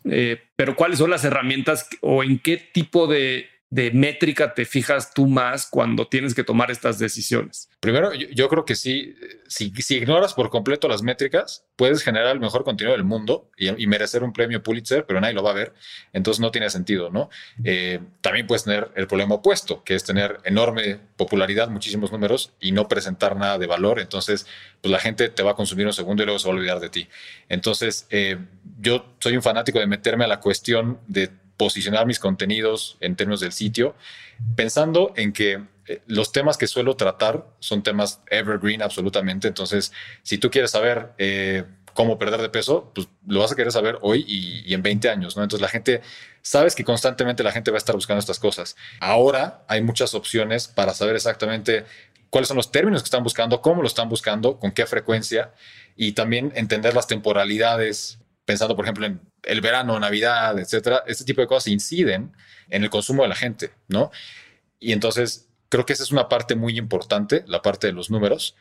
Eh, 0.06 0.42
pero 0.56 0.76
cuáles 0.76 1.00
son 1.00 1.10
las 1.10 1.24
herramientas 1.24 1.90
o 2.02 2.24
en 2.24 2.40
qué 2.40 2.58
tipo 2.58 3.08
de 3.08 3.50
de 3.72 3.92
métrica 3.92 4.54
te 4.54 4.66
fijas 4.66 5.14
tú 5.14 5.28
más 5.28 5.68
cuando 5.68 6.08
tienes 6.08 6.34
que 6.34 6.44
tomar 6.44 6.72
estas 6.72 6.98
decisiones? 6.98 7.70
Primero, 7.80 8.14
yo, 8.14 8.50
creo 8.50 8.66
que 8.66 8.76
sí, 8.76 9.16
si, 9.48 9.72
si, 9.72 9.98
ignoras 9.98 10.34
por 10.34 10.50
completo 10.50 10.88
las 10.88 11.02
métricas, 11.02 11.66
puedes 11.76 12.04
generar 12.04 12.34
el 12.34 12.40
mejor 12.40 12.64
contenido 12.64 12.94
del 12.94 13.06
mundo 13.06 13.52
y, 13.58 13.88
merecer 13.88 14.24
un 14.24 14.34
premio 14.34 14.62
Pulitzer, 14.62 15.06
pero 15.06 15.22
nadie 15.22 15.34
lo 15.34 15.44
va 15.44 15.52
a 15.52 15.54
ver. 15.54 15.74
Entonces 16.12 16.42
no 16.42 16.52
tiene 16.52 16.70
sentido, 16.70 17.10
¿no? 17.10 17.30
Eh, 17.64 18.00
también 18.22 18.48
puedes 18.48 18.64
tener 18.64 18.92
el 18.96 19.08
problema 19.08 19.36
opuesto, 19.36 19.84
que 19.84 19.96
es 19.96 20.04
tener 20.04 20.40
enorme 20.44 21.00
popularidad, 21.16 21.70
muchísimos 21.70 22.12
números 22.12 22.54
y 22.60 22.72
no 22.72 22.88
presentar 22.88 23.38
nada 23.38 23.58
de 23.58 23.68
valor. 23.68 24.00
Entonces, 24.00 24.46
pues 24.82 24.92
la 24.92 25.00
gente 25.00 25.30
te 25.30 25.44
va 25.44 25.52
a 25.52 25.56
consumir 25.56 25.86
un 25.86 25.94
segundo 25.94 26.24
y 26.24 26.26
luego 26.26 26.40
se 26.40 26.48
va 26.48 26.54
a 26.54 26.58
olvidar 26.58 26.80
de 26.80 26.90
ti. 26.90 27.08
Entonces, 27.48 28.08
eh, 28.10 28.38
yo 28.82 29.16
soy 29.20 29.36
un 29.36 29.42
fanático 29.42 29.80
de 29.80 29.88
meterme 29.88 30.26
a 30.26 30.28
la 30.28 30.40
cuestión 30.40 31.00
de 31.08 31.30
posicionar 31.60 32.06
mis 32.06 32.20
contenidos 32.20 32.96
en 33.02 33.18
términos 33.18 33.42
del 33.42 33.52
sitio, 33.52 33.94
pensando 34.56 35.12
en 35.18 35.34
que 35.34 35.62
eh, 35.88 36.02
los 36.08 36.32
temas 36.32 36.58
que 36.58 36.68
suelo 36.68 36.96
tratar 36.96 37.46
son 37.60 37.84
temas 37.84 38.22
evergreen 38.32 38.82
absolutamente. 38.82 39.50
Entonces, 39.50 39.92
si 40.24 40.38
tú 40.38 40.50
quieres 40.50 40.72
saber 40.72 41.12
eh, 41.18 41.66
cómo 41.94 42.18
perder 42.18 42.42
de 42.42 42.48
peso, 42.48 42.94
pues 42.96 43.10
lo 43.28 43.42
vas 43.42 43.52
a 43.52 43.58
querer 43.58 43.74
saber 43.74 43.98
hoy 44.02 44.24
y, 44.26 44.74
en 44.74 44.82
20 44.82 45.10
años, 45.10 45.36
¿no? 45.36 45.44
Entonces 45.44 45.62
la 45.62 45.68
gente, 45.68 46.00
sabes 46.42 46.76
que 46.76 46.86
constantemente 46.86 47.44
la 47.44 47.52
gente 47.52 47.72
va 47.72 47.76
a 47.76 47.80
estar 47.80 47.94
buscando 47.94 48.20
estas 48.20 48.40
cosas. 48.40 48.78
Ahora 49.02 49.66
hay 49.68 49.82
muchas 49.82 50.14
opciones 50.14 50.70
para 50.70 50.94
saber 50.94 51.18
exactamente 51.18 51.84
cuáles 52.30 52.48
son 52.48 52.56
los 52.56 52.72
términos 52.72 53.02
que 53.02 53.08
están 53.08 53.24
buscando, 53.24 53.62
cómo 53.62 53.82
lo 53.82 53.88
están 53.90 54.08
buscando, 54.08 54.60
con 54.60 54.72
qué 54.72 54.86
frecuencia 54.86 55.52
y 55.98 56.14
también 56.14 56.54
entender 56.56 56.94
las 56.96 57.08
temporalidades, 57.08 58.19
pensando, 58.50 58.76
por 58.76 58.84
ejemplo, 58.84 59.06
en 59.06 59.22
el 59.44 59.62
verano, 59.62 60.00
Navidad, 60.00 60.58
etcétera, 60.58 61.04
este 61.06 61.24
tipo 61.24 61.40
de 61.40 61.46
cosas 61.46 61.68
inciden 61.68 62.36
en 62.70 62.84
el 62.84 62.90
consumo 62.90 63.22
de 63.22 63.30
la 63.30 63.36
gente, 63.36 63.70
¿no? 63.88 64.10
Y 64.80 64.92
entonces 64.92 65.52
creo 65.70 65.86
que 65.86 65.94
esa 65.94 66.02
es 66.02 66.12
una 66.12 66.30
parte 66.30 66.56
muy 66.56 66.76
importante, 66.76 67.44
la 67.46 67.62
parte 67.62 67.86
de 67.86 67.94
los 67.94 68.10
números, 68.10 68.56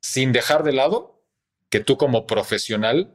sin 0.00 0.32
dejar 0.32 0.62
de 0.62 0.72
lado 0.72 1.22
que 1.68 1.80
tú 1.80 1.98
como 1.98 2.26
profesional 2.26 3.14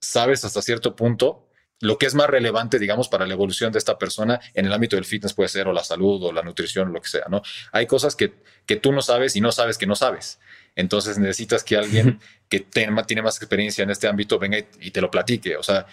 sabes 0.00 0.44
hasta 0.44 0.62
cierto 0.62 0.96
punto 0.96 1.48
lo 1.78 1.96
que 1.96 2.06
es 2.06 2.14
más 2.16 2.28
relevante, 2.28 2.80
digamos, 2.80 3.08
para 3.08 3.24
la 3.24 3.34
evolución 3.34 3.70
de 3.70 3.78
esta 3.78 3.98
persona 3.98 4.40
en 4.54 4.66
el 4.66 4.72
ámbito 4.72 4.96
del 4.96 5.04
fitness 5.04 5.32
puede 5.32 5.48
ser 5.48 5.68
o 5.68 5.72
la 5.72 5.84
salud 5.84 6.24
o 6.24 6.32
la 6.32 6.42
nutrición, 6.42 6.88
o 6.88 6.90
lo 6.90 7.00
que 7.00 7.08
sea, 7.08 7.26
¿no? 7.28 7.40
Hay 7.70 7.86
cosas 7.86 8.16
que, 8.16 8.42
que 8.66 8.74
tú 8.74 8.90
no 8.90 9.00
sabes 9.00 9.36
y 9.36 9.40
no 9.40 9.52
sabes 9.52 9.78
que 9.78 9.86
no 9.86 9.94
sabes. 9.94 10.40
Entonces 10.80 11.18
necesitas 11.18 11.62
que 11.62 11.76
alguien 11.76 12.20
que 12.48 12.60
tiene 12.60 13.22
más 13.22 13.36
experiencia 13.36 13.82
en 13.84 13.90
este 13.90 14.08
ámbito 14.08 14.38
venga 14.38 14.58
y, 14.80 14.90
te 14.90 15.00
lo 15.00 15.10
platique. 15.10 15.56
O 15.56 15.62
sea, 15.62 15.86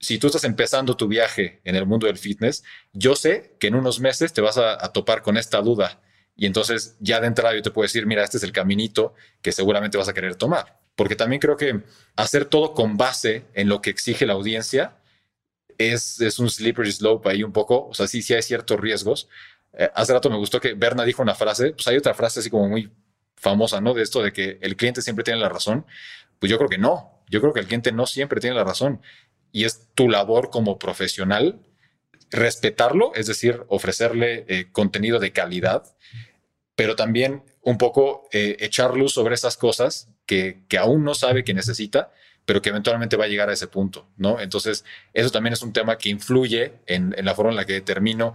si 0.00 0.18
tú 0.18 0.26
estás 0.26 0.44
empezando 0.44 0.96
tu 0.96 1.06
viaje 1.06 1.60
en 1.64 1.76
el 1.76 1.86
mundo 1.86 2.08
del 2.08 2.18
fitness, 2.18 2.64
yo 2.92 3.14
sé 3.14 3.54
que 3.60 3.68
en 3.68 3.76
unos 3.76 4.00
meses 4.00 4.32
te 4.32 4.40
vas 4.40 4.58
a, 4.58 4.76
topar 4.92 5.22
con 5.22 5.36
esta 5.36 5.60
duda. 5.62 6.00
Y 6.36 6.46
entonces 6.46 6.96
ya 6.98 7.20
de 7.20 7.28
entrada 7.28 7.54
yo 7.54 7.62
te 7.62 7.70
puedo 7.70 7.84
decir, 7.84 8.06
mira, 8.06 8.24
este 8.24 8.38
es 8.38 8.42
el 8.42 8.50
caminito 8.50 9.14
que 9.40 9.52
seguramente 9.52 9.96
vas 9.96 10.08
a 10.08 10.14
querer 10.14 10.34
tomar. 10.34 10.80
Porque 10.96 11.14
también 11.14 11.40
creo 11.40 11.56
que 11.56 11.82
hacer 12.16 12.44
todo 12.44 12.74
con 12.74 12.96
base 12.96 13.44
en 13.54 13.68
lo 13.68 13.80
que 13.80 13.90
exige 13.90 14.26
la 14.26 14.32
audiencia 14.32 14.96
es, 15.78 16.20
es 16.20 16.40
un 16.40 16.50
slippery 16.50 16.90
slope 16.90 17.30
ahí 17.30 17.44
un 17.44 17.52
poco. 17.52 17.86
O 17.86 17.94
sea, 17.94 18.08
sí, 18.08 18.20
sí 18.20 18.34
hay 18.34 18.42
ciertos 18.42 18.80
riesgos. 18.80 19.28
Eh, 19.72 19.90
hace 19.94 20.12
rato 20.12 20.28
me 20.28 20.36
gustó 20.36 20.60
que 20.60 20.74
Berna 20.74 21.04
dijo 21.04 21.22
una 21.22 21.36
frase, 21.36 21.70
pues 21.70 21.86
hay 21.86 21.96
otra 21.96 22.14
frase 22.14 22.40
así 22.40 22.50
como 22.50 22.68
muy 22.68 22.90
famosa, 23.36 23.80
¿no? 23.80 23.94
De 23.94 24.02
esto 24.02 24.22
de 24.22 24.32
que 24.32 24.58
el 24.60 24.76
cliente 24.76 25.02
siempre 25.02 25.24
tiene 25.24 25.40
la 25.40 25.48
razón. 25.48 25.86
Pues 26.38 26.50
yo 26.50 26.58
creo 26.58 26.68
que 26.68 26.78
no. 26.78 27.22
Yo 27.28 27.40
creo 27.40 27.52
que 27.52 27.60
el 27.60 27.66
cliente 27.66 27.92
no 27.92 28.06
siempre 28.06 28.40
tiene 28.40 28.56
la 28.56 28.64
razón. 28.64 29.00
Y 29.52 29.64
es 29.64 29.88
tu 29.94 30.08
labor 30.08 30.50
como 30.50 30.78
profesional 30.78 31.60
respetarlo, 32.30 33.12
es 33.14 33.26
decir, 33.26 33.62
ofrecerle 33.68 34.44
eh, 34.48 34.66
contenido 34.72 35.20
de 35.20 35.32
calidad, 35.32 35.84
pero 36.74 36.96
también 36.96 37.44
un 37.62 37.78
poco 37.78 38.28
eh, 38.32 38.56
echar 38.60 38.96
luz 38.96 39.12
sobre 39.12 39.34
esas 39.34 39.56
cosas 39.56 40.08
que, 40.26 40.64
que 40.68 40.78
aún 40.78 41.04
no 41.04 41.14
sabe 41.14 41.44
que 41.44 41.54
necesita, 41.54 42.12
pero 42.44 42.60
que 42.60 42.70
eventualmente 42.70 43.16
va 43.16 43.24
a 43.24 43.28
llegar 43.28 43.48
a 43.48 43.52
ese 43.52 43.68
punto, 43.68 44.08
¿no? 44.16 44.40
Entonces, 44.40 44.84
eso 45.12 45.30
también 45.30 45.52
es 45.52 45.62
un 45.62 45.72
tema 45.72 45.96
que 45.96 46.08
influye 46.08 46.74
en, 46.86 47.14
en 47.16 47.24
la 47.24 47.34
forma 47.34 47.52
en 47.52 47.56
la 47.56 47.64
que 47.64 47.72
determino 47.74 48.34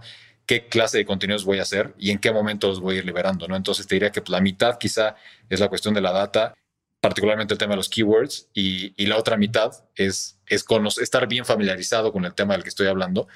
qué 0.50 0.66
clase 0.66 0.98
de 0.98 1.04
contenidos 1.04 1.44
voy 1.44 1.60
a 1.60 1.62
hacer 1.62 1.94
y 1.96 2.10
en 2.10 2.18
qué 2.18 2.32
momento 2.32 2.66
los 2.66 2.80
voy 2.80 2.96
a 2.96 2.98
ir 2.98 3.04
liberando, 3.04 3.46
¿no? 3.46 3.54
Entonces 3.54 3.86
te 3.86 3.94
diría 3.94 4.10
que 4.10 4.20
pues, 4.20 4.30
la 4.30 4.40
mitad 4.40 4.78
quizá 4.78 5.14
es 5.48 5.60
la 5.60 5.68
cuestión 5.68 5.94
de 5.94 6.00
la 6.00 6.10
data 6.10 6.54
particularmente 7.00 7.54
el 7.54 7.58
tema 7.58 7.74
de 7.74 7.76
los 7.76 7.88
keywords, 7.88 8.48
y, 8.52 8.92
la 9.06 9.16
otra 9.16 9.36
mitad 9.36 9.70
es, 9.94 10.38
es 10.46 10.64
estar 11.00 11.26
bien 11.28 11.44
familiarizado 11.44 12.12
con 12.12 12.24
el 12.24 12.34
tema 12.34 12.54
del 12.54 12.62
que 12.62 12.68
estoy 12.68 12.88
hablando, 12.88 13.28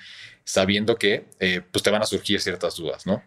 sabiendo 0.44 0.96
que 0.96 1.30
eh, 1.40 1.62
pues 1.70 1.82
te 1.84 1.90
van 1.90 2.02
a 2.02 2.06
surgir 2.06 2.40
ciertas 2.40 2.76
dudas, 2.76 3.06
¿no? 3.06 3.22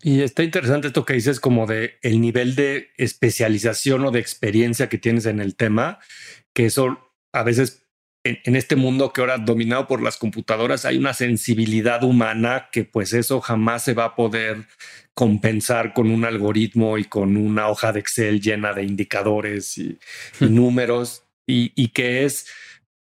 Y 0.00 0.22
está 0.22 0.42
interesante 0.42 0.88
esto 0.88 1.04
que 1.04 1.12
dices 1.12 1.38
como 1.38 1.66
de 1.66 1.98
el 2.02 2.20
nivel 2.20 2.56
de 2.56 2.88
especialización 2.96 4.04
o 4.04 4.10
de 4.10 4.18
experiencia 4.18 4.88
que 4.88 4.98
tienes 4.98 5.26
en 5.26 5.40
el 5.40 5.54
tema, 5.54 6.00
que 6.52 6.66
eso 6.66 6.98
a 7.32 7.44
veces 7.44 7.81
en, 8.24 8.56
este 8.56 8.76
mundo 8.76 9.12
que 9.12 9.20
ahora 9.20 9.38
dominado 9.38 9.86
por 9.86 10.02
las 10.02 10.16
computadoras 10.16 10.84
hay 10.84 10.96
una 10.96 11.14
sensibilidad 11.14 12.04
humana 12.04 12.68
que 12.70 12.84
pues 12.84 13.12
eso 13.12 13.40
jamás 13.40 13.82
se 13.84 13.94
va 13.94 14.04
a 14.04 14.14
poder 14.14 14.66
compensar 15.14 15.92
con 15.92 16.10
un 16.10 16.24
algoritmo 16.24 16.98
y 16.98 17.04
con 17.04 17.36
una 17.36 17.68
hoja 17.68 17.92
de 17.92 18.00
Excel 18.00 18.40
llena 18.40 18.72
de 18.72 18.84
indicadores 18.84 19.76
y, 19.78 19.98
números. 20.40 21.24
Y, 21.46 21.72
y 21.74 21.88
que 21.88 22.24
es 22.24 22.46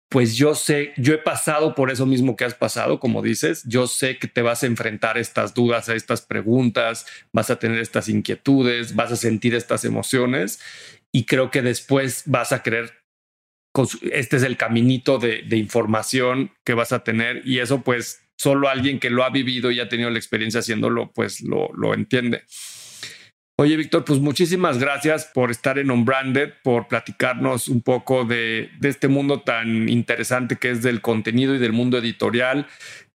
pues 0.08 0.36
yo 0.36 0.54
sé, 0.54 0.94
yo 0.96 1.12
he 1.12 1.18
pasado 1.18 1.74
por 1.74 1.90
eso 1.90 2.06
mismo 2.06 2.34
que 2.34 2.44
has 2.44 2.54
pasado, 2.54 2.98
como 2.98 3.20
dices, 3.20 3.62
yo 3.66 3.86
sé 3.86 4.18
que 4.18 4.26
te 4.26 4.40
vas 4.40 4.62
a 4.62 4.66
enfrentar 4.66 5.18
a 5.18 5.20
estas 5.20 5.52
dudas, 5.52 5.90
a 5.90 5.94
estas 5.94 6.22
preguntas, 6.22 7.04
vas 7.30 7.50
a 7.50 7.58
tener 7.58 7.78
estas 7.78 8.08
inquietudes, 8.08 8.94
vas 8.94 9.12
a 9.12 9.16
sentir 9.16 9.54
estas 9.54 9.84
emociones 9.84 10.60
y 11.12 11.26
creo 11.26 11.50
que 11.50 11.60
después 11.60 12.22
vas 12.24 12.52
a 12.52 12.62
querer, 12.62 12.92
este 14.12 14.36
es 14.36 14.42
el 14.42 14.56
caminito 14.56 15.18
de, 15.18 15.44
información 15.56 16.52
que 16.64 16.74
vas 16.74 16.92
a 16.92 17.04
tener 17.04 17.42
y 17.44 17.58
eso 17.58 17.82
pues 17.82 18.20
solo 18.36 18.68
alguien 18.68 19.00
que 19.00 19.10
lo 19.10 19.24
ha 19.24 19.30
vivido 19.30 19.70
y 19.70 19.80
ha 19.80 19.88
tenido 19.88 20.10
la 20.10 20.18
experiencia 20.18 20.60
haciéndolo 20.60 21.12
pues 21.12 21.40
lo, 21.42 21.94
entiende. 21.94 22.42
Oye, 23.60 23.76
Víctor, 23.76 24.04
pues 24.04 24.20
muchísimas 24.20 24.78
gracias 24.78 25.30
por 25.34 25.50
estar 25.50 25.80
en 25.80 25.90
Unbranded, 25.90 26.52
por 26.62 26.86
platicarnos 26.86 27.68
un 27.68 27.82
poco 27.82 28.24
de, 28.24 28.70
de, 28.78 28.88
este 28.88 29.08
mundo 29.08 29.40
tan 29.40 29.88
interesante 29.88 30.56
que 30.56 30.70
es 30.70 30.82
del 30.82 31.00
contenido 31.00 31.56
y 31.56 31.58
del 31.58 31.72
mundo 31.72 31.98
editorial 31.98 32.68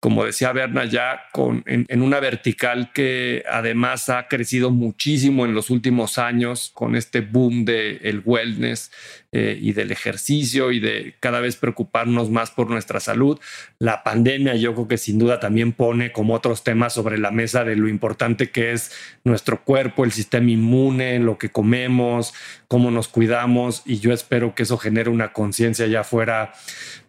como 0.01 0.24
decía 0.24 0.53
Berna, 0.53 0.84
ya 0.84 1.22
en, 1.66 2.03
una 2.03 2.20
vertical 2.20 2.92
que 2.92 3.42
además 3.51 4.09
ha 4.09 4.28
crecido 4.28 4.70
muchísimo 4.70 5.44
en 5.44 5.55
los 5.55 5.70
últimos 5.70 6.18
años 6.18 6.70
con 6.72 6.94
este 6.94 7.20
boom 7.20 7.64
del 7.64 7.99
el 8.03 8.22
wellness 8.24 8.92
eh, 9.32 9.59
y 9.61 9.72
del 9.72 9.90
ejercicio 9.90 10.70
y 10.70 10.78
de 10.78 11.16
cada 11.18 11.40
vez 11.40 11.57
preocuparnos 11.57 12.30
más 12.30 12.53
por 12.53 12.70
nuestra 12.70 13.01
salud. 13.01 13.40
La 13.80 14.05
pandemia 14.05 14.55
yo 14.55 14.72
creo 14.74 14.86
que 14.86 14.99
sin 14.99 15.18
duda 15.18 15.40
también 15.40 15.72
pone 15.72 16.12
como 16.12 16.34
otros 16.34 16.62
temas 16.62 16.92
sobre 16.92 17.18
la 17.18 17.32
mesa 17.32 17.64
de 17.64 17.74
lo 17.74 17.88
importante 17.88 18.51
que 18.51 18.72
es 18.72 18.92
nuestro 19.24 19.64
cuerpo, 19.64 20.05
el 20.05 20.12
sistema 20.12 20.51
inmune, 20.51 21.18
lo 21.18 21.38
que 21.38 21.51
comemos, 21.51 22.34
cómo 22.68 22.92
nos 22.92 23.09
cuidamos 23.09 23.82
y 23.84 23.99
yo 23.99 24.12
espero 24.12 24.55
que 24.55 24.62
eso 24.62 24.78
genere 24.78 25.11
una 25.11 25.32
conciencia 25.32 25.86
ya 25.88 26.05
fuera 26.05 26.53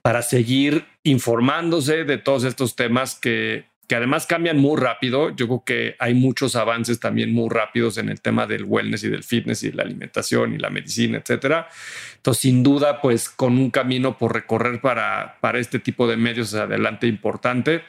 para 0.10 0.24
seguir 0.24 0.88
informándose 1.03 2.03
de 2.03 2.18
todos 2.18 2.43
estos 2.43 2.76
temas 2.76 3.14
que, 3.14 3.66
que 3.88 3.93
además 3.93 4.26
cambian 4.26 4.57
muy 4.57 4.76
rápido. 4.76 5.30
Yo 5.36 5.45
creo 5.45 5.64
que 5.64 5.95
hay 5.99 6.16
muchos 6.16 6.55
avances 6.55 6.99
también 6.99 7.32
muy 7.32 7.47
rápidos 7.47 7.99
en 7.99 8.10
el 8.10 8.20
tema 8.20 8.47
del 8.47 8.64
wellness 8.64 9.03
y 9.03 9.10
del 9.10 9.24
fitness 9.24 9.62
y 9.62 9.72
la 9.72 9.84
alimentación 9.84 10.55
y 10.55 10.57
la 10.57 10.72
medicina, 10.72 11.20
etcétera. 11.20 11.68
Entonces, 12.16 12.41
sin 12.41 12.64
duda, 12.64 13.01
pues 13.01 13.30
con 13.30 13.60
un 13.60 13.70
camino 13.70 14.18
por 14.18 14.34
recorrer 14.34 14.82
para, 14.82 15.38
para 15.41 15.60
este 15.60 15.78
tipo 15.78 16.07
de 16.07 16.18
medios 16.18 16.55
adelante 16.55 17.05
importante. 17.05 17.84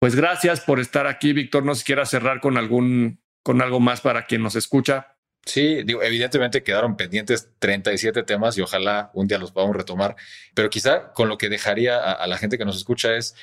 Pues 0.00 0.14
gracias 0.14 0.62
por 0.62 0.80
estar 0.80 1.06
aquí, 1.06 1.34
Víctor. 1.34 1.62
No 1.62 1.74
sé 1.74 1.80
si 1.80 1.84
quiera 1.84 2.06
cerrar 2.06 2.40
con 2.40 2.56
algún 2.56 3.20
con 3.44 3.60
algo 3.60 3.80
más 3.80 4.00
para 4.00 4.24
quien 4.24 4.42
nos 4.42 4.56
escucha. 4.56 5.17
Sí, 5.48 5.82
digo, 5.82 6.02
evidentemente 6.02 6.62
quedaron 6.62 6.94
pendientes 6.96 7.48
37 7.58 8.22
temas 8.22 8.58
y 8.58 8.60
ojalá 8.60 9.10
un 9.14 9.26
día 9.26 9.38
los 9.38 9.50
podamos 9.50 9.74
retomar, 9.74 10.14
pero 10.54 10.68
quizá 10.68 11.12
con 11.14 11.30
lo 11.30 11.38
que 11.38 11.48
dejaría 11.48 11.98
a, 11.98 12.26
la 12.26 12.36
gente 12.36 12.58
que 12.58 12.66
nos 12.66 12.76
escucha 12.76 13.16
es 13.16 13.34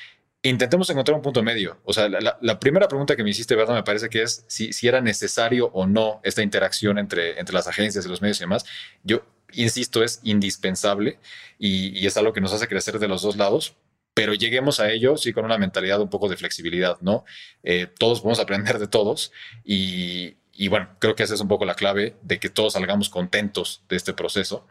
intentemos 0.44 0.88
encontrar 0.92 1.16
un 1.16 1.24
punto 1.24 1.42
medio. 1.42 1.80
O 1.84 1.94
sea, 1.94 2.08
la, 2.08 2.60
primera 2.60 2.88
pregunta 2.88 3.16
que 3.16 3.24
me 3.24 3.32
hiciste, 3.32 3.56
¿verdad? 3.56 3.74
Me 3.74 3.82
parece 3.82 4.10
que 4.10 4.22
es 4.22 4.46
si, 4.48 4.72
si 4.72 4.88
era 4.88 5.02
necesario 5.02 5.72
o 5.74 5.88
no 5.88 6.22
esta 6.24 6.44
interacción 6.44 7.00
entre, 7.00 7.40
entre 7.40 7.56
las 7.56 7.68
agencias 7.68 8.06
y 8.06 8.10
los 8.10 8.22
medios 8.22 8.38
y 8.38 8.44
demás. 8.44 8.66
Yo 9.04 9.26
insisto, 9.54 10.04
es 10.04 10.20
indispensable 10.22 11.18
y, 11.58 11.98
y 12.00 12.06
es 12.06 12.18
algo 12.18 12.34
que 12.34 12.42
nos 12.42 12.54
hace 12.54 12.68
crecer 12.68 13.00
de 13.00 13.08
los 13.08 13.24
dos 13.24 13.36
lados, 13.36 13.76
pero 14.16 14.34
lleguemos 14.34 14.80
a 14.80 14.92
ello 14.92 15.18
sí 15.18 15.34
con 15.34 15.46
una 15.46 15.58
mentalidad 15.58 16.00
un 16.02 16.10
poco 16.10 16.30
de 16.30 16.38
flexibilidad, 16.38 16.98
¿no? 17.02 17.26
Eh, 17.64 17.88
todos 18.00 18.22
podemos 18.22 18.40
aprender 18.42 18.80
de 18.80 18.88
todos 18.88 19.32
y, 19.64 20.38
y 20.56 20.70
bueno, 20.70 20.90
creo 21.00 21.16
que 21.16 21.24
esa 21.24 21.34
es 21.34 21.42
un 21.42 21.48
poco 21.48 21.66
la 21.66 21.76
clave 21.76 22.16
de 22.22 22.40
que 22.40 22.50
todos 22.50 22.74
salgamos 22.74 23.10
contentos 23.10 23.84
de 23.90 23.98
este 23.98 24.14
proceso. 24.14 24.66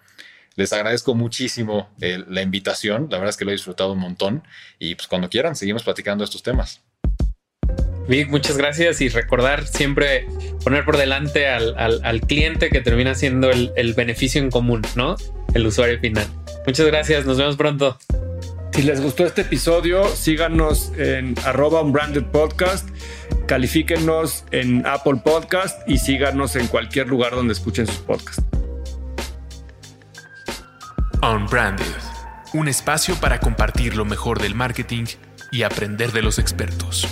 Les 0.57 0.73
agradezco 0.73 1.15
muchísimo 1.15 1.91
eh, 2.01 2.23
la 2.29 2.43
invitación, 2.43 3.09
la 3.11 3.19
verdad 3.19 3.31
es 3.31 3.37
que 3.37 3.45
lo 3.45 3.51
he 3.51 3.55
disfrutado 3.55 3.93
un 3.93 3.99
montón 3.99 4.45
y 4.79 4.95
pues 4.95 5.09
cuando 5.09 5.29
quieran 5.29 5.57
seguimos 5.57 5.83
platicando 5.83 6.25
estos 6.25 6.43
temas. 6.43 6.81
Vic, 8.09 8.29
muchas 8.29 8.57
gracias 8.57 9.01
y 9.01 9.09
recordar 9.09 9.67
siempre 9.67 10.27
poner 10.63 10.85
por 10.85 10.97
delante 10.97 11.49
al, 11.49 11.75
al, 11.79 12.21
cliente 12.21 12.69
que 12.69 12.83
termina 12.83 13.15
siendo 13.15 13.51
el, 13.51 13.73
el, 13.77 13.95
beneficio 13.95 14.43
en 14.43 14.51
común, 14.51 14.83
¿no? 14.95 15.17
El 15.55 15.67
usuario 15.67 15.99
final. 15.99 16.27
Muchas 16.67 16.87
gracias, 16.87 17.25
nos 17.25 17.39
vemos 17.39 17.57
pronto. 17.57 17.99
Si 18.75 18.83
les 18.83 19.01
gustó 19.01 19.25
este 19.25 19.43
episodio, 19.43 20.05
síganos 20.09 20.91
en 20.99 21.37
arroba 21.45 21.81
unbranded 21.81 22.25
podcast 22.25 22.89
califíquenos 23.47 24.45
en 24.51 24.85
Apple 24.85 25.21
Podcast 25.25 25.89
y 25.89 25.99
síganos 25.99 26.57
en 26.57 26.67
cualquier 26.67 27.07
lugar 27.07 27.37
donde 27.37 27.53
escuchen 27.53 27.87
sus 27.87 27.99
podcasts. 27.99 28.43
Unbranded, 31.23 31.85
un 32.53 32.67
espacio 32.67 33.15
para 33.21 33.39
compartir 33.39 33.95
lo 33.95 34.05
mejor 34.05 34.43
del 34.43 34.57
marketing 34.57 35.05
y 35.53 35.63
aprender 35.63 36.11
de 36.11 36.23
los 36.23 36.41
expertos. 36.41 37.07